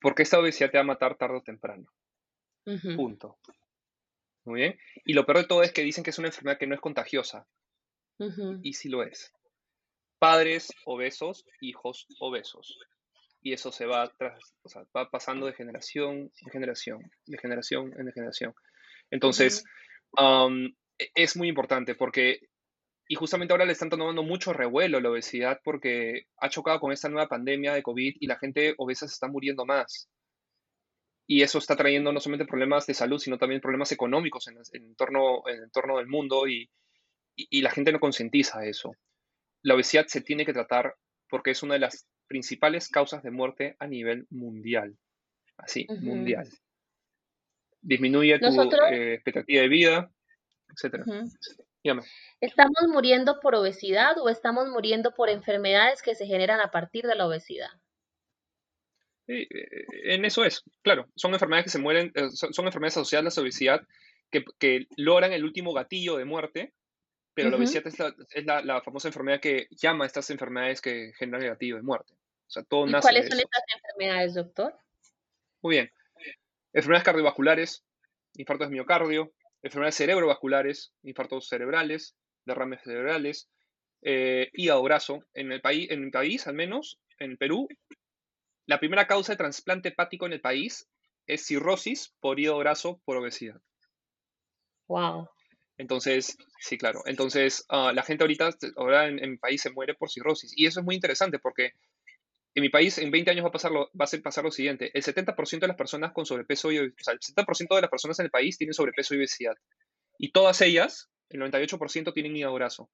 porque 0.00 0.22
esta 0.22 0.38
obesidad 0.38 0.70
te 0.70 0.78
va 0.78 0.82
a 0.82 0.86
matar 0.86 1.16
tarde 1.16 1.38
o 1.38 1.42
temprano. 1.42 1.86
Punto. 2.96 3.38
Muy 4.44 4.60
bien. 4.60 4.78
Y 5.04 5.14
lo 5.14 5.24
peor 5.24 5.38
de 5.38 5.46
todo 5.46 5.62
es 5.62 5.72
que 5.72 5.82
dicen 5.82 6.04
que 6.04 6.10
es 6.10 6.18
una 6.18 6.28
enfermedad 6.28 6.58
que 6.58 6.66
no 6.66 6.74
es 6.74 6.80
contagiosa. 6.80 7.46
Y 8.62 8.74
sí 8.74 8.88
lo 8.88 9.02
es. 9.02 9.32
Padres 10.18 10.72
obesos, 10.84 11.44
hijos 11.60 12.06
obesos 12.18 12.78
y 13.44 13.52
eso 13.52 13.70
se 13.70 13.84
va, 13.84 14.10
tras, 14.16 14.40
va 14.96 15.10
pasando 15.10 15.44
de 15.44 15.52
generación 15.52 16.32
en 16.40 16.50
generación, 16.50 17.02
de 17.26 17.36
generación 17.36 17.92
en 17.98 18.10
generación. 18.10 18.54
Entonces, 19.10 19.62
e, 20.18 21.10
es 21.14 21.36
muy 21.36 21.48
importante 21.48 21.94
porque, 21.94 22.40
y 23.06 23.14
justamente 23.16 23.52
ahora 23.52 23.66
le 23.66 23.72
están 23.72 23.90
tomando 23.90 24.22
mucho 24.22 24.54
revuelo 24.54 24.98
la 24.98 25.10
obesidad 25.10 25.60
porque 25.62 26.22
ha 26.38 26.48
chocado 26.48 26.80
con 26.80 26.90
esta 26.90 27.10
nueva 27.10 27.28
pandemia 27.28 27.74
de 27.74 27.82
COVID 27.82 28.16
y 28.18 28.26
la 28.26 28.38
gente 28.38 28.74
obesa 28.78 29.06
se 29.06 29.12
está 29.12 29.28
muriendo 29.28 29.66
más. 29.66 30.08
Y 31.26 31.42
eso 31.42 31.58
está 31.58 31.76
trayendo 31.76 32.12
no 32.12 32.20
solamente 32.20 32.48
problemas 32.48 32.86
de 32.86 32.94
salud, 32.94 33.18
sino 33.18 33.36
también 33.36 33.60
problemas 33.60 33.92
económicos 33.92 34.48
en, 34.48 34.56
el, 34.56 34.96
torno, 34.96 35.46
en 35.46 35.56
el 35.56 35.64
entorno 35.64 35.98
del 35.98 36.06
mundo 36.06 36.48
y, 36.48 36.70
y 37.36 37.60
la 37.60 37.70
gente 37.70 37.92
no 37.92 38.00
concientiza 38.00 38.64
eso. 38.64 38.92
La 39.62 39.74
obesidad 39.74 40.06
se 40.06 40.22
tiene 40.22 40.46
que 40.46 40.54
tratar 40.54 40.94
porque 41.28 41.50
es 41.50 41.62
una 41.62 41.74
de 41.74 41.80
las 41.80 42.06
principales 42.26 42.88
causas 42.88 43.22
de 43.22 43.30
muerte 43.30 43.76
a 43.78 43.86
nivel 43.86 44.26
mundial. 44.30 44.96
Así, 45.56 45.86
mundial. 46.00 46.48
Disminuye 47.80 48.38
tu 48.38 48.46
eh, 48.90 49.14
expectativa 49.14 49.62
de 49.62 49.68
vida, 49.68 50.10
etc. 50.70 51.04
¿Estamos 52.40 52.88
muriendo 52.88 53.40
por 53.40 53.54
obesidad 53.54 54.18
o 54.18 54.28
estamos 54.28 54.68
muriendo 54.68 55.14
por 55.14 55.28
enfermedades 55.28 56.02
que 56.02 56.14
se 56.14 56.26
generan 56.26 56.60
a 56.60 56.70
partir 56.70 57.06
de 57.06 57.14
la 57.14 57.26
obesidad? 57.26 57.70
Eh, 59.26 59.46
en 60.04 60.24
eso 60.24 60.44
es, 60.44 60.62
claro. 60.82 61.08
Son 61.14 61.32
enfermedades 61.32 61.64
que 61.64 61.70
se 61.70 61.78
mueren, 61.78 62.10
eh, 62.14 62.30
son, 62.30 62.66
enfermedades 62.66 62.96
asociadas 62.96 63.36
a 63.36 63.40
la 63.40 63.44
obesidad 63.44 63.82
que, 64.30 64.44
que 64.58 64.86
logran 64.96 65.32
el 65.32 65.44
último 65.44 65.72
gatillo 65.72 66.16
de 66.16 66.24
muerte 66.24 66.74
pero 67.34 67.50
la 67.50 67.56
obesidad 67.56 67.84
es, 67.86 68.44
la, 68.44 68.80
famosa 68.80 69.08
enfermedad 69.08 69.40
que 69.40 69.66
llama 69.70 70.04
a 70.04 70.06
estas 70.06 70.30
enfermedades 70.30 70.80
que 70.80 71.12
generan 71.18 71.42
negativo 71.42 71.76
de 71.76 71.82
muerte. 71.82 72.14
O 72.14 72.50
sea, 72.50 72.62
todo 72.62 72.86
¿Y 72.86 72.92
¿Cuáles 72.92 73.28
son 73.28 73.38
estas 73.38 73.64
enfermedades, 73.74 74.34
doctor? 74.34 74.78
Muy 75.62 75.74
bien. 75.74 75.92
Enfermedades 76.72 77.04
cardiovasculares, 77.04 77.84
infartos 78.34 78.68
de 78.68 78.74
miocardio, 78.74 79.32
enfermedades 79.62 79.96
cerebrovasculares, 79.96 80.92
infartos 81.02 81.48
cerebrales, 81.48 82.16
derrames 82.44 82.82
cerebrales, 82.82 83.48
eh, 84.02 84.50
hígado 84.52 84.82
graso. 84.82 85.24
En 85.34 85.50
el, 85.50 85.60
país, 85.60 85.90
en 85.90 86.04
el 86.04 86.10
país, 86.10 86.46
al 86.46 86.54
menos, 86.54 87.00
en 87.18 87.36
Perú, 87.36 87.66
la 88.66 88.78
primera 88.78 89.06
causa 89.06 89.32
de 89.32 89.38
trasplante 89.38 89.88
hepático 89.88 90.26
en 90.26 90.34
el 90.34 90.40
país 90.40 90.88
es 91.26 91.46
cirrosis 91.46 92.14
por 92.20 92.38
hígado 92.38 92.58
graso 92.58 93.00
por 93.04 93.16
obesidad. 93.16 93.60
Wow. 94.86 95.28
Entonces, 95.76 96.36
sí, 96.60 96.78
claro. 96.78 97.02
Entonces, 97.06 97.64
ah, 97.68 97.92
la 97.94 98.02
gente 98.02 98.24
ahorita, 98.24 98.50
ahora 98.76 99.08
en, 99.08 99.30
mi 99.30 99.36
país 99.36 99.60
se 99.60 99.70
muere 99.70 99.94
por 99.94 100.10
cirrosis. 100.10 100.52
Y 100.56 100.66
eso 100.66 100.80
es 100.80 100.86
muy 100.86 100.94
interesante 100.94 101.38
porque 101.38 101.72
en 102.54 102.62
mi 102.62 102.68
país 102.68 102.98
en 102.98 103.10
20 103.10 103.30
años 103.32 103.44
va 103.44 103.48
a, 103.48 103.52
pasar 103.52 103.72
lo, 103.72 103.90
va 103.98 104.04
a 104.04 104.06
ser 104.06 104.22
pasar 104.22 104.44
lo 104.44 104.52
siguiente. 104.52 104.90
El 104.94 105.02
70% 105.02 105.60
de 105.60 105.68
las 105.68 105.76
personas 105.76 106.12
con 106.12 106.24
sobrepeso 106.26 106.70
y 106.70 106.78
o 106.78 106.92
sea, 106.98 107.14
el 107.14 107.20
70% 107.20 107.74
de 107.74 107.80
las 107.80 107.90
personas 107.90 108.18
en 108.20 108.26
el 108.26 108.30
país 108.30 108.56
tienen 108.56 108.74
sobrepeso 108.74 109.14
y 109.14 109.18
obesidad. 109.18 109.56
Y 110.18 110.30
todas 110.30 110.60
ellas, 110.60 111.10
el 111.30 111.40
98% 111.40 112.12
tienen 112.12 112.36
hígado 112.36 112.54
graso. 112.54 112.88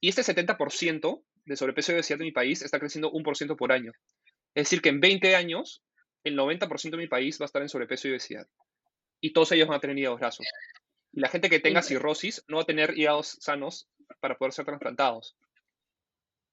Y 0.00 0.08
este 0.08 0.22
70% 0.22 1.22
de 1.44 1.56
sobrepeso 1.56 1.92
y 1.92 1.96
obesidad 1.96 2.20
en 2.20 2.26
mi 2.26 2.32
país 2.32 2.62
está 2.62 2.78
creciendo 2.78 3.10
un 3.10 3.22
por 3.22 3.36
ciento 3.36 3.56
por 3.56 3.72
año. 3.72 3.92
Es 4.54 4.64
decir, 4.64 4.80
que 4.80 4.88
en 4.88 5.00
20 5.00 5.36
años, 5.36 5.82
el 6.24 6.36
90% 6.36 6.90
de 6.90 6.96
mi 6.96 7.06
país 7.06 7.38
va 7.38 7.44
a 7.44 7.46
estar 7.46 7.60
en 7.60 7.68
sobrepeso 7.68 8.08
y 8.08 8.12
obesidad. 8.12 8.46
Y 9.20 9.34
todos 9.34 9.52
ellos 9.52 9.68
van 9.68 9.76
a 9.76 9.80
tener 9.80 9.98
hígado 9.98 10.16
graso. 10.16 10.42
Y 11.12 11.20
la 11.20 11.28
gente 11.28 11.50
que 11.50 11.60
tenga 11.60 11.82
cirrosis 11.82 12.44
no 12.48 12.56
va 12.56 12.62
a 12.62 12.66
tener 12.66 12.96
hígados 12.96 13.36
sanos 13.40 13.88
para 14.20 14.36
poder 14.36 14.52
ser 14.52 14.64
trasplantados. 14.64 15.36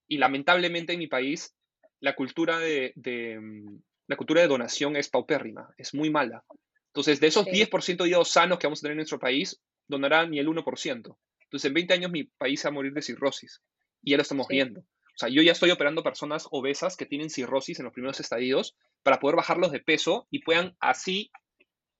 Y 0.08 0.18
lamentablemente 0.18 0.94
en 0.94 1.00
mi 1.00 1.08
país 1.08 1.56
la 2.00 2.16
cultura 2.16 2.60
de, 2.60 2.94
mm, 2.96 3.80
la 4.08 4.16
cultura 4.16 4.42
de 4.42 4.48
donación 4.48 4.96
es 4.96 5.10
paupérrima, 5.10 5.74
es 5.78 5.94
muy 5.94 6.10
mala. 6.10 6.44
Entonces, 6.88 7.20
de 7.20 7.28
esos 7.28 7.46
10% 7.46 8.04
de 8.04 8.10
hígados 8.10 8.30
sanos 8.30 8.58
que 8.58 8.68
vamos 8.68 8.80
a 8.80 8.84
tener 8.84 8.94
en 8.94 8.98
nuestro 8.98 9.20
país, 9.20 9.62
donará 9.88 10.26
ni 10.26 10.40
el 10.40 10.48
1%. 10.48 11.18
Entonces, 11.42 11.68
en 11.68 11.74
20 11.74 11.94
años 11.94 12.12
mi 12.12 12.24
país 12.24 12.64
va 12.66 12.70
a 12.70 12.74
morir 12.74 12.94
de 12.94 13.02
cirrosis. 13.02 13.62
Y 14.02 14.12
ya 14.12 14.18
lo 14.18 14.24
estamos 14.24 14.48
viendo. 14.48 14.82
O 14.82 15.20
sea, 15.20 15.30
yo 15.30 15.42
ya 15.42 15.52
estoy 15.52 15.72
operando 15.72 16.04
personas 16.04 16.48
obesas 16.52 16.96
que 16.96 17.06
tienen 17.06 17.30
cirrosis 17.30 17.80
en 17.80 17.86
los 17.86 17.94
primeros 17.94 18.20
estadios 18.20 18.76
para 19.04 19.20
poder 19.20 19.36
bajarlos 19.36 19.72
de 19.72 19.80
peso 19.80 20.28
y 20.30 20.44
puedan 20.44 20.76
así 20.80 21.32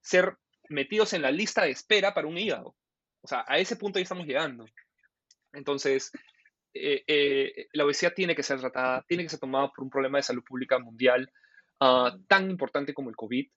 ser 0.02 0.38
metidos 0.70 1.14
en 1.14 1.22
la 1.22 1.32
lista 1.32 1.64
de 1.64 1.72
espera 1.72 2.14
para 2.14 2.28
un 2.28 2.38
hígado. 2.38 2.76
O 3.22 3.28
sea, 3.28 3.44
a 3.48 3.58
ese 3.58 3.76
punto 3.76 4.00
ya 4.00 4.04
estamos 4.04 4.26
llegando. 4.26 4.66
Entonces, 5.54 6.12
eh, 6.74 7.04
eh, 7.08 7.68
la 7.74 7.86
obesidad 7.86 8.14
tiene 8.14 8.36
que 8.36 8.44
ser 8.44 8.60
tratada, 8.60 9.04
tiene 9.08 9.24
que 9.24 9.30
ser 9.30 9.40
tomada 9.40 9.70
por 9.70 9.84
un 9.84 9.90
problema 9.90 10.18
de 10.18 10.24
salud 10.24 10.44
pública 10.44 10.80
mundial 10.80 11.32
ah, 11.80 12.16
tan 12.28 12.50
importante 12.50 12.94
como 12.94 13.10
el 13.10 13.16
COVID. 13.16 13.48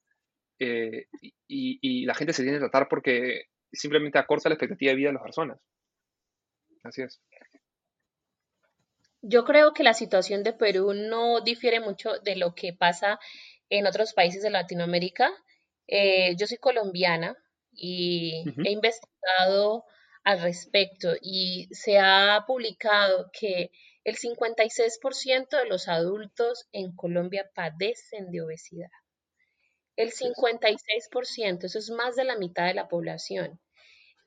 Eh, 0.58 1.06
y, 1.46 2.04
la 2.04 2.14
gente 2.14 2.32
se 2.32 2.42
tiene 2.42 2.58
que 2.58 2.68
tratar 2.68 2.88
porque 2.88 3.44
simplemente 3.72 4.18
acorta 4.18 4.48
la 4.48 4.54
expectativa 4.54 4.90
de 4.90 4.96
vida 4.96 5.08
de 5.08 5.14
las 5.14 5.22
personas. 5.22 5.58
Así 6.82 7.02
es. 7.02 7.20
Yo 9.22 9.44
creo 9.44 9.72
que 9.74 9.82
la 9.82 9.94
situación 9.94 10.42
de 10.42 10.52
Perú 10.52 10.92
no 10.94 11.40
difiere 11.42 11.80
mucho 11.80 12.18
de 12.24 12.36
lo 12.36 12.54
que 12.54 12.72
pasa 12.72 13.18
en 13.68 13.86
otros 13.86 14.14
países 14.14 14.42
de 14.42 14.50
Latinoamérica. 14.50 15.30
Eh, 15.92 16.36
yo 16.36 16.46
soy 16.46 16.58
colombiana 16.58 17.36
y 17.72 18.44
he 18.64 18.70
investigado 18.70 19.84
al 20.22 20.40
respecto 20.40 21.14
y 21.20 21.68
se 21.72 21.98
ha 21.98 22.44
publicado 22.46 23.28
que 23.32 23.72
el 24.04 24.16
56% 24.16 25.48
de 25.48 25.66
los 25.66 25.88
adultos 25.88 26.68
en 26.70 26.94
Colombia 26.94 27.50
padecen 27.56 28.30
de 28.30 28.40
obesidad. 28.40 28.90
El 29.96 30.12
56%, 30.12 31.64
eso 31.64 31.78
es 31.80 31.90
más 31.90 32.14
de 32.14 32.24
la 32.24 32.38
mitad 32.38 32.66
de 32.66 32.74
la 32.74 32.86
población. 32.86 33.60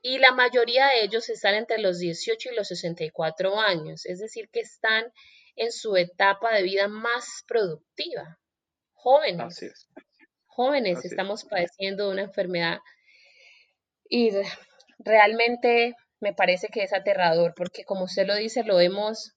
Y 0.02 0.18
la 0.18 0.34
mayoría 0.34 0.88
de 0.88 1.06
ellos 1.06 1.30
están 1.30 1.56
entre 1.56 1.78
los 1.78 1.98
18 1.98 2.50
y 2.52 2.56
los 2.56 2.68
64 2.68 3.58
años, 3.58 4.06
es 4.06 4.20
decir, 4.20 4.50
que 4.52 4.60
están 4.60 5.06
en 5.56 5.72
su 5.72 5.96
etapa 5.96 6.54
de 6.54 6.64
vida 6.64 6.90
más 6.90 7.46
productiva, 7.48 8.38
jóvenes. 8.92 9.46
Así 9.46 9.68
es 9.68 9.88
jóvenes 10.56 11.04
estamos 11.06 11.44
padeciendo 11.44 12.10
una 12.10 12.24
enfermedad 12.24 12.80
y 14.10 14.32
realmente 15.00 15.96
me 16.20 16.34
parece 16.34 16.68
que 16.68 16.84
es 16.84 16.94
aterrador 16.94 17.54
porque 17.56 17.84
como 17.84 18.06
usted 18.06 18.26
lo 18.26 18.36
dice, 18.36 18.64
lo 18.64 18.80
hemos 18.80 19.34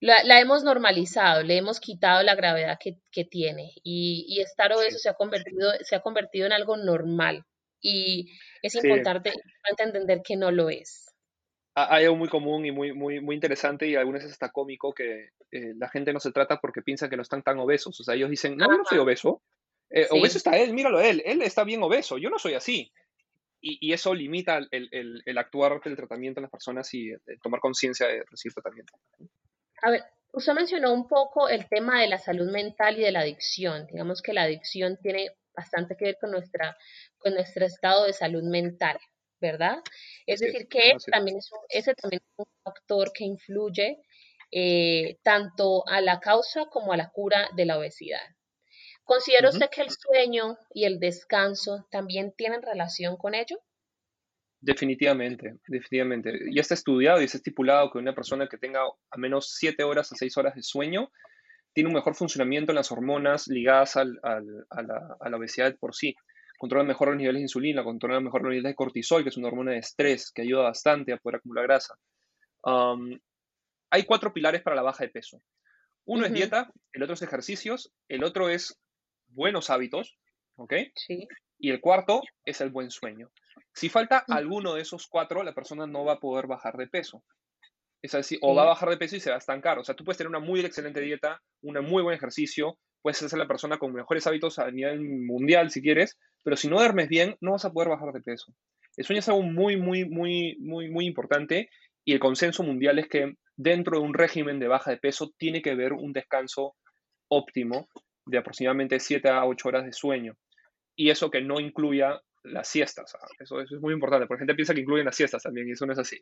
la, 0.00 0.40
hemos 0.40 0.64
normalizado, 0.64 1.42
le 1.42 1.56
hemos 1.56 1.80
quitado 1.80 2.22
la 2.22 2.34
gravedad 2.34 2.78
que, 2.78 3.24
tiene 3.24 3.72
y, 3.82 4.38
estar 4.40 4.72
obeso 4.72 4.98
se, 4.98 5.08
ha 5.08 5.14
convertido, 5.14 5.70
se 5.80 5.96
ha 5.96 6.00
convertido 6.00 6.46
en 6.46 6.52
algo 6.52 6.76
normal 6.76 7.44
y 7.80 8.30
es 8.62 8.74
importante, 8.74 9.32
entender 9.78 10.20
que 10.22 10.36
no 10.36 10.50
lo 10.50 10.68
es. 10.68 11.14
Hay 11.74 12.04
algo 12.04 12.16
muy 12.16 12.28
común 12.28 12.64
y 12.64 12.70
muy, 12.70 12.92
muy, 12.92 13.20
muy 13.20 13.34
interesante 13.34 13.88
y 13.88 13.96
algunas 13.96 14.20
veces 14.20 14.32
está 14.32 14.50
cómico 14.50 14.92
que 14.92 15.30
eh, 15.50 15.72
la 15.76 15.88
gente 15.88 16.12
no 16.12 16.20
se 16.20 16.32
trata 16.32 16.60
porque 16.60 16.82
piensa 16.82 17.08
que 17.08 17.16
no 17.16 17.22
están 17.22 17.42
tan 17.42 17.58
obesos. 17.58 17.98
O 17.98 18.04
sea, 18.04 18.14
ellos 18.14 18.30
dicen, 18.30 18.56
no, 18.56 18.66
yo 18.66 18.78
no 18.78 18.84
soy 18.84 18.98
obeso. 18.98 19.42
Eh, 19.90 20.06
obeso 20.10 20.38
está 20.38 20.58
él, 20.58 20.72
míralo 20.72 21.00
él, 21.00 21.22
él 21.24 21.42
está 21.42 21.64
bien 21.64 21.82
obeso, 21.82 22.18
yo 22.18 22.30
no 22.30 22.38
soy 22.38 22.54
así. 22.54 22.92
Y, 23.66 23.94
eso 23.94 24.12
limita 24.12 24.58
el, 24.58 24.88
el, 24.92 25.22
el, 25.24 25.38
actuar 25.38 25.80
del 25.80 25.96
tratamiento 25.96 26.38
en 26.38 26.42
las 26.42 26.50
personas 26.50 26.92
y 26.92 27.14
tomar 27.42 27.60
conciencia 27.60 28.06
de 28.06 28.22
recibir 28.30 28.52
tratamiento. 28.52 28.92
A 29.80 29.90
ver, 29.90 30.04
usted 30.32 30.52
mencionó 30.52 30.92
un 30.92 31.08
poco 31.08 31.48
el 31.48 31.66
tema 31.68 32.02
de 32.02 32.08
la 32.08 32.18
salud 32.18 32.50
mental 32.50 32.98
y 32.98 33.02
de 33.02 33.12
la 33.12 33.20
adicción. 33.20 33.86
Digamos 33.86 34.20
que 34.20 34.34
la 34.34 34.42
adicción 34.42 34.98
tiene 35.00 35.30
bastante 35.56 35.96
que 35.96 36.06
ver 36.06 36.18
con, 36.20 36.32
nuestra, 36.32 36.76
con 37.18 37.34
nuestro 37.34 37.64
estado 37.64 38.04
de 38.04 38.12
salud 38.12 38.42
mental, 38.42 38.98
¿verdad? 39.40 39.78
Es 40.26 40.40
decir, 40.40 40.68
que 40.68 40.90
ese 40.90 41.10
también, 41.10 41.38
es 41.38 41.50
un, 41.52 41.58
ese 41.68 41.94
también 41.94 42.22
es 42.22 42.34
un 42.36 42.46
factor 42.62 43.12
que 43.12 43.24
influye 43.24 43.98
eh, 44.50 45.18
tanto 45.22 45.86
a 45.88 46.00
la 46.00 46.20
causa 46.20 46.66
como 46.66 46.92
a 46.92 46.96
la 46.96 47.10
cura 47.10 47.48
de 47.56 47.66
la 47.66 47.78
obesidad. 47.78 48.20
¿Considera 49.04 49.50
usted 49.50 49.68
que 49.70 49.82
el 49.82 49.90
sueño 49.90 50.56
y 50.72 50.86
el 50.86 50.98
descanso 50.98 51.86
también 51.90 52.32
tienen 52.36 52.62
relación 52.62 53.16
con 53.16 53.34
ello? 53.34 53.60
Definitivamente, 54.60 55.58
definitivamente. 55.68 56.32
Ya 56.50 56.62
está 56.62 56.72
estudiado 56.72 57.20
y 57.20 57.24
está 57.24 57.36
estipulado 57.36 57.90
que 57.90 57.98
una 57.98 58.14
persona 58.14 58.48
que 58.48 58.56
tenga 58.56 58.80
al 59.10 59.20
menos 59.20 59.52
7 59.58 59.84
horas 59.84 60.10
a 60.10 60.16
6 60.16 60.38
horas 60.38 60.54
de 60.54 60.62
sueño 60.62 61.12
tiene 61.74 61.88
un 61.88 61.94
mejor 61.94 62.14
funcionamiento 62.14 62.72
en 62.72 62.76
las 62.76 62.90
hormonas 62.90 63.46
ligadas 63.48 63.96
a, 63.96 64.04
la, 64.04 65.36
obesidad 65.36 65.76
por 65.76 65.94
sí. 65.94 66.16
Controla 66.56 66.84
mejor 66.84 67.08
los 67.08 67.18
niveles 67.18 67.40
de 67.40 67.44
insulina, 67.44 67.84
controla 67.84 68.20
mejor 68.20 68.40
los 68.40 68.50
niveles 68.52 68.70
de 68.70 68.74
cortisol, 68.74 69.22
que 69.22 69.28
es 69.28 69.36
una 69.36 69.48
hormona 69.48 69.72
de 69.72 69.78
estrés 69.78 70.32
que 70.32 70.42
ayuda 70.42 70.62
bastante 70.62 71.12
a 71.12 71.18
poder 71.18 71.36
acumular 71.36 71.64
grasa. 71.64 71.98
hay 73.90 74.04
cuatro 74.04 74.32
pilares 74.32 74.62
para 74.62 74.76
la 74.76 74.82
baja 74.82 75.04
de 75.04 75.10
peso. 75.10 75.42
Uno 76.06 76.24
es 76.24 76.32
dieta, 76.32 76.70
el 76.92 77.02
otro 77.02 77.14
es 77.14 77.22
ejercicios, 77.22 77.92
el 78.08 78.24
otro 78.24 78.48
es 78.48 78.78
buenos 79.34 79.70
hábitos, 79.70 80.16
¿ok? 80.56 80.74
Sí. 80.94 81.26
Y 81.58 81.70
el 81.70 81.80
cuarto 81.80 82.22
es 82.44 82.60
el 82.60 82.70
buen 82.70 82.90
sueño. 82.90 83.30
Si 83.72 83.88
falta 83.88 84.24
alguno 84.28 84.74
de 84.74 84.82
esos 84.82 85.06
cuatro, 85.08 85.42
la 85.42 85.54
persona 85.54 85.86
no 85.86 86.04
va 86.04 86.14
a 86.14 86.20
poder 86.20 86.46
bajar 86.46 86.76
de 86.76 86.86
peso. 86.86 87.24
Es 88.02 88.12
decir, 88.12 88.38
o 88.42 88.54
va 88.54 88.62
a 88.62 88.66
bajar 88.66 88.90
de 88.90 88.98
peso 88.98 89.16
y 89.16 89.20
se 89.20 89.30
va 89.30 89.36
a 89.36 89.38
estancar. 89.38 89.78
O 89.78 89.84
sea, 89.84 89.94
tú 89.94 90.04
puedes 90.04 90.18
tener 90.18 90.28
una 90.28 90.38
muy 90.38 90.60
excelente 90.60 91.00
dieta, 91.00 91.40
un 91.62 91.82
muy 91.84 92.02
buen 92.02 92.14
ejercicio, 92.14 92.78
puedes 93.00 93.18
ser 93.18 93.38
la 93.38 93.48
persona 93.48 93.78
con 93.78 93.92
mejores 93.92 94.26
hábitos 94.26 94.58
a 94.58 94.70
nivel 94.70 95.00
mundial 95.00 95.70
si 95.70 95.82
quieres, 95.82 96.18
pero 96.42 96.56
si 96.56 96.68
no 96.68 96.76
duermes 96.76 97.08
bien, 97.08 97.36
no 97.40 97.52
vas 97.52 97.64
a 97.64 97.72
poder 97.72 97.88
bajar 97.88 98.12
de 98.12 98.20
peso. 98.20 98.54
El 98.96 99.04
sueño 99.04 99.20
es 99.20 99.28
algo 99.28 99.42
muy, 99.42 99.76
muy, 99.76 100.04
muy, 100.04 100.56
muy, 100.60 100.90
muy 100.90 101.06
importante 101.06 101.70
y 102.04 102.12
el 102.12 102.20
consenso 102.20 102.62
mundial 102.62 102.98
es 102.98 103.08
que 103.08 103.34
dentro 103.56 103.98
de 103.98 104.04
un 104.04 104.14
régimen 104.14 104.58
de 104.58 104.68
baja 104.68 104.90
de 104.90 104.98
peso 104.98 105.32
tiene 105.36 105.62
que 105.62 105.70
haber 105.70 105.92
un 105.92 106.12
descanso 106.12 106.76
óptimo 107.28 107.88
de 108.26 108.38
aproximadamente 108.38 109.00
7 109.00 109.28
a 109.28 109.44
8 109.44 109.68
horas 109.68 109.84
de 109.84 109.92
sueño. 109.92 110.36
Y 110.96 111.10
eso 111.10 111.30
que 111.30 111.40
no 111.40 111.60
incluya 111.60 112.20
las 112.44 112.68
siestas. 112.68 113.14
Eso, 113.38 113.60
es 113.60 113.70
muy 113.80 113.92
importante, 113.92 114.26
porque 114.26 114.38
la 114.38 114.46
gente 114.46 114.54
piensa 114.54 114.74
que 114.74 114.80
incluyen 114.80 115.06
las 115.06 115.16
siestas 115.16 115.42
también, 115.42 115.68
y 115.68 115.72
eso 115.72 115.86
no 115.86 115.92
es 115.92 115.98
así. 115.98 116.20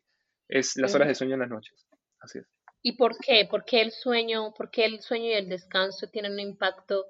Es 0.48 0.76
las 0.76 0.94
horas 0.94 1.08
de 1.08 1.14
sueño 1.14 1.34
en 1.34 1.40
las 1.40 1.50
noches. 1.50 1.86
Así 2.20 2.38
es. 2.38 2.46
¿Y 2.82 2.96
por 2.96 3.16
qué? 3.18 3.46
¿Por 3.48 3.64
qué 3.64 3.80
el 3.80 3.92
sueño, 3.92 4.52
por 4.54 4.70
el 4.72 5.00
sueño 5.00 5.26
y 5.26 5.32
el 5.34 5.48
descanso 5.48 6.08
tienen 6.08 6.32
un 6.32 6.40
impacto 6.40 7.06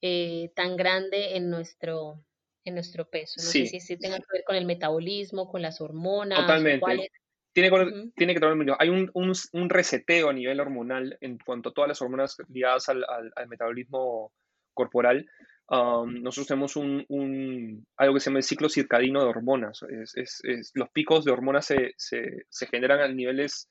eh, 0.00 0.50
tan 0.56 0.76
grande 0.76 1.36
en 1.36 1.50
nuestro, 1.50 2.24
en 2.64 2.74
nuestro 2.74 3.08
peso? 3.08 3.34
No 3.38 3.44
sé 3.44 3.66
si, 3.66 3.80
si 3.80 3.96
tenga 3.96 4.18
que 4.18 4.26
ver 4.32 4.44
con 4.44 4.56
el 4.56 4.64
metabolismo, 4.64 5.48
con 5.48 5.62
las 5.62 5.80
hormonas. 5.80 6.40
Totalmente. 6.40 7.10
Tiene, 7.54 7.70
tiene, 8.16 8.34
que 8.34 8.40
tener 8.40 8.76
Hay 8.78 8.88
un, 8.88 9.10
un, 9.14 9.32
un, 9.52 9.70
reseteo 9.70 10.28
a 10.28 10.32
nivel 10.32 10.60
hormonal 10.60 11.16
en 11.20 11.38
cuanto 11.38 11.70
a 11.70 11.72
todas 11.72 11.88
las 11.88 12.02
hormonas 12.02 12.36
ligadas 12.48 12.88
al, 12.88 13.04
al 13.08 13.48
metabolismo 13.48 14.32
corporal 14.74 15.26
nosotros 15.70 16.46
tenemos 16.46 16.76
un, 16.76 17.86
algo 17.96 18.14
que 18.14 18.20
se 18.20 18.30
llama 18.30 18.38
el 18.38 18.44
ciclo 18.44 18.68
circadino 18.68 19.20
de 19.20 19.28
hormonas. 19.28 19.84
Es, 20.14 20.42
los 20.74 20.90
picos 20.90 21.24
de 21.24 21.32
hormonas 21.32 21.66
se, 21.66 21.94
se, 21.96 22.66
generan 22.66 23.00
a 23.00 23.08
niveles 23.08 23.70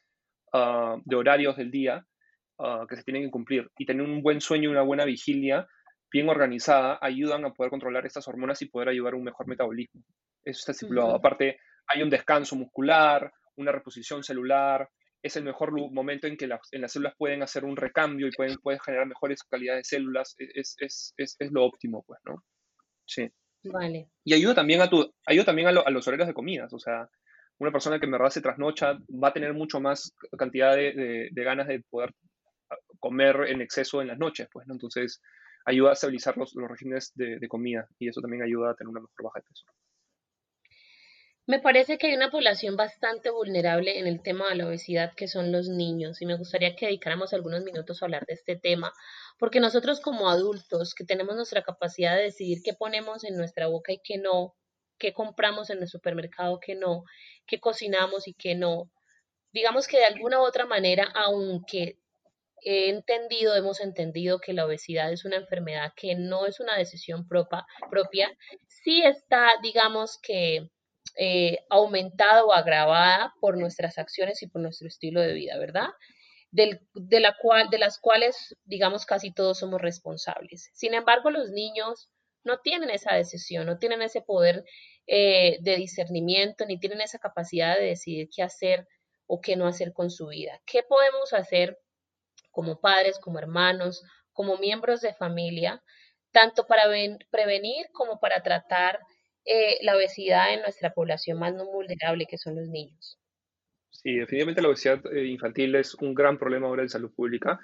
ah, 0.54 0.98
de 1.04 1.16
horarios 1.16 1.58
del 1.58 1.72
día 1.72 2.06
ah, 2.60 2.86
que 2.90 2.96
se 2.96 3.04
tienen 3.04 3.24
que 3.24 3.32
cumplir. 3.32 3.70
Y 3.78 3.86
tener 3.86 4.06
un 4.06 4.22
buen 4.22 4.42
sueño 4.42 4.70
y 4.70 4.72
una 4.72 4.82
buena 4.82 5.06
vigilia 5.06 5.68
bien 6.12 6.30
organizada 6.30 7.00
ayudan 7.02 7.46
a 7.46 7.54
poder 7.54 7.72
controlar 7.72 8.06
estas 8.06 8.28
hormonas 8.28 8.62
y 8.62 8.68
poder 8.68 8.90
ayudar 8.90 9.14
a 9.14 9.18
un 9.18 9.24
mejor 9.24 9.48
metabolismo. 9.48 10.02
Eso 10.44 10.60
está 10.60 10.72
estipulado. 10.72 11.16
Aparte, 11.16 11.60
hay 11.88 12.02
un 12.02 12.10
descanso 12.10 12.56
muscular, 12.56 13.32
una 13.56 13.72
reposición 13.72 14.24
celular, 14.24 14.90
es 15.24 15.38
el 15.38 15.46
mejor 15.46 15.72
momento 15.92 16.28
en 16.28 16.36
que 16.36 16.48
las, 16.48 16.60
en 16.72 16.82
las 16.82 16.92
células 16.92 17.16
pueden 17.18 17.42
hacer 17.44 17.64
un 17.64 17.78
recambio 17.78 18.28
y 18.28 18.32
pueden, 18.32 18.58
pueden 18.58 18.82
generar 18.82 19.08
mejores 19.08 19.42
calidades 19.44 19.88
de 19.88 19.98
células. 19.98 20.36
E, 20.38 20.50
es, 20.54 20.76
es, 20.80 21.14
es, 21.16 21.38
es, 21.40 21.52
lo 21.52 21.64
óptimo, 21.64 22.04
pues, 22.06 22.20
¿no? 22.26 22.44
Sí. 23.06 23.32
Vale. 23.64 24.10
Y 24.26 24.34
ayuda 24.34 24.54
también 24.54 24.82
a, 24.82 24.90
tu, 24.90 25.14
ayuda 25.26 25.46
también 25.46 25.70
a, 25.70 25.72
los 25.72 26.08
horarios 26.08 26.28
de 26.28 26.34
comidas. 26.34 26.74
O 26.74 26.80
sea, 26.80 27.10
una 27.60 27.72
persona 27.72 28.00
que 28.00 28.06
en 28.06 28.12
verdad 28.12 28.30
se 28.30 28.42
trasnocha 28.42 28.98
va 29.12 29.30
a 29.30 29.34
tener 29.34 29.54
mucho 29.54 29.80
más 29.80 30.14
cantidad 30.38 30.76
de, 30.76 31.30
de, 31.32 31.44
ganas 31.44 31.70
de 31.70 31.82
poder 31.90 32.14
ah, 32.70 32.76
comer 33.00 33.46
en 33.48 33.62
exceso 33.62 34.02
en 34.02 34.10
las 34.10 34.20
noches, 34.20 34.50
pues, 34.52 34.68
¿no? 34.68 34.74
Entonces, 34.74 35.22
ayuda 35.66 35.92
a 35.92 35.94
estabilizar 35.94 36.36
los, 36.36 36.54
los 36.56 36.70
regímenes 36.70 37.14
de, 37.16 37.40
de 37.40 37.48
comida 37.48 37.88
y 37.98 38.10
eso 38.10 38.20
también 38.20 38.44
ayuda 38.44 38.72
a 38.72 38.76
tener 38.76 38.90
una 38.90 39.00
mejor 39.00 39.24
baja 39.24 39.40
de 39.40 39.46
peso. 39.48 39.66
Me 41.46 41.60
parece 41.60 41.98
que 41.98 42.08
hay 42.08 42.16
una 42.16 42.32
población 42.32 42.78
bastante 42.78 43.30
vulnerable 43.30 44.00
en 44.00 44.08
el 44.08 44.22
tema 44.22 44.48
de 44.48 44.56
la 44.56 44.68
obesidad, 44.68 45.12
que 45.14 45.28
son 45.28 45.52
los 45.52 45.68
niños, 45.68 46.22
y 46.22 46.26
me 46.26 46.38
gustaría 46.38 46.74
que 46.74 46.86
dedicáramos 46.86 47.34
algunos 47.34 47.64
minutos 47.64 48.02
a 48.02 48.06
hablar 48.06 48.26
de 48.26 48.34
este 48.36 48.56
tema, 48.56 48.94
porque 49.38 49.60
nosotros 49.60 50.00
como 50.00 50.30
adultos, 50.30 50.94
que 50.96 51.04
tenemos 51.04 51.36
nuestra 51.36 51.62
capacidad 51.62 52.16
de 52.16 52.24
decidir 52.24 52.60
qué 52.64 52.74
ponemos 52.74 53.26
en 53.26 53.36
nuestra 53.36 53.68
boca 53.68 53.92
y 53.92 54.00
qué 54.02 54.18
no, 54.18 54.56
qué 54.98 55.12
compramos 55.14 55.70
en 55.70 55.82
el 55.82 55.90
supermercado, 55.90 56.62
qué 56.62 56.76
no, 56.76 57.04
qué 57.46 57.60
cocinamos 57.60 58.26
y 58.30 58.34
qué 58.36 58.56
no, 58.56 58.90
digamos 59.52 59.88
que 59.88 59.98
de 59.98 60.06
alguna 60.06 60.40
u 60.40 60.44
otra 60.44 60.66
manera, 60.66 61.12
aunque 61.14 62.00
he 62.62 62.88
entendido, 62.90 63.54
hemos 63.56 63.82
entendido 63.82 64.40
que 64.40 64.54
la 64.54 64.66
obesidad 64.66 65.12
es 65.12 65.26
una 65.26 65.36
enfermedad 65.36 65.92
que 65.98 66.16
no 66.16 66.46
es 66.46 66.62
una 66.62 66.78
decisión 66.78 67.28
propia, 67.28 67.66
propia 67.92 68.32
sí 68.68 69.04
está, 69.04 69.50
digamos 69.62 70.20
que 70.22 70.70
eh, 71.18 71.60
aumentada 71.70 72.44
o 72.46 72.54
agravada 72.54 73.34
por 73.40 73.58
nuestras 73.58 73.98
acciones 73.98 74.42
y 74.42 74.48
por 74.48 74.62
nuestro 74.62 74.88
estilo 74.88 75.22
de 75.22 75.34
vida, 75.34 75.58
¿verdad? 75.58 75.90
de, 76.54 77.20
la 77.20 77.36
cual, 77.42 77.70
de 77.72 77.80
las 77.80 77.98
cuales, 78.00 78.56
digamos, 78.64 79.06
casi 79.06 79.34
todos 79.34 79.58
somos 79.58 79.82
responsables. 79.82 80.70
Sin 80.74 80.94
embargo, 80.94 81.32
los 81.32 81.50
niños 81.50 82.10
no 82.44 82.60
tienen 82.60 82.92
esa 82.92 83.16
decisión, 83.16 83.66
no 83.66 83.80
tienen 83.80 84.04
ese 84.04 84.22
poder 84.22 84.64
eh, 85.08 85.58
de 85.62 85.76
discernimiento, 85.78 86.66
ni 86.66 86.80
tienen 86.80 87.02
esa 87.02 87.18
capacidad 87.18 87.76
de 87.76 87.86
decidir 87.86 88.30
qué 88.34 88.44
hacer 88.44 88.88
o 89.26 89.42
qué 89.42 89.56
no 89.56 89.66
hacer 89.66 89.94
con 89.94 90.12
su 90.12 90.28
vida. 90.28 90.62
¿Qué 90.66 90.84
podemos 90.84 91.34
hacer 91.34 91.80
como 92.52 92.80
padres, 92.80 93.18
como 93.18 93.40
hermanos, 93.40 94.04
como 94.32 94.58
miembros 94.58 95.02
de 95.02 95.16
familia, 95.16 95.82
tanto 96.32 96.68
para 96.68 96.84
prevenir 97.32 97.88
como 97.94 98.20
para 98.20 98.44
tratar 98.44 99.00
eh, 99.46 99.78
la 99.82 99.96
obesidad 99.96 100.54
en 100.54 100.62
nuestra 100.62 100.94
población 100.94 101.40
más 101.40 101.54
no 101.54 101.66
vulnerable, 101.66 102.26
que 102.26 102.38
son 102.38 102.56
los 102.56 102.68
niños. 102.70 103.20
Sí, 103.92 104.16
definitivamente 104.16 104.62
la 104.62 104.70
obesidad 104.70 105.02
eh, 105.14 105.26
infantil 105.28 105.76
es 105.76 105.96
un 105.96 106.14
gran 106.14 106.38
problema 106.38 106.68
ahora 106.68 106.84
de 106.84 106.90
salud 106.90 107.14
pública. 107.14 107.60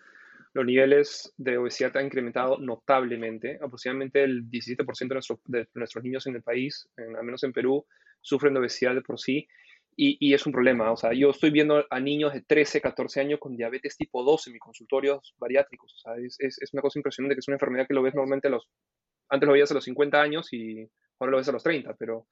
Los 0.54 0.66
niveles 0.66 1.34
de 1.38 1.58
obesidad 1.58 1.96
han 1.98 2.06
incrementado 2.06 2.58
notablemente. 2.58 3.60
Aproximadamente 3.62 4.24
el 4.24 4.50
17% 4.50 5.40
de, 5.46 5.68
nuestros 5.76 6.04
niños 6.04 6.28
en 6.28 6.36
el 6.36 6.42
país, 6.42 6.90
al 6.98 7.24
menos 7.24 7.44
en 7.44 7.54
Perú, 7.54 7.86
sufren 8.22 8.54
de 8.54 8.60
obesidad 8.60 8.96
de 8.96 9.02
por 9.02 9.20
sí. 9.20 9.48
Y, 10.02 10.34
es 10.34 10.46
un 10.46 10.54
problema. 10.54 10.94
O 10.94 10.96
sea, 10.96 11.12
yo 11.12 11.30
estoy 11.30 11.52
viendo 11.52 11.86
a 11.90 12.00
niños 12.00 12.34
de 12.34 12.42
13, 12.42 12.80
14 12.80 13.20
años 13.20 13.40
con 13.42 13.58
diabetes 13.58 13.98
tipo 13.98 14.24
2 14.24 14.48
en 14.48 14.54
mis 14.54 14.62
consultorios 14.62 15.36
bariátricos. 15.38 15.94
O 15.94 15.98
sea, 15.98 16.14
es, 16.40 16.58
una 16.72 16.82
cosa 16.82 17.00
impresionante 17.00 17.36
que 17.36 17.40
es 17.40 17.48
una 17.50 17.56
enfermedad 17.56 17.86
que 17.86 17.94
lo 17.94 18.02
ves 18.02 18.16
normalmente 18.16 18.48
a 18.48 18.52
los... 18.52 18.70
Antes 19.28 19.46
lo 19.46 19.54
veías 19.54 19.72
a 19.72 19.74
los 19.74 19.84
50 19.84 20.22
años 20.22 20.54
y 20.54 20.90
ahora 21.20 21.32
lo 21.32 21.38
ves 21.38 21.50
a 21.50 21.54
los 21.54 21.64
30, 21.64 21.96
pero 21.96 22.28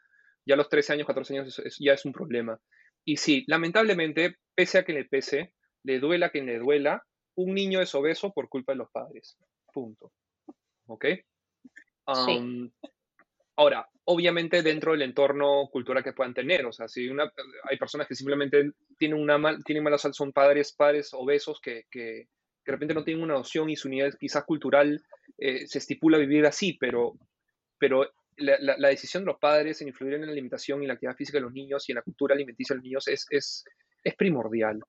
ya 0.46 0.56
a 0.56 0.58
los 0.58 0.70
13 0.70 0.94
años, 0.94 1.08
14 1.08 1.38
años 1.38 1.62
ya 1.80 1.94
es 1.94 2.06
un 2.06 2.14
problema. 2.14 2.60
Y 3.06 3.18
sí, 3.18 3.44
lamentablemente, 3.48 4.38
pese 4.56 4.80
a 4.80 4.84
que 4.84 4.94
le 4.94 5.06
pese, 5.06 5.54
le 5.84 6.00
duela 6.00 6.28
a 6.28 6.30
quien 6.30 6.46
le 6.46 6.60
duela, 6.60 7.04
un 7.36 7.54
niño 7.54 7.82
es 7.82 7.94
obeso 7.96 8.34
por 8.34 8.50
culpa 8.50 8.74
de 8.74 8.80
los 8.80 8.92
padres. 8.92 9.38
Punto. 9.72 10.12
¿Ok? 10.88 11.06
Ahora, 13.56 13.88
obviamente 14.06 14.62
dentro 14.62 14.94
del 14.94 15.02
entorno 15.02 15.68
cultural 15.72 16.04
que 16.04 16.14
puedan 16.14 16.34
tener, 16.34 16.66
o 16.66 16.72
sea, 16.72 16.88
si 16.88 17.10
una, 17.10 17.32
hay 17.64 17.78
personas 17.78 18.08
que 18.08 18.16
simplemente 18.16 18.72
tienen, 18.98 19.20
una 19.20 19.38
mal, 19.38 19.64
tienen 19.64 19.84
mala 19.84 19.98
salud, 19.98 20.14
son 20.14 20.32
padres, 20.32 20.74
padres 20.74 21.10
obesos 21.14 21.60
que, 21.60 21.86
que, 21.92 22.28
que 22.64 22.72
de 22.72 22.72
repente 22.72 22.94
no 22.94 23.04
tienen 23.04 23.24
una 23.24 23.34
noción 23.34 23.70
y 23.70 23.76
su 23.76 23.90
nivel 23.90 24.18
quizás 24.18 24.46
cultural 24.46 25.04
eh, 25.38 25.68
se 25.68 25.80
estipula 25.80 26.18
vivir 26.18 26.46
así, 26.46 26.78
pero, 26.80 27.14
pero 27.78 28.10
la, 28.38 28.90
decisión 28.90 29.24
de 29.24 29.28
los 29.28 29.40
padres 29.40 29.82
en 29.82 29.88
influir 29.88 30.16
en 30.16 30.26
la 30.26 30.32
alimentación 30.32 30.84
y 30.84 30.88
la 30.88 30.94
actividad 30.94 31.16
física 31.16 31.38
de 31.38 31.44
los 31.44 31.54
niños 31.54 31.88
y 31.88 31.92
en 31.92 31.98
la 31.98 32.02
cultura 32.02 32.36
alimenticia 32.36 32.74
de 32.74 32.78
los 32.78 32.84
niños 32.84 33.08
es, 33.08 33.26
es, 33.30 33.64
es 34.04 34.16
primordial. 34.16 34.82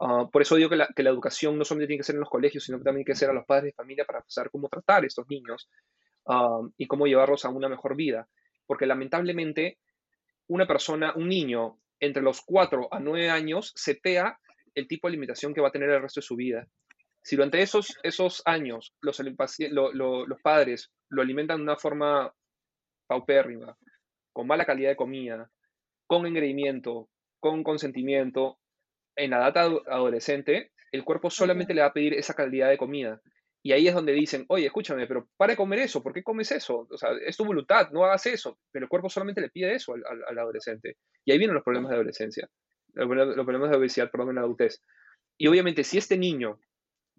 Ah, 0.00 0.28
por 0.30 0.42
eso 0.42 0.56
digo 0.56 0.68
que 0.68 0.76
la, 0.76 0.88
que 0.94 1.02
la, 1.02 1.10
educación 1.10 1.58
no 1.58 1.64
solamente 1.64 1.88
tiene 1.88 2.00
que 2.00 2.04
ser 2.04 2.16
en 2.16 2.20
los 2.20 2.30
colegios, 2.30 2.64
sino 2.64 2.78
que 2.78 2.84
también 2.84 3.04
tiene 3.04 3.14
que 3.14 3.18
ser 3.18 3.30
a 3.30 3.34
los 3.34 3.46
padres 3.46 3.66
de 3.66 3.72
familia 3.72 4.04
para 4.04 4.24
saber 4.26 4.50
cómo 4.50 4.68
tratar 4.68 5.04
a 5.04 5.06
estos 5.06 5.28
niños 5.28 5.68
ah, 6.26 6.60
y 6.76 6.86
cómo 6.86 7.06
llevarlos 7.06 7.44
a 7.44 7.50
una 7.50 7.68
mejor 7.68 7.96
vida. 7.96 8.28
Porque 8.66 8.86
lamentablemente 8.86 9.78
una 10.48 10.66
persona, 10.66 11.12
un 11.14 11.28
niño 11.28 11.78
entre 12.00 12.22
los 12.22 12.40
4 12.42 12.88
a 12.90 13.00
9 13.00 13.30
años, 13.30 13.72
setea 13.76 14.38
el 14.74 14.88
tipo 14.88 15.06
de 15.06 15.12
alimentación 15.12 15.54
que 15.54 15.60
va 15.60 15.68
a 15.68 15.72
tener 15.72 15.90
el 15.90 16.02
resto 16.02 16.20
de 16.20 16.26
su 16.26 16.36
vida. 16.36 16.66
Si 17.22 17.36
durante 17.36 17.62
esos, 17.62 17.96
esos 18.02 18.42
años 18.44 18.94
los, 19.00 19.20
los 19.20 20.42
padres 20.42 20.90
lo 21.08 21.22
alimentan 21.22 21.58
de 21.58 21.62
una 21.62 21.76
forma 21.76 22.32
paupérrima, 23.12 23.76
con 24.32 24.46
mala 24.46 24.64
calidad 24.64 24.90
de 24.90 24.96
comida, 24.96 25.50
con 26.06 26.26
engreimiento, 26.26 27.08
con 27.40 27.62
consentimiento, 27.62 28.58
en 29.16 29.30
la 29.30 29.48
edad 29.48 29.76
adolescente, 29.88 30.72
el 30.92 31.04
cuerpo 31.04 31.28
solamente 31.28 31.74
le 31.74 31.82
va 31.82 31.88
a 31.88 31.92
pedir 31.92 32.14
esa 32.14 32.34
calidad 32.34 32.70
de 32.70 32.78
comida. 32.78 33.20
Y 33.62 33.72
ahí 33.72 33.86
es 33.86 33.94
donde 33.94 34.12
dicen, 34.12 34.44
oye, 34.48 34.66
escúchame, 34.66 35.06
pero 35.06 35.28
para 35.36 35.52
de 35.52 35.56
comer 35.56 35.80
eso, 35.80 36.02
¿por 36.02 36.12
qué 36.12 36.22
comes 36.22 36.50
eso? 36.50 36.88
O 36.90 36.96
sea, 36.96 37.10
es 37.24 37.36
tu 37.36 37.44
voluntad, 37.44 37.90
no 37.92 38.04
hagas 38.04 38.26
eso. 38.26 38.58
Pero 38.72 38.86
el 38.86 38.88
cuerpo 38.88 39.08
solamente 39.08 39.40
le 39.40 39.50
pide 39.50 39.74
eso 39.74 39.94
al, 39.94 40.38
adolescente. 40.38 40.96
Y 41.24 41.32
ahí 41.32 41.38
vienen 41.38 41.54
los 41.54 41.62
problemas 41.62 41.90
de 41.90 41.96
adolescencia, 41.96 42.48
los, 42.94 43.06
problemas 43.06 43.70
de 43.70 43.76
obesidad, 43.76 44.10
perdón, 44.10 44.30
en 44.30 44.34
la 44.36 44.40
adultez. 44.40 44.82
Y 45.38 45.46
obviamente, 45.46 45.84
si 45.84 45.98
este 45.98 46.16
niño 46.16 46.58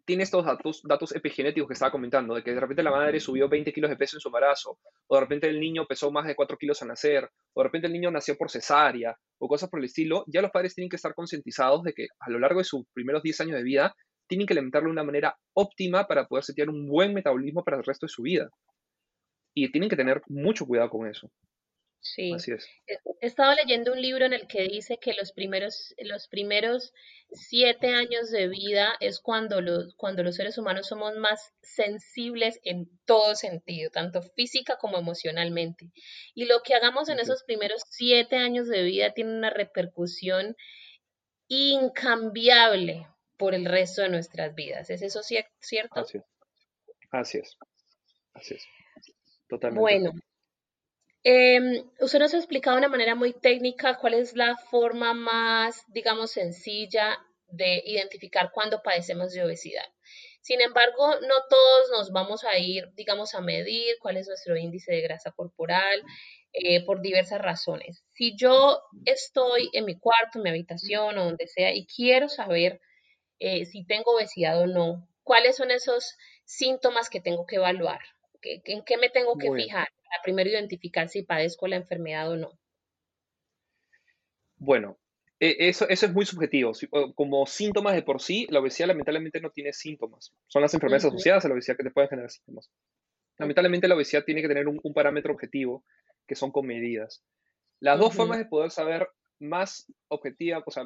tiene 0.05 0.23
estos 0.23 0.45
datos, 0.45 0.81
datos 0.83 1.15
epigenéticos 1.15 1.67
que 1.67 1.73
estaba 1.73 1.91
comentando, 1.91 2.35
de 2.35 2.43
que 2.43 2.53
de 2.53 2.59
repente 2.59 2.83
la 2.83 2.91
madre 2.91 3.19
subió 3.19 3.47
20 3.47 3.71
kilos 3.71 3.89
de 3.89 3.95
peso 3.95 4.17
en 4.17 4.21
su 4.21 4.27
embarazo, 4.27 4.77
o 5.07 5.15
de 5.15 5.21
repente 5.21 5.47
el 5.47 5.59
niño 5.59 5.85
pesó 5.85 6.11
más 6.11 6.25
de 6.25 6.35
4 6.35 6.57
kilos 6.57 6.81
al 6.81 6.89
nacer, 6.89 7.29
o 7.53 7.61
de 7.61 7.63
repente 7.63 7.87
el 7.87 7.93
niño 7.93 8.11
nació 8.11 8.37
por 8.37 8.49
cesárea, 8.49 9.15
o 9.39 9.47
cosas 9.47 9.69
por 9.69 9.79
el 9.79 9.85
estilo, 9.85 10.23
ya 10.27 10.41
los 10.41 10.51
padres 10.51 10.75
tienen 10.75 10.89
que 10.89 10.97
estar 10.97 11.13
concientizados 11.13 11.83
de 11.83 11.93
que 11.93 12.07
a 12.19 12.29
lo 12.29 12.39
largo 12.39 12.59
de 12.59 12.65
sus 12.65 12.85
primeros 12.93 13.23
10 13.23 13.41
años 13.41 13.57
de 13.57 13.63
vida 13.63 13.95
tienen 14.27 14.47
que 14.47 14.53
alimentarlo 14.53 14.87
de 14.87 14.93
una 14.93 15.03
manera 15.03 15.37
óptima 15.53 16.07
para 16.07 16.27
poder 16.27 16.43
setear 16.43 16.69
un 16.69 16.87
buen 16.87 17.13
metabolismo 17.13 17.63
para 17.63 17.77
el 17.77 17.83
resto 17.83 18.05
de 18.05 18.11
su 18.11 18.23
vida. 18.23 18.49
Y 19.55 19.71
tienen 19.71 19.89
que 19.89 19.95
tener 19.95 20.21
mucho 20.27 20.65
cuidado 20.65 20.89
con 20.89 21.07
eso. 21.07 21.29
Sí. 22.03 22.33
He 22.85 23.25
estado 23.25 23.55
leyendo 23.55 23.93
un 23.93 24.01
libro 24.01 24.25
en 24.25 24.33
el 24.33 24.45
que 24.45 24.63
dice 24.63 24.97
que 24.97 25.13
los 25.13 25.31
primeros, 25.31 25.95
los 25.99 26.27
primeros 26.27 26.93
siete 27.31 27.95
años 27.95 28.29
de 28.29 28.49
vida 28.49 28.93
es 28.99 29.21
cuando 29.21 29.61
los, 29.61 29.95
cuando 29.95 30.21
los 30.21 30.35
seres 30.35 30.57
humanos 30.57 30.87
somos 30.87 31.15
más 31.15 31.53
sensibles 31.61 32.59
en 32.63 32.89
todo 33.05 33.35
sentido, 33.35 33.89
tanto 33.89 34.21
física 34.21 34.77
como 34.77 34.97
emocionalmente. 34.97 35.91
Y 36.35 36.43
lo 36.43 36.61
que 36.61 36.75
hagamos 36.75 37.07
en 37.07 37.21
esos 37.21 37.43
primeros 37.43 37.81
siete 37.89 38.35
años 38.35 38.67
de 38.67 38.83
vida 38.83 39.13
tiene 39.13 39.37
una 39.37 39.49
repercusión 39.49 40.57
incambiable 41.47 43.07
por 43.37 43.55
el 43.55 43.63
resto 43.63 44.01
de 44.01 44.09
nuestras 44.09 44.53
vidas. 44.55 44.89
¿Es 44.89 45.01
eso 45.01 45.21
cierto? 45.23 46.01
Así 46.01 46.17
es. 46.17 46.23
Así 47.11 47.37
es. 47.37 47.57
Así 48.33 48.55
es. 48.55 48.65
Totalmente. 49.47 49.79
Bueno, 49.79 50.11
eh, 51.23 51.83
usted 51.99 52.19
nos 52.19 52.33
ha 52.33 52.37
explicado 52.37 52.75
de 52.75 52.79
una 52.79 52.89
manera 52.89 53.15
muy 53.15 53.33
técnica 53.33 53.97
cuál 53.97 54.13
es 54.15 54.35
la 54.35 54.57
forma 54.57 55.13
más, 55.13 55.83
digamos, 55.87 56.31
sencilla 56.31 57.19
de 57.47 57.81
identificar 57.85 58.51
cuando 58.53 58.81
padecemos 58.81 59.31
de 59.31 59.43
obesidad. 59.43 59.85
Sin 60.41 60.59
embargo, 60.59 61.19
no 61.21 61.35
todos 61.49 61.89
nos 61.91 62.11
vamos 62.11 62.43
a 62.43 62.57
ir, 62.57 62.91
digamos, 62.95 63.33
a 63.33 63.41
medir 63.41 63.95
cuál 64.01 64.17
es 64.17 64.27
nuestro 64.27 64.57
índice 64.57 64.91
de 64.91 65.01
grasa 65.01 65.31
corporal 65.31 66.03
eh, 66.51 66.83
por 66.85 67.01
diversas 67.01 67.41
razones. 67.41 68.03
Si 68.13 68.35
yo 68.35 68.81
estoy 69.05 69.69
en 69.71 69.85
mi 69.85 69.97
cuarto, 69.97 70.39
en 70.39 70.43
mi 70.43 70.49
habitación 70.49 71.17
o 71.17 71.25
donde 71.25 71.47
sea 71.47 71.73
y 71.73 71.85
quiero 71.85 72.27
saber 72.27 72.81
eh, 73.39 73.65
si 73.65 73.85
tengo 73.85 74.15
obesidad 74.15 74.59
o 74.59 74.67
no, 74.67 75.07
cuáles 75.23 75.55
son 75.55 75.71
esos 75.71 76.17
síntomas 76.43 77.09
que 77.09 77.21
tengo 77.21 77.45
que 77.45 77.55
evaluar, 77.55 78.01
¿en 78.43 78.83
qué 78.83 78.97
me 78.97 79.09
tengo 79.09 79.37
que 79.37 79.51
fijar? 79.51 79.87
primero 80.23 80.49
identificar 80.49 81.09
si 81.09 81.23
padezco 81.23 81.67
la 81.67 81.75
enfermedad 81.75 82.31
o 82.31 82.37
no? 82.37 82.51
Bueno, 84.57 84.97
e, 85.39 85.67
eso, 85.67 85.87
eso 85.89 86.05
es 86.05 86.13
muy 86.13 86.25
subjetivo. 86.25 86.71
Como 87.15 87.45
síntomas 87.45 87.95
de 87.95 88.03
por 88.03 88.21
sí, 88.21 88.47
la 88.49 88.59
obesidad 88.59 88.87
lamentablemente 88.87 89.41
no 89.41 89.49
tiene 89.49 89.73
síntomas. 89.73 90.33
Son 90.47 90.61
las 90.61 90.73
enfermedades 90.73 91.05
asociadas 91.05 91.43
a 91.43 91.47
la 91.49 91.55
obesidad 91.55 91.77
que 91.77 91.83
te 91.83 91.91
pueden 91.91 92.09
generar 92.09 92.31
síntomas. 92.31 92.71
Lamentablemente 93.37 93.87
la 93.87 93.95
obesidad 93.95 94.23
tiene 94.23 94.41
que 94.41 94.47
tener 94.47 94.67
un, 94.67 94.79
parámetro 94.93 95.33
objetivo, 95.33 95.83
que 96.27 96.35
son 96.35 96.51
con 96.51 96.65
medidas. 96.65 97.23
Las 97.79 97.99
dos 97.99 98.15
formas 98.15 98.37
de 98.37 98.45
poder 98.45 98.71
saber 98.71 99.09
más 99.39 99.91
objetiva, 100.07 100.63
o 100.65 100.71
sea, 100.71 100.83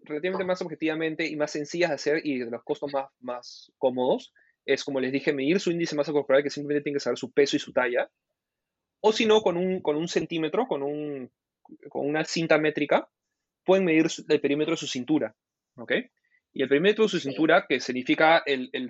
relativamente 0.00 0.44
más 0.44 0.60
objetivamente 0.62 1.28
y 1.28 1.36
más 1.36 1.52
sencillas 1.52 1.90
de 1.90 1.94
hacer 1.94 2.26
y 2.26 2.38
de 2.38 2.50
los 2.50 2.64
costos 2.64 2.92
más, 2.92 3.08
más 3.20 3.72
cómodos, 3.78 4.32
es 4.64 4.84
como 4.84 5.00
les 5.00 5.12
dije, 5.12 5.32
medir 5.32 5.60
su 5.60 5.70
índice 5.70 5.94
de 5.94 5.98
masa 5.98 6.12
corporal, 6.12 6.42
que 6.42 6.50
simplemente 6.50 6.84
tiene 6.84 6.96
que 6.96 7.00
saber 7.00 7.18
su 7.18 7.32
peso 7.32 7.56
y 7.56 7.60
su 7.60 7.72
talla, 7.72 8.10
o 9.00 9.12
si 9.12 9.26
no, 9.26 9.42
con 9.42 9.56
un, 9.56 9.80
con 9.80 9.96
un 9.96 10.08
centímetro, 10.08 10.66
con, 10.66 10.82
un, 10.82 11.30
con 11.88 12.06
una 12.06 12.24
cinta 12.24 12.58
métrica, 12.58 13.08
pueden 13.64 13.84
medir 13.84 14.06
el 14.28 14.40
perímetro 14.40 14.72
de 14.72 14.78
su 14.78 14.86
cintura. 14.86 15.34
¿Ok? 15.76 15.92
Y 16.52 16.62
el 16.62 16.68
perímetro 16.68 17.04
de 17.04 17.08
su 17.08 17.18
cintura, 17.18 17.66
que 17.68 17.80
significa 17.80 18.44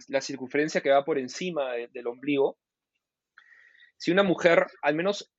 la 0.09 0.21
circunferencia 0.21 0.81
que 0.81 0.91
va 0.91 1.05
por 1.05 1.19
encima 1.19 1.73
del 1.93 2.07
ombligo, 2.09 2.59
si 3.97 4.11
una 4.11 4.25
mujer, 4.25 4.67
al 4.83 4.97
menos 4.97 5.33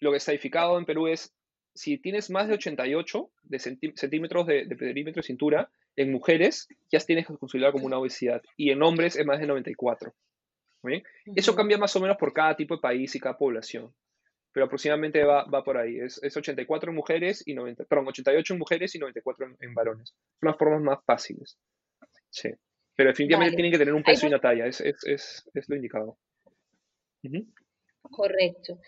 lo 0.00 0.10
que 0.10 0.16
está 0.16 0.32
edificado 0.32 0.78
en 0.78 0.86
Perú 0.86 1.06
es, 1.06 1.34
si 1.74 1.98
tienes 1.98 2.30
más 2.30 2.48
de 2.48 2.54
88 2.54 3.30
de 3.42 3.58
centímetros 3.58 4.46
de, 4.46 4.64
perímetro 4.76 5.20
de 5.20 5.26
cintura, 5.26 5.70
en 6.00 6.12
mujeres 6.12 6.68
ya 6.90 6.98
tienes 7.00 7.26
que 7.26 7.36
considerar 7.36 7.72
como 7.72 7.86
una 7.86 7.98
obesidad 7.98 8.42
y 8.56 8.70
en 8.70 8.82
hombres 8.82 9.16
es 9.16 9.26
más 9.26 9.40
de 9.40 9.46
94. 9.46 10.12
Eso 11.36 11.54
cambia 11.54 11.76
más 11.76 11.94
o 11.96 12.00
menos 12.00 12.16
por 12.16 12.32
cada 12.32 12.56
tipo 12.56 12.74
de 12.74 12.80
país 12.80 13.14
y 13.14 13.20
cada 13.20 13.36
población. 13.36 13.92
Pero 14.52 14.66
aproximadamente 14.66 15.22
va, 15.24 15.44
va 15.44 15.62
por 15.62 15.76
ahí. 15.76 15.98
Es, 15.98 16.20
es, 16.22 16.36
84 16.36 16.90
en 16.90 16.96
mujeres 16.96 17.42
y 17.46 17.54
90, 17.54 17.84
perdón, 17.84 18.08
88 18.08 18.54
en 18.54 18.58
mujeres 18.58 18.94
y 18.94 18.98
94 18.98 19.56
en, 19.60 19.74
varones. 19.74 20.14
Son 20.40 20.48
las 20.48 20.56
formas 20.56 20.80
más 20.80 21.04
fáciles. 21.04 21.58
Sí. 22.30 22.48
Pero 22.96 23.10
definitivamente 23.10 23.54
tienen 23.54 23.72
que 23.72 23.78
tener 23.78 23.94
un 23.94 24.02
peso 24.02 24.26
y 24.26 24.30
una 24.30 24.40
talla. 24.40 24.66
Es, 24.66 24.80
es, 24.80 25.04
es, 25.04 25.48
es 25.52 25.68
lo 25.68 25.76
indicado. 25.76 26.18
Correcto 28.02 28.80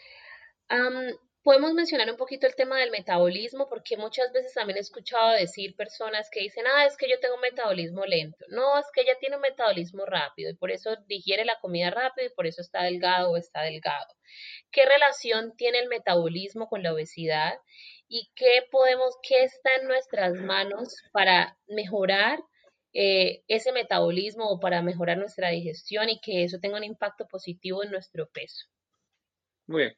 podemos 1.42 1.72
mencionar 1.74 2.08
un 2.10 2.16
poquito 2.16 2.46
el 2.46 2.54
tema 2.54 2.78
del 2.78 2.90
metabolismo, 2.90 3.68
porque 3.68 3.96
muchas 3.96 4.32
veces 4.32 4.54
también 4.54 4.76
he 4.76 4.80
escuchado 4.80 5.32
decir 5.32 5.74
personas 5.74 6.30
que 6.30 6.40
dicen, 6.40 6.64
ah, 6.66 6.86
es 6.86 6.96
que 6.96 7.08
yo 7.08 7.18
tengo 7.20 7.34
un 7.34 7.40
metabolismo 7.40 8.04
lento. 8.04 8.44
No, 8.48 8.78
es 8.78 8.86
que 8.94 9.02
ella 9.02 9.16
tiene 9.18 9.36
un 9.36 9.42
metabolismo 9.42 10.06
rápido 10.06 10.50
y 10.50 10.54
por 10.54 10.70
eso 10.70 10.96
digiere 11.06 11.44
la 11.44 11.58
comida 11.60 11.90
rápido 11.90 12.28
y 12.28 12.34
por 12.34 12.46
eso 12.46 12.60
está 12.60 12.84
delgado 12.84 13.30
o 13.30 13.36
está 13.36 13.62
delgado. 13.62 14.06
¿Qué 14.70 14.86
relación 14.86 15.54
tiene 15.56 15.80
el 15.80 15.88
metabolismo 15.88 16.68
con 16.68 16.82
la 16.82 16.92
obesidad? 16.92 17.54
¿Y 18.08 18.30
qué 18.36 18.62
podemos, 18.70 19.16
qué 19.22 19.42
está 19.42 19.74
en 19.76 19.88
nuestras 19.88 20.34
manos 20.34 20.94
para 21.12 21.58
mejorar 21.66 22.38
eh, 22.92 23.42
ese 23.48 23.72
metabolismo 23.72 24.48
o 24.48 24.60
para 24.60 24.82
mejorar 24.82 25.18
nuestra 25.18 25.48
digestión 25.48 26.08
y 26.08 26.20
que 26.20 26.44
eso 26.44 26.58
tenga 26.60 26.76
un 26.76 26.84
impacto 26.84 27.26
positivo 27.26 27.82
en 27.82 27.90
nuestro 27.90 28.28
peso? 28.28 28.66
Muy 29.66 29.82
bien. 29.82 29.96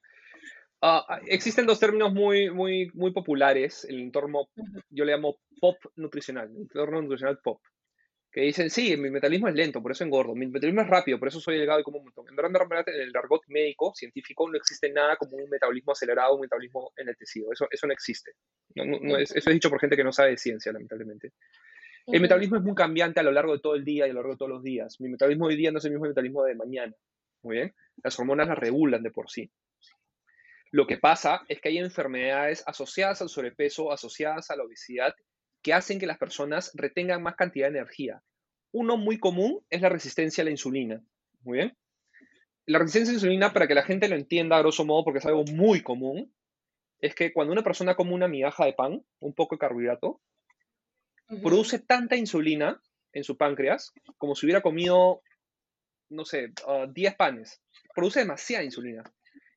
Ah, 0.80 1.04
ah, 1.08 1.20
existen 1.26 1.66
dos 1.66 1.80
términos 1.80 2.12
muy, 2.12 2.50
muy, 2.50 2.90
muy 2.94 3.12
populares 3.12 3.84
en 3.84 3.96
el 3.96 4.02
entorno, 4.02 4.48
yo 4.90 5.04
le 5.04 5.12
llamo 5.12 5.38
pop 5.60 5.76
nutricional, 5.96 6.50
el 6.50 6.62
entorno 6.62 7.00
nutricional 7.00 7.38
pop, 7.42 7.60
que 8.30 8.42
dicen, 8.42 8.68
sí, 8.68 8.96
mi 8.96 9.10
metabolismo 9.10 9.48
es 9.48 9.54
lento, 9.54 9.80
por 9.80 9.92
eso 9.92 10.04
engordo, 10.04 10.34
mi 10.34 10.46
metabolismo 10.46 10.82
es 10.82 10.88
rápido, 10.88 11.18
por 11.18 11.28
eso 11.28 11.40
soy 11.40 11.56
delgado 11.56 11.80
y 11.80 11.84
como 11.84 11.98
un 11.98 12.04
montón. 12.04 12.26
En 12.28 12.36
verdad, 12.36 12.84
en 12.88 13.00
el 13.00 13.16
argot 13.16 13.42
médico, 13.48 13.92
científico, 13.94 14.50
no 14.50 14.56
existe 14.56 14.90
nada 14.90 15.16
como 15.16 15.36
un 15.36 15.48
metabolismo 15.48 15.92
acelerado, 15.92 16.34
un 16.34 16.42
metabolismo 16.42 16.92
enlentecido, 16.96 17.52
eso, 17.52 17.66
eso 17.70 17.86
no 17.86 17.92
existe. 17.92 18.32
No, 18.74 19.16
eso 19.16 19.34
es 19.38 19.44
dicho 19.44 19.70
por 19.70 19.80
gente 19.80 19.96
que 19.96 20.04
no 20.04 20.12
sabe 20.12 20.30
de 20.30 20.36
ciencia, 20.36 20.72
lamentablemente. 20.72 21.32
El 22.06 22.20
metabolismo 22.20 22.56
es 22.56 22.62
muy 22.62 22.74
cambiante 22.74 23.20
a 23.20 23.22
lo 23.22 23.32
largo 23.32 23.54
de 23.54 23.60
todo 23.60 23.74
el 23.74 23.84
día 23.84 24.06
y 24.06 24.10
a 24.10 24.12
lo 24.12 24.20
largo 24.20 24.32
de 24.32 24.38
todos 24.38 24.50
los 24.50 24.62
días. 24.62 25.00
Mi 25.00 25.08
metabolismo 25.08 25.46
hoy 25.46 25.56
día 25.56 25.70
no 25.70 25.78
es 25.78 25.84
el 25.84 25.92
mismo 25.92 26.06
metabolismo 26.06 26.44
de 26.44 26.54
mañana. 26.54 26.94
Muy 27.42 27.56
bien. 27.56 27.74
Las 28.02 28.18
hormonas 28.18 28.48
las 28.48 28.58
regulan 28.58 29.02
de 29.02 29.10
por 29.10 29.30
sí. 29.30 29.50
Lo 30.74 30.88
que 30.88 30.98
pasa 30.98 31.44
es 31.46 31.60
que 31.60 31.68
hay 31.68 31.78
enfermedades 31.78 32.64
asociadas 32.66 33.22
al 33.22 33.28
sobrepeso, 33.28 33.92
asociadas 33.92 34.50
a 34.50 34.56
la 34.56 34.64
obesidad, 34.64 35.14
que 35.62 35.72
hacen 35.72 36.00
que 36.00 36.06
las 36.08 36.18
personas 36.18 36.72
retengan 36.74 37.22
más 37.22 37.36
cantidad 37.36 37.70
de 37.70 37.78
energía. 37.78 38.24
Uno 38.72 38.96
muy 38.96 39.20
común 39.20 39.64
es 39.70 39.82
la 39.82 39.88
resistencia 39.88 40.42
a 40.42 40.46
la 40.46 40.50
insulina. 40.50 41.00
Muy 41.42 41.58
bien. 41.58 41.76
La 42.66 42.80
resistencia 42.80 43.10
a 43.10 43.12
la 43.12 43.16
insulina, 43.18 43.52
para 43.52 43.68
que 43.68 43.76
la 43.76 43.84
gente 43.84 44.08
lo 44.08 44.16
entienda 44.16 44.56
a 44.56 44.62
grosso 44.62 44.84
modo, 44.84 45.04
porque 45.04 45.20
es 45.20 45.26
algo 45.26 45.44
muy 45.44 45.80
común, 45.80 46.34
es 46.98 47.14
que 47.14 47.32
cuando 47.32 47.52
una 47.52 47.62
persona 47.62 47.94
come 47.94 48.12
una 48.12 48.26
migaja 48.26 48.64
de 48.64 48.72
pan, 48.72 49.00
un 49.20 49.32
poco 49.32 49.54
de 49.54 49.60
carbohidrato, 49.60 50.20
produce 51.40 51.78
tanta 51.78 52.16
insulina 52.16 52.82
en 53.12 53.22
su 53.22 53.36
páncreas 53.36 53.92
como 54.18 54.34
si 54.34 54.46
hubiera 54.46 54.60
comido, 54.60 55.22
no 56.08 56.24
sé, 56.24 56.52
10 56.92 57.12
ah, 57.12 57.16
panes. 57.16 57.62
Produce 57.94 58.18
demasiada 58.18 58.64
insulina. 58.64 59.04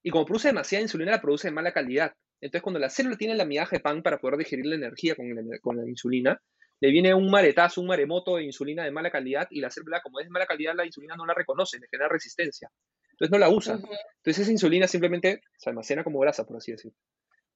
Y 0.07 0.09
como 0.09 0.23
produce 0.23 0.47
demasiada 0.47 0.81
insulina, 0.81 1.11
la 1.11 1.21
produce 1.21 1.49
de 1.49 1.53
mala 1.53 1.73
calidad. 1.73 2.13
Entonces, 2.39 2.61
cuando 2.61 2.79
la 2.79 2.89
célula 2.89 3.17
tiene 3.17 3.35
la 3.35 3.43
migaja 3.43 3.75
de 3.75 3.81
pan 3.81 4.01
para 4.01 4.19
poder 4.19 4.37
digerir 4.37 4.65
la 4.65 4.75
energía 4.75 5.15
con 5.15 5.27
la, 5.27 5.59
con 5.59 5.75
la 5.75 5.85
insulina, 5.85 6.41
le 6.79 6.91
viene 6.91 7.13
un 7.13 7.29
maretazo, 7.29 7.81
un 7.81 7.87
maremoto 7.87 8.37
de 8.37 8.45
insulina 8.45 8.85
de 8.85 8.91
mala 8.91 9.11
calidad 9.11 9.49
y 9.49 9.59
la 9.59 9.69
célula, 9.69 9.99
como 10.01 10.21
es 10.21 10.27
de 10.27 10.29
mala 10.29 10.45
calidad, 10.45 10.75
la 10.77 10.85
insulina 10.85 11.17
no 11.17 11.25
la 11.25 11.33
reconoce, 11.33 11.77
le 11.77 11.87
genera 11.91 12.07
resistencia. 12.07 12.71
Entonces 13.11 13.31
no 13.33 13.37
la 13.37 13.49
usa. 13.49 13.73
Entonces 13.73 14.39
esa 14.39 14.51
insulina 14.53 14.87
simplemente 14.87 15.41
se 15.57 15.69
almacena 15.69 16.05
como 16.05 16.19
grasa, 16.19 16.45
por 16.45 16.55
así 16.55 16.71
decirlo. 16.71 16.95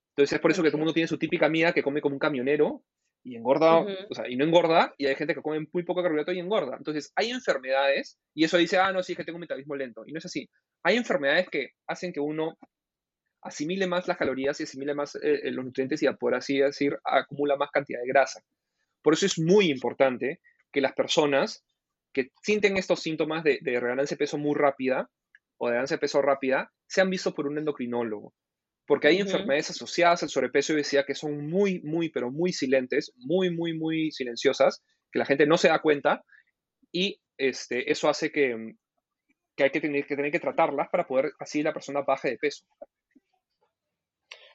Entonces 0.09 0.33
es 0.33 0.41
por 0.41 0.51
eso 0.51 0.61
que 0.61 0.71
todo 0.71 0.75
el 0.75 0.81
mundo 0.81 0.93
tiene 0.93 1.07
su 1.07 1.17
típica 1.17 1.45
amiga 1.45 1.71
que 1.71 1.83
come 1.83 2.01
como 2.01 2.15
un 2.15 2.19
camionero 2.19 2.83
y 3.23 3.35
engorda, 3.35 3.79
o 3.79 4.15
sea, 4.15 4.27
y 4.27 4.35
no 4.35 4.45
engorda, 4.45 4.93
y 4.97 5.05
hay 5.05 5.15
gente 5.15 5.35
que 5.35 5.41
come 5.41 5.67
muy 5.71 5.83
poco 5.83 6.01
carbohidrato 6.01 6.31
y 6.31 6.39
engorda. 6.39 6.75
Entonces 6.77 7.11
hay 7.15 7.29
enfermedades, 7.29 8.17
y 8.33 8.43
eso 8.43 8.57
dice, 8.57 8.77
ah, 8.77 8.91
no, 8.91 9.03
sí, 9.03 9.13
es 9.13 9.17
que 9.17 9.23
tengo 9.23 9.37
un 9.37 9.41
metabolismo 9.41 9.75
lento. 9.75 10.03
Y 10.05 10.11
no 10.11 10.19
es 10.19 10.25
así. 10.25 10.49
Hay 10.83 10.97
enfermedades 10.97 11.47
que 11.49 11.69
hacen 11.87 12.13
que 12.13 12.19
uno 12.19 12.57
asimile 13.43 13.87
más 13.87 14.07
las 14.07 14.17
calorías 14.17 14.59
y 14.59 14.63
asimile 14.63 14.93
más 14.93 15.15
eh, 15.15 15.41
eh, 15.43 15.51
los 15.51 15.65
nutrientes 15.65 16.01
y, 16.03 16.07
por 16.19 16.35
así 16.35 16.59
decir, 16.59 16.97
acumula 17.03 17.55
más 17.55 17.71
cantidad 17.71 17.99
de 18.01 18.07
grasa. 18.07 18.41
Por 19.01 19.13
eso 19.13 19.25
es 19.25 19.39
muy 19.39 19.69
importante 19.69 20.39
que 20.71 20.81
las 20.81 20.93
personas 20.93 21.63
que 22.13 22.29
sienten 22.41 22.77
estos 22.77 23.01
síntomas 23.01 23.43
de, 23.43 23.59
de 23.61 23.79
de 23.79 24.17
peso 24.17 24.37
muy 24.37 24.55
rápida 24.55 25.09
o 25.57 25.67
de 25.67 25.73
ganancia 25.73 25.97
de 25.97 26.01
peso 26.01 26.21
rápida 26.21 26.71
sean 26.87 27.09
vistos 27.09 27.33
por 27.33 27.47
un 27.47 27.57
endocrinólogo. 27.57 28.33
Porque 28.91 29.07
hay 29.07 29.21
enfermedades 29.21 29.69
asociadas 29.69 30.21
al 30.21 30.27
sobrepeso 30.27 30.73
y 30.73 30.75
obesidad 30.75 31.05
que 31.05 31.15
son 31.15 31.49
muy, 31.49 31.79
muy, 31.79 32.09
pero 32.09 32.29
muy 32.29 32.51
silentes, 32.51 33.13
muy, 33.15 33.49
muy, 33.49 33.73
muy 33.73 34.11
silenciosas, 34.11 34.83
que 35.09 35.17
la 35.17 35.23
gente 35.23 35.45
no 35.45 35.55
se 35.57 35.69
da 35.69 35.79
cuenta 35.79 36.25
y 36.91 37.21
este, 37.37 37.89
eso 37.89 38.09
hace 38.09 38.33
que, 38.33 38.75
que 39.55 39.63
hay 39.63 39.69
que 39.69 39.79
tener, 39.79 40.05
que 40.05 40.17
tener 40.17 40.29
que 40.29 40.41
tratarlas 40.41 40.89
para 40.91 41.07
poder 41.07 41.31
así 41.39 41.63
la 41.63 41.71
persona 41.71 42.01
baje 42.01 42.31
de 42.31 42.37
peso. 42.37 42.65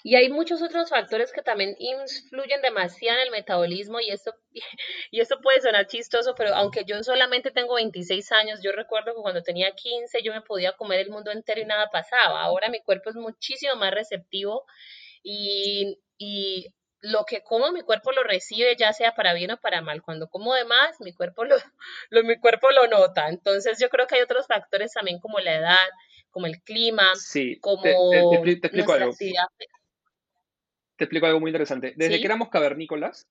Y 0.06 0.14
hay 0.14 0.28
muchos 0.28 0.62
otros 0.62 0.88
factores 0.88 1.32
que 1.32 1.42
también 1.42 1.74
influyen 1.80 2.62
demasiado 2.62 3.18
en 3.18 3.24
el 3.24 3.32
metabolismo 3.32 3.98
y 3.98 4.10
esto, 4.10 4.32
y 5.10 5.18
esto 5.18 5.40
puede 5.40 5.60
sonar 5.60 5.88
chistoso, 5.88 6.36
pero 6.36 6.54
aunque 6.54 6.84
yo 6.84 7.02
solamente 7.02 7.50
tengo 7.50 7.74
26 7.74 8.30
años, 8.30 8.60
yo 8.62 8.70
recuerdo 8.70 9.16
que 9.16 9.20
cuando 9.20 9.42
tenía 9.42 9.72
15 9.72 10.22
yo 10.22 10.32
me 10.32 10.42
podía 10.42 10.74
comer 10.74 11.00
el 11.00 11.10
mundo 11.10 11.32
entero 11.32 11.60
y 11.60 11.64
nada 11.64 11.90
pasaba. 11.90 12.40
Ahora 12.40 12.68
mi 12.68 12.80
cuerpo 12.82 13.10
es 13.10 13.16
muchísimo 13.16 13.74
más 13.74 13.92
receptivo 13.92 14.64
y, 15.24 15.98
y 16.18 16.72
lo 17.00 17.24
que 17.24 17.42
como 17.42 17.72
mi 17.72 17.80
cuerpo 17.80 18.12
lo 18.12 18.22
recibe 18.22 18.76
ya 18.76 18.92
sea 18.92 19.12
para 19.16 19.34
bien 19.34 19.50
o 19.50 19.56
para 19.56 19.82
mal. 19.82 20.02
Cuando 20.02 20.28
como 20.28 20.54
de 20.54 20.66
más, 20.66 21.00
mi 21.00 21.14
cuerpo 21.14 21.42
lo, 21.42 21.56
lo, 22.10 22.22
mi 22.22 22.38
cuerpo 22.38 22.70
lo 22.70 22.86
nota. 22.86 23.28
Entonces 23.28 23.80
yo 23.80 23.88
creo 23.88 24.06
que 24.06 24.14
hay 24.14 24.22
otros 24.22 24.46
factores 24.46 24.92
también 24.92 25.18
como 25.18 25.40
la 25.40 25.56
edad, 25.56 25.88
como 26.30 26.46
el 26.46 26.62
clima, 26.62 27.12
como 27.60 27.82
te, 27.82 28.52
explico 28.52 28.92
algo 28.92 29.12
te 30.96 31.04
explico 31.04 31.26
algo 31.26 31.40
muy 31.40 31.50
interesante. 31.50 31.94
Desde 31.96 32.18
que 32.18 32.26
éramos 32.26 32.48
cavernícolas, 32.48 33.28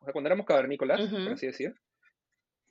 o 0.00 0.04
sea, 0.04 0.12
cuando 0.12 0.28
éramos 0.28 0.46
cavernícolas, 0.46 1.00
por 1.08 1.32
así 1.32 1.46
decir, 1.46 1.74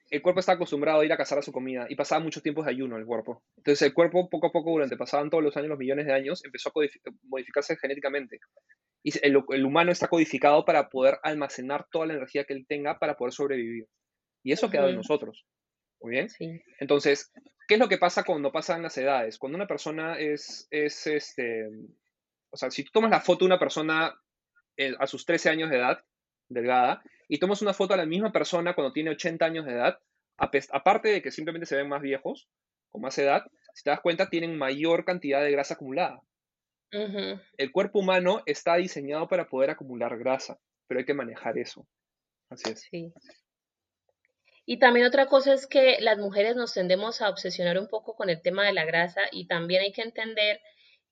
el 0.10 0.22
cuerpo 0.22 0.40
estaba 0.40 0.56
acostumbrado 0.56 1.02
a 1.02 1.06
ir 1.06 1.12
a 1.12 1.18
cazar 1.18 1.40
a 1.40 1.42
su 1.42 1.52
comida 1.52 1.88
y 1.90 1.96
pasaba 1.96 2.24
muchos 2.24 2.44
tiempos 2.44 2.66
de 2.66 2.72
ayuno 2.72 2.98
el 2.98 3.06
cuerpo. 3.06 3.44
Entonces 3.58 3.82
el 3.88 3.94
cuerpo 3.94 4.30
poco 4.30 4.48
a 4.48 4.52
poco, 4.52 4.72
durante 4.72 4.98
pasaban 4.98 5.30
todos 5.30 5.44
los 5.44 5.58
años, 5.58 5.70
los 5.70 5.80
millones 5.80 6.06
de 6.06 6.14
años, 6.14 6.46
empezó 6.46 6.70
a 6.70 6.74
modificarse 7.24 7.76
genéticamente. 7.78 8.40
Y 9.04 9.14
el, 9.26 9.66
humano 9.66 9.92
está 9.92 10.08
codificado 10.08 10.66
para 10.66 10.90
poder 10.90 11.18
almacenar 11.24 11.88
toda 11.92 12.08
la 12.08 12.14
energía 12.14 12.44
que 12.44 12.54
él 12.54 12.66
tenga 12.68 13.00
para 13.00 13.16
poder 13.16 13.34
sobrevivir. 13.34 13.88
Y 14.44 14.52
eso 14.52 14.70
queda 14.70 14.90
en 14.90 14.96
nosotros. 14.96 15.46
Muy 16.02 16.12
bien. 16.12 16.30
Sí. 16.30 16.62
Entonces, 16.80 17.32
¿qué 17.68 17.76
es 17.76 17.80
lo 17.80 17.90
que 17.90 17.98
pasa 17.98 18.24
cuando 18.24 18.52
pasan 18.52 18.84
las 18.84 18.98
edades? 18.98 19.40
Cuando 19.40 19.56
una 19.56 19.68
persona 19.68 20.20
es, 20.20 20.68
es 20.70 21.08
este, 21.08 21.68
o 22.52 22.58
sea, 22.58 22.70
si 22.72 22.84
tú 22.84 22.92
tomas 22.94 23.12
la 23.12 23.22
foto 23.22 23.40
de 23.40 23.48
una 23.48 23.60
persona 23.60 24.16
eh, 24.78 24.94
a 25.00 25.08
sus 25.08 25.26
13 25.26 25.50
años 25.50 25.70
de 25.70 25.78
edad, 25.78 26.04
delgada, 26.50 27.02
y 27.28 27.40
tomas 27.40 27.62
una 27.62 27.74
foto 27.74 27.94
a 27.94 27.98
la 27.98 28.06
misma 28.06 28.32
persona 28.32 28.76
cuando 28.76 28.94
tiene 28.94 29.12
80 29.12 29.46
años 29.46 29.66
de 29.66 29.74
edad, 29.74 30.00
aparte 30.38 31.10
de 31.10 31.22
que 31.22 31.32
simplemente 31.32 31.66
se 31.66 31.76
ven 31.76 31.90
más 31.90 32.02
viejos, 32.02 32.50
con 32.90 33.02
más 33.02 33.18
edad, 33.18 33.46
si 33.74 33.84
te 33.84 33.90
das 33.90 34.02
cuenta, 34.02 34.30
tienen 34.30 34.58
mayor 34.58 35.06
cantidad 35.06 35.44
de 35.44 35.52
grasa 35.52 35.74
acumulada. 35.74 36.22
El 37.58 37.72
cuerpo 37.74 38.00
humano 38.00 38.42
está 38.46 38.76
diseñado 38.76 39.28
para 39.28 39.50
poder 39.50 39.70
acumular 39.70 40.18
grasa, 40.18 40.58
pero 40.88 41.00
hay 41.00 41.06
que 41.06 41.14
manejar 41.14 41.58
eso. 41.58 41.86
Así 42.50 42.72
es. 42.72 42.82
Sí. 42.90 43.12
Y 44.66 44.80
también 44.80 45.06
otra 45.06 45.28
cosa 45.28 45.54
es 45.54 45.68
que 45.68 45.98
las 46.00 46.18
mujeres 46.18 46.56
nos 46.56 46.74
tendemos 46.74 47.22
a 47.22 47.30
obsesionar 47.30 47.78
un 47.78 47.88
poco 47.88 48.16
con 48.16 48.30
el 48.30 48.42
tema 48.42 48.66
de 48.66 48.74
la 48.74 48.86
grasa 48.86 49.22
y 49.32 49.48
también 49.48 49.82
hay 49.82 49.92
que 49.92 50.04
entender 50.04 50.62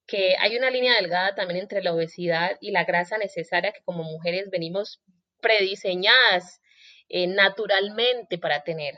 que 0.05 0.35
hay 0.39 0.57
una 0.57 0.69
línea 0.69 0.95
delgada 0.95 1.35
también 1.35 1.61
entre 1.61 1.81
la 1.81 1.93
obesidad 1.93 2.57
y 2.61 2.71
la 2.71 2.83
grasa 2.83 3.17
necesaria 3.17 3.71
que 3.71 3.83
como 3.83 4.03
mujeres 4.03 4.49
venimos 4.49 5.01
prediseñadas 5.41 6.61
eh, 7.09 7.27
naturalmente 7.27 8.37
para 8.37 8.63
tener. 8.63 8.95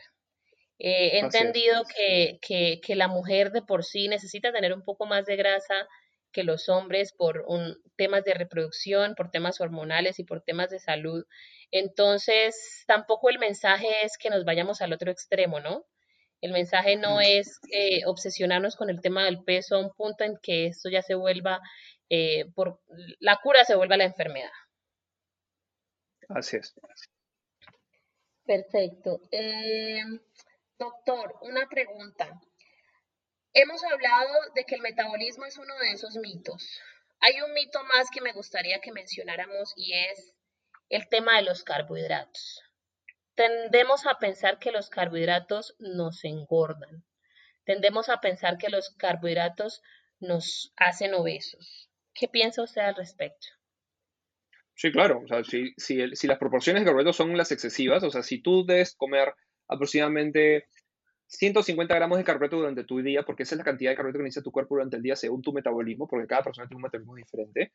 Eh, 0.77 1.11
he 1.13 1.19
entendido 1.19 1.83
que, 1.95 2.39
que, 2.81 2.95
la 2.95 3.07
mujer 3.07 3.51
de 3.51 3.61
por 3.61 3.85
sí 3.85 4.07
necesita 4.07 4.51
tener 4.51 4.73
un 4.73 4.83
poco 4.83 5.05
más 5.05 5.25
de 5.25 5.37
grasa 5.37 5.87
que 6.33 6.43
los 6.43 6.67
hombres 6.67 7.13
por 7.13 7.45
un, 7.47 7.77
temas 7.95 8.25
de 8.25 8.33
reproducción, 8.33 9.15
por 9.15 9.31
temas 9.31 9.61
hormonales 9.61 10.19
y 10.19 10.25
por 10.25 10.41
temas 10.41 10.69
de 10.69 10.79
salud. 10.79 11.25
Entonces, 11.71 12.83
tampoco 12.87 13.29
el 13.29 13.39
mensaje 13.39 13.87
es 14.03 14.17
que 14.17 14.29
nos 14.29 14.43
vayamos 14.43 14.81
al 14.81 14.91
otro 14.91 15.11
extremo, 15.11 15.61
¿no? 15.61 15.85
El 16.45 16.51
mensaje 16.51 16.95
no 16.95 17.21
es 17.21 17.59
eh, 17.71 18.05
obsesionarnos 18.05 18.75
con 18.75 18.91
el 18.91 19.01
tema 19.01 19.25
del 19.25 19.43
peso 19.43 19.77
a 19.77 19.79
un 19.79 19.91
punto 19.95 20.23
en 20.23 20.37
que 20.37 20.67
esto 20.67 20.89
ya 20.91 21.01
se 21.01 21.15
vuelva, 21.15 21.59
eh, 22.07 22.45
por 22.53 22.81
la 23.19 23.39
cura 23.41 23.65
se 23.65 23.73
vuelva 23.73 23.97
la 23.97 24.03
enfermedad. 24.03 24.51
Así 26.29 26.57
es. 26.57 26.75
Perfecto. 28.45 29.21
Eh, 29.31 30.03
doctor, 30.77 31.33
una 31.41 31.67
pregunta. 31.67 32.29
Hemos 33.51 33.83
hablado 33.83 34.35
de 34.53 34.65
que 34.65 34.75
el 34.75 34.81
metabolismo 34.81 35.45
es 35.45 35.57
uno 35.57 35.73
de 35.79 35.93
esos 35.93 36.15
mitos. 36.17 36.79
Hay 37.21 37.41
un 37.41 37.53
mito 37.53 37.83
más 37.85 38.11
que 38.13 38.21
me 38.21 38.33
gustaría 38.33 38.81
que 38.81 38.91
mencionáramos 38.91 39.73
y 39.75 39.93
es 39.93 40.35
el 40.89 41.09
tema 41.09 41.37
de 41.37 41.41
los 41.41 41.63
carbohidratos 41.63 42.64
tendemos 43.35 44.05
a 44.07 44.17
pensar 44.17 44.59
que 44.59 44.71
los 44.71 44.89
carbohidratos 44.89 45.75
nos 45.79 46.23
engordan. 46.23 47.03
Tendemos 47.65 48.09
a 48.09 48.21
pensar 48.21 48.57
que 48.57 48.69
los 48.69 48.91
carbohidratos 48.97 49.81
nos 50.19 50.73
hacen 50.77 51.13
obesos. 51.13 51.89
¿Qué 52.13 52.27
piensa 52.27 52.63
usted 52.63 52.81
al 52.81 52.95
respecto? 52.95 53.47
Sí, 54.75 54.91
claro. 54.91 55.21
O 55.23 55.27
sea, 55.27 55.43
si, 55.43 55.73
si, 55.77 56.27
las 56.27 56.37
proporciones 56.37 56.81
de 56.81 56.85
carbohidratos 56.85 57.17
son 57.17 57.35
las 57.37 57.51
excesivas, 57.51 58.03
o 58.03 58.09
sea, 58.09 58.23
si 58.23 58.41
tú 58.41 58.65
debes 58.65 58.95
comer 58.95 59.33
aproximadamente 59.67 60.67
150 61.27 61.95
gramos 61.95 62.17
de 62.17 62.23
carbohidrato 62.23 62.57
durante 62.57 62.83
tu 62.83 63.01
día, 63.01 63.23
porque 63.23 63.43
esa 63.43 63.55
es 63.55 63.59
la 63.59 63.65
cantidad 63.65 63.91
de 63.91 63.95
carbohidrato 63.95 64.19
que 64.19 64.23
necesita 64.23 64.43
tu 64.43 64.51
cuerpo 64.51 64.75
durante 64.75 64.97
el 64.97 65.03
día 65.03 65.15
según 65.15 65.41
tu 65.41 65.53
metabolismo, 65.53 66.07
porque 66.07 66.27
cada 66.27 66.43
persona 66.43 66.67
tiene 66.67 66.77
un 66.77 66.83
metabolismo 66.83 67.15
diferente, 67.15 67.71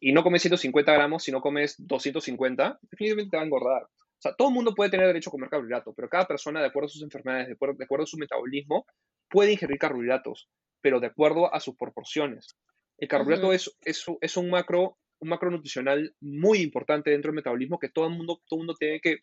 y 0.00 0.12
no 0.12 0.22
comes 0.22 0.42
150 0.42 0.92
gramos, 0.92 1.24
si 1.24 1.32
no 1.32 1.40
comes 1.40 1.76
250, 1.78 2.78
definitivamente 2.82 3.30
te 3.30 3.36
va 3.36 3.42
a 3.42 3.46
engordar. 3.46 3.88
Sea, 4.24 4.34
todo 4.34 4.48
el 4.48 4.54
mundo 4.54 4.74
puede 4.74 4.90
tener 4.90 5.06
derecho 5.06 5.28
a 5.28 5.32
comer 5.32 5.50
carbohidratos, 5.50 5.94
pero 5.94 6.08
cada 6.08 6.26
persona, 6.26 6.60
de 6.62 6.68
acuerdo 6.68 6.86
a 6.86 6.88
sus 6.88 7.02
enfermedades, 7.02 7.46
de 7.48 7.52
acuerdo, 7.52 8.04
a 8.04 8.06
su 8.06 8.16
metabolismo, 8.16 8.86
puede 9.28 9.52
ingerir 9.52 9.76
carbohidratos, 9.76 10.48
pero 10.80 10.98
de 10.98 11.08
acuerdo 11.08 11.52
a 11.54 11.60
sus 11.60 11.76
proporciones. 11.76 12.56
El 12.96 13.06
carbohidrato 13.06 13.52
es, 13.52 13.70
es, 13.82 14.36
un, 14.38 14.48
macro, 14.48 14.96
un 15.18 15.28
macronutricional 15.28 16.14
muy 16.20 16.62
importante 16.62 17.10
dentro 17.10 17.32
del 17.32 17.36
metabolismo 17.36 17.78
que 17.78 17.90
todo 17.90 18.06
el 18.06 18.16
mundo, 18.16 18.40
todo 18.48 18.60
mundo 18.60 18.74
tiene, 18.78 18.98
que, 19.00 19.18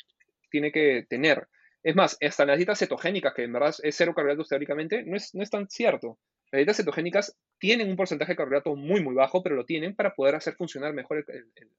tiene 0.51 0.71
que 0.71 1.07
tener. 1.09 1.47
Es 1.81 1.95
más, 1.95 2.15
hasta 2.21 2.45
las 2.45 2.57
dietas 2.57 2.77
cetogénicas, 2.77 3.33
que 3.33 3.45
en 3.45 3.53
verdad 3.53 3.73
es 3.81 3.95
cero 3.95 4.13
carbohidratos 4.15 4.49
teóricamente, 4.49 5.03
no 5.03 5.17
es, 5.17 5.33
no 5.33 5.41
es 5.41 5.49
tan 5.49 5.67
cierto. 5.67 6.19
Las 6.51 6.59
dietas 6.59 6.77
cetogénicas 6.77 7.35
tienen 7.57 7.89
un 7.89 7.95
porcentaje 7.95 8.33
de 8.33 8.35
carbohidratos 8.35 8.77
muy, 8.77 9.01
muy 9.01 9.15
bajo, 9.15 9.41
pero 9.41 9.55
lo 9.55 9.65
tienen 9.65 9.95
para 9.95 10.13
poder 10.13 10.35
hacer 10.35 10.53
funcionar 10.53 10.93
mejor 10.93 11.25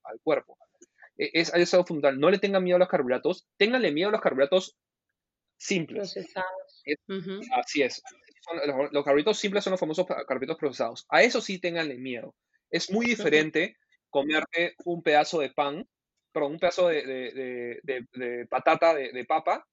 al 0.03 0.21
cuerpo. 0.25 0.59
E, 1.17 1.31
es, 1.35 1.53
es 1.55 1.75
algo 1.75 1.87
fundamental. 1.87 2.21
No 2.21 2.31
le 2.31 2.39
tengan 2.39 2.65
miedo 2.65 2.77
a 2.77 2.81
los 2.81 2.89
carbohidratos, 2.89 3.47
ténganle 3.57 3.93
miedo 3.93 4.09
a 4.09 4.13
los 4.13 4.21
carbohidratos 4.21 4.77
simples. 5.57 6.13
Procesados. 6.13 6.83
Así 7.57 7.83
es. 7.83 8.03
los, 8.93 9.05
carbohidratos 9.05 9.39
simples 9.39 9.65
son 9.65 9.73
los 9.73 9.81
famosos 9.81 10.07
carbohidratos 10.07 10.59
procesados. 10.59 11.07
A 11.09 11.23
eso 11.23 11.41
sí 11.41 11.59
ténganle 11.59 11.97
miedo. 11.97 12.35
Es 12.71 12.91
muy 12.91 13.07
diferente 13.07 13.77
comerte 14.11 14.75
un 14.85 15.03
pedazo 15.03 15.41
de 15.41 15.51
pan, 15.51 15.87
perdón, 16.33 16.53
un 16.53 16.59
pedazo 16.59 16.89
de, 16.89 17.81
de 17.83 18.47
patata, 18.49 18.95
de, 18.95 19.25
papa, 19.27 19.67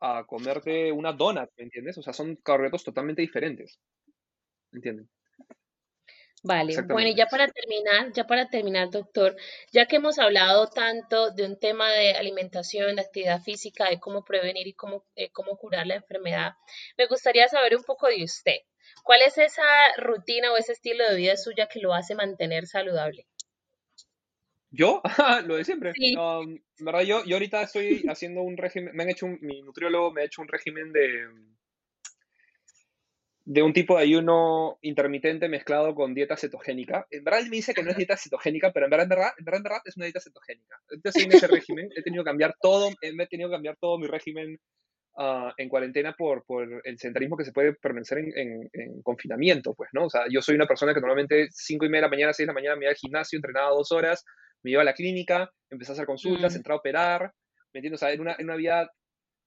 a 0.00 0.24
comerte 0.26 0.92
una 0.92 1.12
donut, 1.12 1.50
¿me 1.56 1.64
entiendes? 1.64 1.98
O 1.98 2.02
sea, 2.02 2.12
son 2.12 2.36
carbohidratos 2.36 2.84
totalmente 2.84 3.22
diferentes. 3.22 3.78
¿Entienden? 4.72 5.08
Vale, 6.46 6.80
bueno, 6.82 7.08
y 7.08 7.16
ya 7.16 7.26
para 7.26 7.48
terminar, 7.48 8.12
ya 8.12 8.24
para 8.24 8.48
terminar, 8.48 8.88
doctor, 8.90 9.36
ya 9.72 9.86
que 9.86 9.96
hemos 9.96 10.18
hablado 10.20 10.68
tanto 10.68 11.32
de 11.32 11.44
un 11.44 11.58
tema 11.58 11.90
de 11.90 12.12
alimentación, 12.12 12.94
de 12.94 13.02
actividad 13.02 13.42
física, 13.42 13.90
de 13.90 13.98
cómo 13.98 14.24
prevenir 14.24 14.68
y 14.68 14.72
cómo, 14.72 15.04
eh, 15.16 15.30
cómo 15.30 15.56
curar 15.56 15.88
la 15.88 15.96
enfermedad, 15.96 16.52
me 16.96 17.06
gustaría 17.06 17.48
saber 17.48 17.76
un 17.76 17.82
poco 17.82 18.06
de 18.06 18.22
usted. 18.22 18.58
¿Cuál 19.02 19.22
es 19.22 19.36
esa 19.38 19.64
rutina 19.96 20.52
o 20.52 20.56
ese 20.56 20.72
estilo 20.72 21.08
de 21.08 21.16
vida 21.16 21.36
suya 21.36 21.66
que 21.66 21.80
lo 21.80 21.92
hace 21.92 22.14
mantener 22.14 22.68
saludable? 22.68 23.26
¿Yo? 24.70 25.02
lo 25.46 25.56
de 25.56 25.64
siempre. 25.64 25.94
Um, 26.16 26.60
¿verdad? 26.78 27.00
Yo, 27.00 27.24
yo 27.24 27.36
ahorita 27.36 27.62
estoy 27.62 28.04
haciendo 28.08 28.42
un 28.42 28.56
régimen, 28.56 28.94
me 28.94 29.02
han 29.02 29.10
hecho 29.10 29.26
mi 29.26 29.62
nutriólogo 29.62 30.12
me 30.12 30.22
ha 30.22 30.26
hecho 30.26 30.42
un 30.42 30.48
régimen 30.48 30.92
de, 30.92 31.26
de 33.48 33.62
un 33.62 33.72
tipo 33.72 33.96
de 33.96 34.02
ayuno 34.02 34.76
intermitente 34.82 35.48
mezclado 35.48 35.94
con 35.94 36.14
dieta 36.14 36.36
cetogénica. 36.36 37.06
En 37.10 37.22
verdad 37.22 37.40
él 37.40 37.48
me 37.48 37.56
dice 37.56 37.74
que 37.74 37.82
no 37.84 37.90
es 37.90 37.96
dieta 37.96 38.16
cetogénica, 38.16 38.72
pero 38.72 38.86
en 38.86 38.90
verdad, 38.90 39.04
en 39.04 39.08
verdad, 39.08 39.30
en 39.38 39.44
verdad, 39.62 39.78
es 39.84 39.96
una 39.96 40.06
dieta 40.06 40.20
cetogénica. 40.20 40.76
Entonces, 40.90 41.24
en 41.24 41.32
ese 41.32 41.46
régimen 41.46 41.88
he 41.94 42.02
tenido 42.02 42.24
que 42.24 42.30
cambiar 42.30 42.56
todo, 42.60 42.90
he 43.00 43.26
tenido 43.28 43.48
que 43.48 43.54
cambiar 43.54 43.76
todo 43.80 43.98
mi 43.98 44.08
régimen 44.08 44.58
uh, 45.14 45.52
en 45.56 45.68
cuarentena 45.68 46.12
por, 46.18 46.44
por, 46.44 46.80
el 46.82 46.98
sedentarismo 46.98 47.36
que 47.36 47.44
se 47.44 47.52
puede 47.52 47.74
permanecer 47.74 48.18
en, 48.18 48.68
en, 48.72 49.02
confinamiento, 49.02 49.74
pues, 49.74 49.90
¿no? 49.92 50.06
O 50.06 50.10
sea, 50.10 50.22
yo 50.28 50.42
soy 50.42 50.56
una 50.56 50.66
persona 50.66 50.92
que 50.92 51.00
normalmente 51.00 51.46
5 51.48 51.84
y 51.84 51.88
media 51.88 52.00
de 52.00 52.06
la 52.06 52.10
mañana, 52.10 52.32
6 52.32 52.48
de 52.48 52.50
la 52.50 52.54
mañana 52.54 52.74
me 52.74 52.86
iba 52.86 52.90
al 52.90 52.96
gimnasio, 52.96 53.36
entrenaba 53.36 53.70
dos 53.70 53.92
horas, 53.92 54.24
me 54.64 54.72
iba 54.72 54.82
a 54.82 54.84
la 54.84 54.94
clínica, 54.94 55.48
empecé 55.70 55.92
a 55.92 55.94
hacer 55.94 56.06
consultas, 56.06 56.52
mm. 56.52 56.56
entré 56.56 56.72
a 56.72 56.76
operar, 56.76 57.32
¿me 57.72 57.78
entiendes? 57.78 58.02
O 58.02 58.04
sea, 58.04 58.12
en 58.12 58.22
una, 58.22 58.34
en 58.36 58.46
una 58.46 58.56
vida 58.56 58.90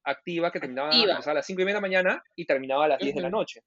activa 0.05 0.53
que 0.53 0.61
terminaba 0.61 0.91
a 0.91 1.33
las 1.33 1.45
5 1.45 1.61
y 1.61 1.65
media 1.65 1.75
de 1.75 1.81
la 1.81 1.81
mañana 1.81 2.23
y 2.33 2.45
terminaba 2.45 2.85
a 2.85 2.87
las 2.87 2.99
10 2.99 3.15
de 3.15 3.21
la 3.21 3.29
noche 3.29 3.61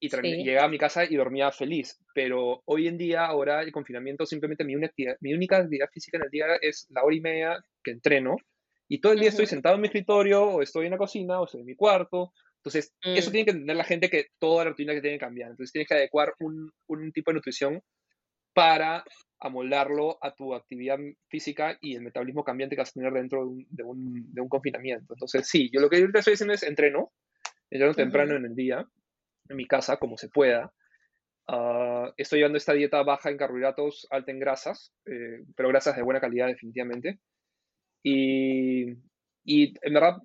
y 0.00 0.08
llegaba 0.42 0.66
a 0.66 0.70
mi 0.70 0.78
casa 0.78 1.04
y 1.04 1.16
dormía 1.16 1.52
feliz. 1.52 2.00
Pero 2.14 2.62
hoy 2.64 2.88
en 2.88 2.96
día, 2.96 3.26
ahora 3.26 3.62
el 3.62 3.70
confinamiento, 3.70 4.24
simplemente 4.26 4.64
mi, 4.64 4.74
mi 5.20 5.34
única 5.34 5.58
actividad 5.58 5.88
física 5.92 6.16
en 6.16 6.24
el 6.24 6.30
día 6.30 6.46
es 6.60 6.86
la 6.90 7.04
hora 7.04 7.14
y 7.14 7.20
media 7.20 7.64
que 7.84 7.90
entreno. 7.90 8.36
Y 8.88 9.00
todo 9.00 9.12
el 9.12 9.20
día 9.20 9.28
estoy 9.28 9.46
sentado 9.46 9.76
en 9.76 9.82
mi 9.82 9.86
escritorio, 9.86 10.42
o 10.42 10.62
estoy 10.62 10.86
en 10.86 10.92
la 10.92 10.98
cocina, 10.98 11.40
o 11.40 11.44
estoy 11.44 11.60
en 11.60 11.66
mi 11.66 11.76
cuarto. 11.76 12.32
Entonces, 12.56 12.92
eso 13.02 13.30
mm. 13.30 13.32
tiene 13.32 13.44
que 13.44 13.50
entender 13.52 13.76
la 13.76 13.84
gente 13.84 14.10
que 14.10 14.26
toda 14.38 14.64
la 14.64 14.70
rutina 14.70 14.94
que 14.94 15.00
tiene 15.00 15.16
que 15.16 15.24
cambiar. 15.24 15.50
Entonces, 15.50 15.72
tienes 15.72 15.88
que 15.88 15.94
adecuar 15.94 16.34
un, 16.40 16.72
un 16.88 17.12
tipo 17.12 17.30
de 17.30 17.36
nutrición 17.36 17.82
para 18.52 19.04
amoldarlo 19.38 20.18
a 20.22 20.34
tu 20.34 20.54
actividad 20.54 20.98
física 21.28 21.78
y 21.80 21.94
el 21.94 22.02
metabolismo 22.02 22.44
cambiante 22.44 22.76
que 22.76 22.82
vas 22.82 22.90
a 22.90 22.92
tener 22.92 23.12
dentro 23.12 23.40
de 23.40 23.46
un, 23.46 23.66
de 23.70 23.82
un, 23.82 24.34
de 24.34 24.40
un 24.40 24.48
confinamiento. 24.48 25.14
Entonces, 25.14 25.48
sí, 25.48 25.70
yo 25.72 25.80
lo 25.80 25.88
que 25.88 25.96
ahorita 25.96 26.18
estoy 26.18 26.34
haciendo 26.34 26.54
es 26.54 26.62
entreno, 26.62 27.12
entreno 27.70 27.94
temprano 27.94 28.36
en 28.36 28.44
el 28.44 28.54
día, 28.54 28.86
en 29.50 29.56
mi 29.56 29.66
casa 29.66 29.98
como 29.98 30.16
se 30.16 30.28
pueda. 30.28 30.72
Ah, 31.48 32.12
estoy 32.16 32.38
llevando 32.38 32.58
esta 32.58 32.72
dieta 32.72 33.02
baja 33.02 33.30
en 33.30 33.36
carbohidratos, 33.36 34.06
alta 34.10 34.30
en 34.32 34.38
grasas, 34.40 34.92
eh, 35.06 35.44
pero 35.56 35.68
grasas 35.68 35.96
de 35.96 36.02
buena 36.02 36.20
calidad 36.20 36.46
definitivamente. 36.46 37.20
Y, 38.02 38.92
y, 39.44 39.74
en 39.82 39.94
verdad 39.94 40.16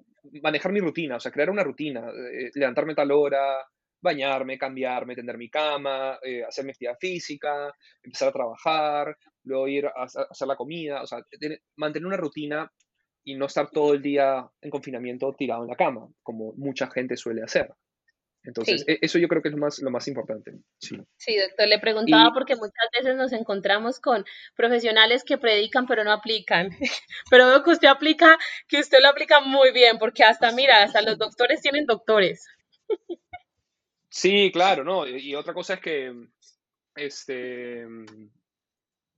manejar 0.42 0.72
mi 0.72 0.80
rutina, 0.80 1.18
o 1.18 1.20
sea, 1.20 1.32
crear 1.32 1.50
una 1.50 1.64
rutina, 1.64 2.02
eh, 2.10 2.52
levantarme 2.56 2.96
tal 2.96 3.12
hora, 3.12 3.58
bañarme, 4.02 4.58
cambiarme, 4.58 5.16
tender 5.16 5.38
mi 5.38 5.50
cama, 5.50 6.20
eh, 6.24 6.44
hacer 6.44 6.66
mi 6.66 6.72
actividad 6.72 6.98
física, 7.00 7.72
empezar 8.04 8.30
a 8.30 8.34
trabajar, 8.34 9.18
luego 9.44 9.68
ir 9.68 9.88
a, 9.88 9.92
a 9.96 10.04
hacer 10.04 10.48
la 10.48 10.56
comida, 10.56 11.02
o 11.04 11.08
sea, 11.08 11.20
mantener 11.76 12.08
una 12.08 12.18
rutina 12.18 12.72
y 13.24 13.36
no 13.36 13.46
estar 13.48 13.70
todo 13.72 13.94
el 13.96 14.02
día 14.02 14.48
en 14.62 14.70
confinamiento 14.70 15.34
tirado 15.34 15.64
en 15.64 15.70
la 15.70 15.76
cama, 15.76 16.08
como 16.24 16.54
mucha 16.54 16.88
gente 16.90 17.18
suele 17.18 17.44
hacer. 17.44 17.74
Entonces, 18.46 18.84
e, 18.88 19.00
eso 19.02 19.18
yo 19.20 19.28
creo 19.28 19.42
que 19.42 19.50
es 19.50 19.54
lo 19.54 19.60
más, 19.60 19.80
lo 19.80 19.92
más 19.92 20.08
importante. 20.08 20.52
Sí. 20.80 20.98
sí, 21.18 21.38
doctor, 21.38 21.68
le 21.68 21.80
preguntaba 21.80 22.32
porque 22.34 22.56
muchas 22.56 22.90
veces 22.98 23.16
nos 23.16 23.34
encontramos 23.34 24.00
con 24.00 24.26
profesionales 24.56 25.24
que 25.24 25.38
predican 25.38 25.86
pero 25.88 26.04
no 26.04 26.12
aplican. 26.12 26.70
pero 27.30 27.48
veo 27.48 27.64
que 27.64 27.72
usted 27.72 27.88
aplica, 27.88 28.38
que 28.68 28.80
usted 28.80 29.00
lo 29.02 29.10
aplica 29.10 29.42
muy 29.42 29.72
bien, 29.72 29.98
porque 29.98 30.24
hasta, 30.24 30.52
mira, 30.52 30.84
hasta 30.84 31.02
los 31.02 31.18
doctores 31.18 31.62
tienen 31.62 31.86
doctores. 31.86 32.46
sí, 34.10 34.52
claro, 34.52 34.84
¿no? 34.84 35.08
Y 35.08 35.36
otra 35.36 35.54
cosa 35.54 35.76
es 35.76 35.80
que, 35.80 36.14
este, 36.96 37.86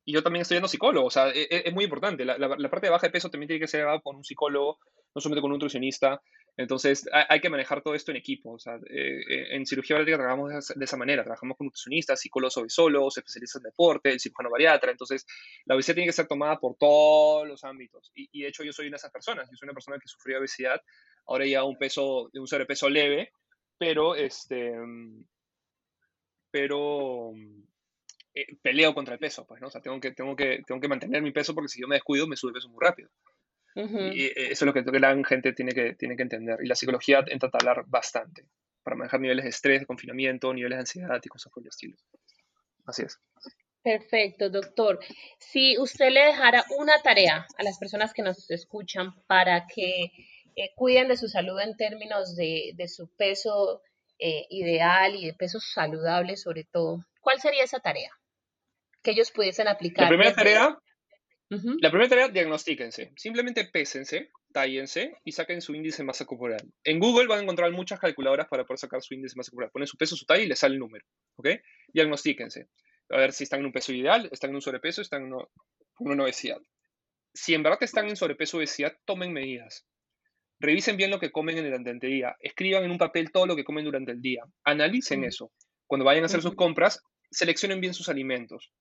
y 0.07 0.13
yo 0.13 0.23
también 0.23 0.43
estoy 0.43 0.55
yendo 0.55 0.69
psicólogo, 0.69 1.07
o 1.07 1.11
sea, 1.11 1.28
es, 1.32 1.47
e, 1.51 1.63
es 1.65 1.73
muy 1.73 1.84
importante. 1.84 2.23
La, 2.23 2.38
la, 2.38 2.69
parte 2.69 2.88
de 2.88 2.91
baja 2.91 3.07
de 3.07 3.11
peso 3.11 3.30
también 3.30 3.49
tiene 3.49 3.59
que 3.59 3.67
ser 3.67 3.86
con 4.01 4.15
un 4.15 4.23
psicólogo, 4.23 4.80
no 5.13 5.19
solamente 5.19 5.41
con 5.41 5.51
un 5.51 5.55
nutricionista. 5.55 6.21
Entonces, 6.58 7.08
hay 7.12 7.39
que 7.39 7.51
manejar 7.51 7.84
todo 7.84 7.93
esto 7.93 8.10
en 8.10 8.18
equipo. 8.18 8.53
O 8.53 8.60
sea, 8.60 8.78
eh, 8.89 9.22
eh, 9.30 9.55
en 9.55 9.66
cirugía 9.68 9.95
bariátrica 9.95 10.18
trabajamos 10.18 10.68
de 10.76 10.86
esa 10.86 10.97
manera. 10.97 11.24
Trabajamos 11.24 11.55
con 11.55 11.66
nutricionistas, 11.66 12.20
psicólogos 12.20 12.74
solos, 12.74 13.16
especialistas 13.16 13.62
en 13.62 13.70
deporte, 13.70 14.12
el 14.12 14.20
cirujano 14.20 14.49
bariatra. 14.49 14.89
Entonces, 14.89 15.28
la 15.66 15.76
obesidad 15.76 15.95
tiene 15.95 16.08
que 16.08 16.14
ser 16.14 16.26
tomada 16.28 16.60
por 16.60 16.76
todos 16.76 17.47
los 17.47 17.64
ámbitos. 17.64 18.12
Y, 18.16 18.41
de 18.41 18.47
hecho, 18.47 18.64
yo 18.64 18.74
soy 18.74 18.88
una 18.88 18.95
de 18.95 18.97
esas 18.97 19.12
personas. 19.12 19.47
Yo 19.51 19.55
soy 19.55 19.68
una 19.68 19.76
persona 19.76 19.99
que 19.99 20.08
sufrió 20.08 20.39
obesidad. 20.39 20.82
Ahora 21.28 21.45
ya 21.45 21.64
un 21.64 21.78
peso, 21.78 22.32
un 22.34 22.47
sobrepeso 22.47 22.89
leve, 22.89 23.32
pero 23.78 24.16
este, 24.16 24.74
pero 26.49 27.34
eh, 28.34 28.58
peleo 28.62 28.95
contra 28.95 29.14
el 29.14 29.20
peso, 29.20 29.45
pues, 29.45 29.62
¿no? 29.62 29.68
O 29.68 29.70
sea, 29.70 29.82
tengo 29.82 29.99
que, 29.99 30.12
tengo, 30.12 30.36
que, 30.36 30.64
tengo 30.66 30.82
que 30.82 30.88
mantener 30.88 31.22
mi 31.22 31.32
peso 31.32 31.53
porque 31.53 31.70
si 31.70 31.82
yo 31.82 31.88
me 31.88 31.95
descuido, 31.95 32.28
me 32.28 32.36
sube 32.36 32.53
peso 32.53 32.70
muy 32.70 32.80
rápido. 32.82 33.10
Y 33.78 34.25
eh, 34.25 34.34
eso 34.51 34.65
es 34.65 34.73
lo 34.73 34.73
que 34.73 34.99
la 34.99 35.15
gente 35.23 35.53
tiene 35.53 35.71
que, 35.71 35.93
tiene 35.93 36.15
que 36.15 36.23
entender. 36.23 36.57
Y 36.63 36.67
la 36.67 36.75
psicología 36.75 37.23
entra 37.28 37.49
a 37.51 37.57
hablar 37.57 37.86
bastante 37.88 38.45
para 38.84 38.95
manejar 38.95 39.19
niveles 39.19 39.43
de 39.43 39.49
estrés, 39.49 39.82
de 39.82 39.86
confinamiento, 39.86 40.53
niveles 40.53 40.78
de 40.78 40.82
ansiedad 40.82 41.21
y 41.23 41.28
cosas 41.28 41.51
por 41.51 41.61
el 41.61 41.69
estilo. 41.69 41.95
Así 42.86 43.03
es. 43.03 43.19
Perfecto, 43.84 44.49
doctor. 44.49 44.99
Si 45.38 45.78
usted 45.78 46.09
le 46.09 46.21
dejara 46.21 46.63
una 46.78 46.93
tarea 47.03 47.45
a 47.57 47.63
las 47.63 47.78
personas 47.78 48.13
que 48.13 48.21
nos 48.21 48.49
escuchan 48.49 49.13
para 49.28 49.67
que 49.67 50.11
eh, 50.55 50.71
cuiden 50.75 51.07
de 51.09 51.17
su 51.17 51.28
salud 51.28 51.59
en 51.59 51.75
términos 51.75 52.36
de, 52.36 52.71
de 52.75 52.88
su 52.88 53.09
peso 53.15 53.82
eh, 54.19 54.45
ideal 54.49 55.15
y 55.15 55.28
de 55.28 55.34
peso 55.34 55.59
saludable 55.59 56.36
sobre 56.36 56.63
todo, 56.63 57.05
¿cuál 57.21 57.39
sería 57.39 57.63
esa 57.63 57.80
tarea? 57.80 58.11
Que 59.03 59.11
ellos 59.11 59.32
pudiesen 59.32 59.67
aplicar. 59.67 60.05
La 60.05 60.09
primera 60.09 60.34
tarea 60.34 60.80
la 61.50 61.89
primera 61.89 62.10
tarea, 62.10 62.28
diagnostíquense. 62.28 63.14
Simplemente 63.16 63.66
pésense, 63.66 64.32
tállense 64.52 65.14
y 65.24 65.32
saquen 65.32 65.62
su 65.62 65.74
índice 65.74 66.00
de 66.00 66.06
masa 66.06 66.26
corporal. 66.26 66.62
En 66.84 67.00
Google 67.00 67.28
van 67.28 67.39
a 67.39 67.43
encontrar 67.43 67.72
muchas 67.72 68.00
calculadoras 68.00 68.48
para 68.48 68.66
poder 68.66 68.80
sacar 68.80 69.02
su 69.02 69.14
índice 69.14 69.34
de 69.34 69.39
masa 69.39 69.52
corporal. 69.52 69.72
Ponen 69.72 69.88
su 69.88 69.98
peso, 69.98 70.16
su 70.16 70.26
talla 70.26 70.43
y 70.43 70.48
les 70.48 70.60
sale 70.60 70.74
el 70.74 70.80
número. 70.80 71.06
¿Ok? 71.36 71.48
Diagnostíquense. 71.93 72.68
A 73.10 73.18
ver 73.18 73.32
si 73.32 73.45
están 73.45 73.62
en 73.62 73.68
un 73.68 73.72
peso 73.72 73.93
ideal, 73.93 74.28
están 74.32 74.50
en 74.50 74.58
un 74.58 74.62
sobrepeso, 74.62 75.02
están 75.02 75.24
en 75.24 75.34
una 76.00 76.24
obesidad. 76.24 76.62
Si 77.34 77.54
en 77.54 77.64
verdad 77.64 77.82
están 77.82 78.10
en 78.10 78.18
sobrepeso 78.18 78.58
o 78.58 78.60
obesidad, 78.60 78.98
tomen 79.06 79.32
medidas. 79.32 79.88
Revisen 80.60 80.98
bien 80.98 81.12
lo 81.12 81.20
que 81.20 81.32
comen 81.32 81.56
durante 81.56 81.91
el 81.91 82.00
día. 82.00 82.36
Escriban 82.41 82.84
en 82.84 82.91
un 82.91 82.98
papel 82.98 83.32
todo 83.32 83.45
lo 83.45 83.56
que 83.56 83.64
comen 83.64 83.86
durante 83.86 84.12
el 84.12 84.22
día. 84.22 84.43
Analicen 84.66 85.24
eso. 85.24 85.54
Cuando 85.86 86.04
vayan 86.04 86.24
a 86.24 86.26
hacer 86.26 86.41
sus 86.41 86.56
compras, 86.56 87.02
seleccionen 87.32 87.80
bien 87.80 87.93
sus 87.93 88.10
alimentos. 88.10 88.74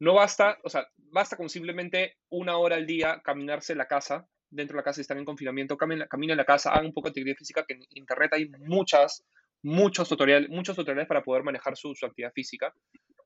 No 0.00 0.14
basta, 0.14 0.58
o 0.64 0.70
sea, 0.70 0.88
basta 0.96 1.36
con 1.36 1.48
simplemente 1.48 2.16
una 2.30 2.56
hora 2.56 2.76
al 2.76 2.86
día 2.86 3.20
caminarse 3.22 3.74
la 3.74 3.86
casa, 3.86 4.26
dentro 4.48 4.74
de 4.74 4.80
la 4.80 4.84
casa 4.84 5.00
están 5.00 5.18
en 5.18 5.26
confinamiento, 5.26 5.76
caminen, 5.76 6.08
en 6.12 6.36
la 6.36 6.44
casa, 6.44 6.70
hagan 6.70 6.86
un 6.86 6.92
poco 6.94 7.08
de 7.08 7.10
actividad 7.10 7.36
física, 7.36 7.64
que 7.66 7.74
en 7.74 7.82
internet 7.90 8.32
hay 8.32 8.48
muchas, 8.60 9.24
muchos 9.62 10.08
tutoriales, 10.08 10.48
muchos 10.48 10.74
tutoriales 10.74 11.06
para 11.06 11.22
poder 11.22 11.42
manejar 11.42 11.76
su, 11.76 11.92
actividad 12.02 12.32
física. 12.32 12.72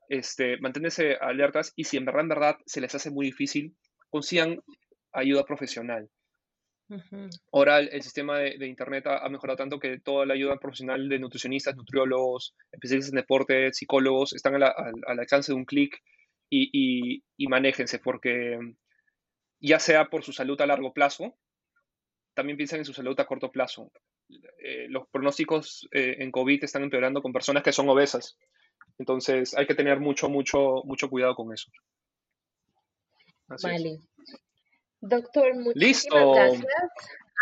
Este, 0.08 0.58
manténganse 0.58 1.16
alertas 1.20 1.72
y 1.76 1.84
si 1.84 1.96
en 1.96 2.04
verdad, 2.04 2.22
en 2.22 2.28
verdad 2.28 2.56
se 2.66 2.80
les 2.80 2.94
hace 2.94 3.10
muy 3.10 3.26
difícil, 3.26 3.74
consigan 4.10 4.60
ayuda 5.12 5.44
profesional. 5.44 6.10
Ahora 7.50 7.78
el, 7.78 8.02
sistema 8.02 8.38
de, 8.38 8.66
Internet 8.66 9.06
ha, 9.06 9.26
mejorado 9.30 9.56
tanto 9.56 9.78
que 9.78 9.98
toda 10.00 10.26
la 10.26 10.34
ayuda 10.34 10.58
profesional 10.58 11.08
de 11.08 11.18
nutricionistas, 11.18 11.76
nutriólogos, 11.76 12.54
especialistas 12.72 13.12
en 13.12 13.16
deporte, 13.16 13.72
psicólogos, 13.72 14.34
están 14.34 14.62
al 14.62 15.18
alcance 15.18 15.52
de 15.52 15.56
un 15.56 15.64
clic 15.64 16.02
y, 16.50 17.22
y, 17.36 17.46
manéjense 17.48 17.98
porque 17.98 18.58
ya 19.60 19.78
sea 19.80 20.08
por 20.10 20.22
su 20.22 20.32
salud 20.32 20.60
a 20.60 20.66
largo 20.66 20.92
plazo, 20.92 21.36
también 22.34 22.56
piensen 22.56 22.80
en 22.80 22.84
su 22.84 22.92
salud 22.92 23.18
a 23.18 23.26
corto 23.26 23.50
plazo. 23.50 23.90
Eh, 24.28 24.86
los 24.88 25.08
pronósticos 25.08 25.88
eh, 25.92 26.16
en 26.18 26.30
COVID 26.30 26.64
están 26.64 26.82
empeorando 26.82 27.22
con 27.22 27.32
personas 27.32 27.62
que 27.62 27.72
son 27.72 27.88
obesas. 27.88 28.36
Entonces 28.98 29.56
hay 29.56 29.66
que 29.66 29.74
tener 29.74 30.00
mucho, 30.00 30.28
mucho, 30.28 30.82
mucho 30.84 31.08
cuidado 31.10 31.34
con 31.34 31.52
eso. 31.52 31.70
vale. 33.62 33.98
Doctor, 35.00 35.54
muchísimas 35.54 36.24
gracias. 36.34 36.66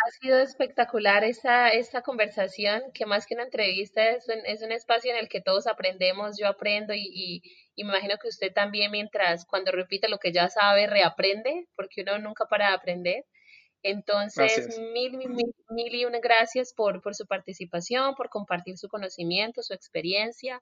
Ha 0.05 0.11
sido 0.21 0.39
espectacular 0.41 1.23
esta, 1.23 1.69
esta 1.69 2.03
conversación, 2.03 2.83
que 2.93 3.07
más 3.07 3.25
que 3.25 3.35
una 3.35 3.45
entrevista 3.45 4.11
es 4.11 4.29
un, 4.29 4.45
es 4.47 4.63
un 4.63 4.73
espacio 4.73 5.13
en 5.13 5.19
el 5.19 5.29
que 5.29 5.41
todos 5.41 5.69
aprendemos, 5.69 6.37
yo 6.39 6.49
aprendo 6.49 6.93
y, 6.93 7.09
y, 7.15 7.43
me 7.77 7.91
imagino 7.91 8.17
que 8.19 8.29
usted 8.29 8.53
también 8.53 8.91
mientras 8.91 9.47
cuando 9.47 9.73
repite 9.73 10.09
lo 10.09 10.19
que 10.19 10.33
ya 10.33 10.49
sabe, 10.49 10.87
reaprende, 10.87 11.69
porque 11.77 12.03
uno 12.03 12.19
nunca 12.19 12.47
para 12.47 12.69
de 12.69 12.75
aprender. 12.75 13.25
Entonces, 13.85 14.79
mil, 14.93 15.17
mil, 15.17 15.29
mil, 15.71 15.95
y 15.95 16.05
una 16.05 16.21
gracias 16.21 16.73
por, 16.73 17.03
por, 17.03 17.17
su 17.17 17.27
participación, 17.27 18.15
por 18.15 18.29
compartir 18.29 18.79
su 18.79 18.89
conocimiento, 18.89 19.63
su 19.63 19.75
experiencia 19.75 20.61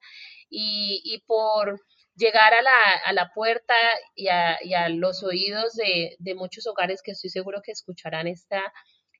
y, 0.48 1.02
y 1.04 1.20
por 1.26 1.82
llegar 2.14 2.54
a 2.54 2.62
la, 2.62 2.92
a 3.04 3.12
la 3.12 3.30
puerta 3.34 3.74
y 4.14 4.28
a, 4.28 4.58
y 4.62 4.72
a 4.72 4.88
los 4.88 5.22
oídos 5.22 5.74
de, 5.74 6.16
de, 6.18 6.34
muchos 6.34 6.66
hogares 6.66 7.02
que 7.02 7.10
estoy 7.10 7.28
seguro 7.28 7.60
que 7.62 7.72
escucharán 7.72 8.26
esta, 8.26 8.72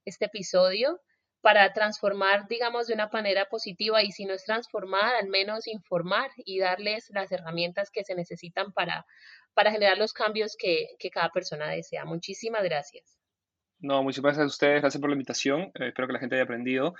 este 0.07 0.27
episodio 0.27 1.01
para 1.41 1.73
transformar, 1.73 2.47
digamos, 2.49 2.87
de 2.87 2.95
una 2.95 3.09
manera 3.09 3.47
positiva 3.47 4.03
y 4.03 4.13
si 4.13 4.25
no 4.27 4.35
es 4.35 4.45
transformar, 4.45 5.15
al 5.15 5.29
menos 5.29 5.67
informar 5.67 6.31
y 6.37 6.59
darles 6.59 7.11
las 7.11 7.33
herramientas 7.33 7.91
que 7.91 8.05
se 8.05 8.15
necesitan 8.15 8.73
para, 8.73 9.07
para 9.55 9.71
generar 9.71 9.97
los 9.97 10.13
cambios 10.13 10.57
que, 10.59 10.89
que 10.99 11.11
cada 11.11 11.31
persona 11.31 11.69
desea. 11.69 12.05
Muchísimas 12.05 12.63
gracias. 12.63 13.19
No, 13.79 14.03
muchísimas 14.03 14.37
gracias 14.37 14.45
a 14.45 14.55
ustedes, 14.55 14.81
gracias 14.83 15.01
por 15.01 15.09
la 15.09 15.15
invitación. 15.15 15.63
Eh, 15.75 15.89
espero 15.89 16.07
que 16.07 16.13
la 16.13 16.21
gente 16.21 16.35
haya 16.35 16.45
aprendido. 16.45 16.95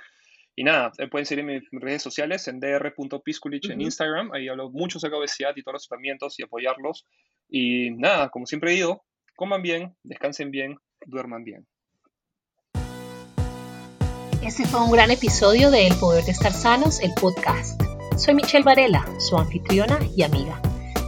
Y 0.55 0.63
nada, 0.63 0.91
eh, 0.97 1.07
pueden 1.07 1.25
seguirme 1.25 1.57
en 1.57 1.63
mis 1.71 1.81
redes 1.81 2.01
sociales 2.01 2.47
en 2.47 2.59
dr.piskulich 2.59 3.69
en 3.69 3.81
Instagram. 3.81 4.31
Ahí 4.33 4.49
hablo 4.49 4.69
mucho 4.69 4.99
sobre 4.99 5.15
obesidad 5.15 5.53
y 5.55 5.63
todos 5.63 5.73
los 5.73 5.87
tratamientos 5.87 6.39
y 6.39 6.43
apoyarlos. 6.43 7.05
Y 7.47 7.91
nada, 7.91 8.29
como 8.29 8.45
siempre 8.45 8.71
digo, 8.71 9.05
coman 9.35 9.61
bien, 9.61 9.95
descansen 10.03 10.51
bien, 10.51 10.77
duerman 11.05 11.43
bien. 11.43 11.67
Este 14.43 14.65
fue 14.65 14.81
un 14.81 14.91
gran 14.91 15.11
episodio 15.11 15.69
de 15.69 15.85
El 15.85 15.95
Poder 15.95 16.25
de 16.25 16.31
Estar 16.31 16.51
Sanos, 16.51 16.99
el 17.01 17.13
podcast. 17.13 17.79
Soy 18.17 18.33
Michelle 18.33 18.63
Varela, 18.63 19.05
su 19.19 19.37
anfitriona 19.37 19.99
y 20.15 20.23
amiga. 20.23 20.59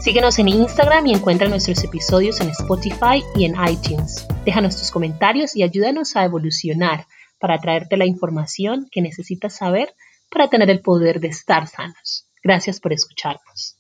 Síguenos 0.01 0.37
en 0.37 0.49
Instagram 0.49 1.07
y 1.07 1.15
encuentra 1.15 1.49
nuestros 1.49 1.83
episodios 1.83 2.39
en 2.41 2.49
Spotify 2.49 3.23
y 3.35 3.45
en 3.45 3.55
iTunes. 3.67 4.27
Déjanos 4.45 4.77
tus 4.77 4.91
comentarios 4.91 5.55
y 5.55 5.63
ayúdanos 5.63 6.15
a 6.15 6.25
evolucionar 6.25 7.07
para 7.39 7.59
traerte 7.59 7.97
la 7.97 8.05
información 8.05 8.87
que 8.91 9.01
necesitas 9.01 9.55
saber 9.55 9.95
para 10.29 10.49
tener 10.49 10.69
el 10.69 10.81
poder 10.81 11.19
de 11.19 11.29
estar 11.29 11.67
sanos. 11.67 12.27
Gracias 12.43 12.79
por 12.79 12.93
escucharnos. 12.93 13.77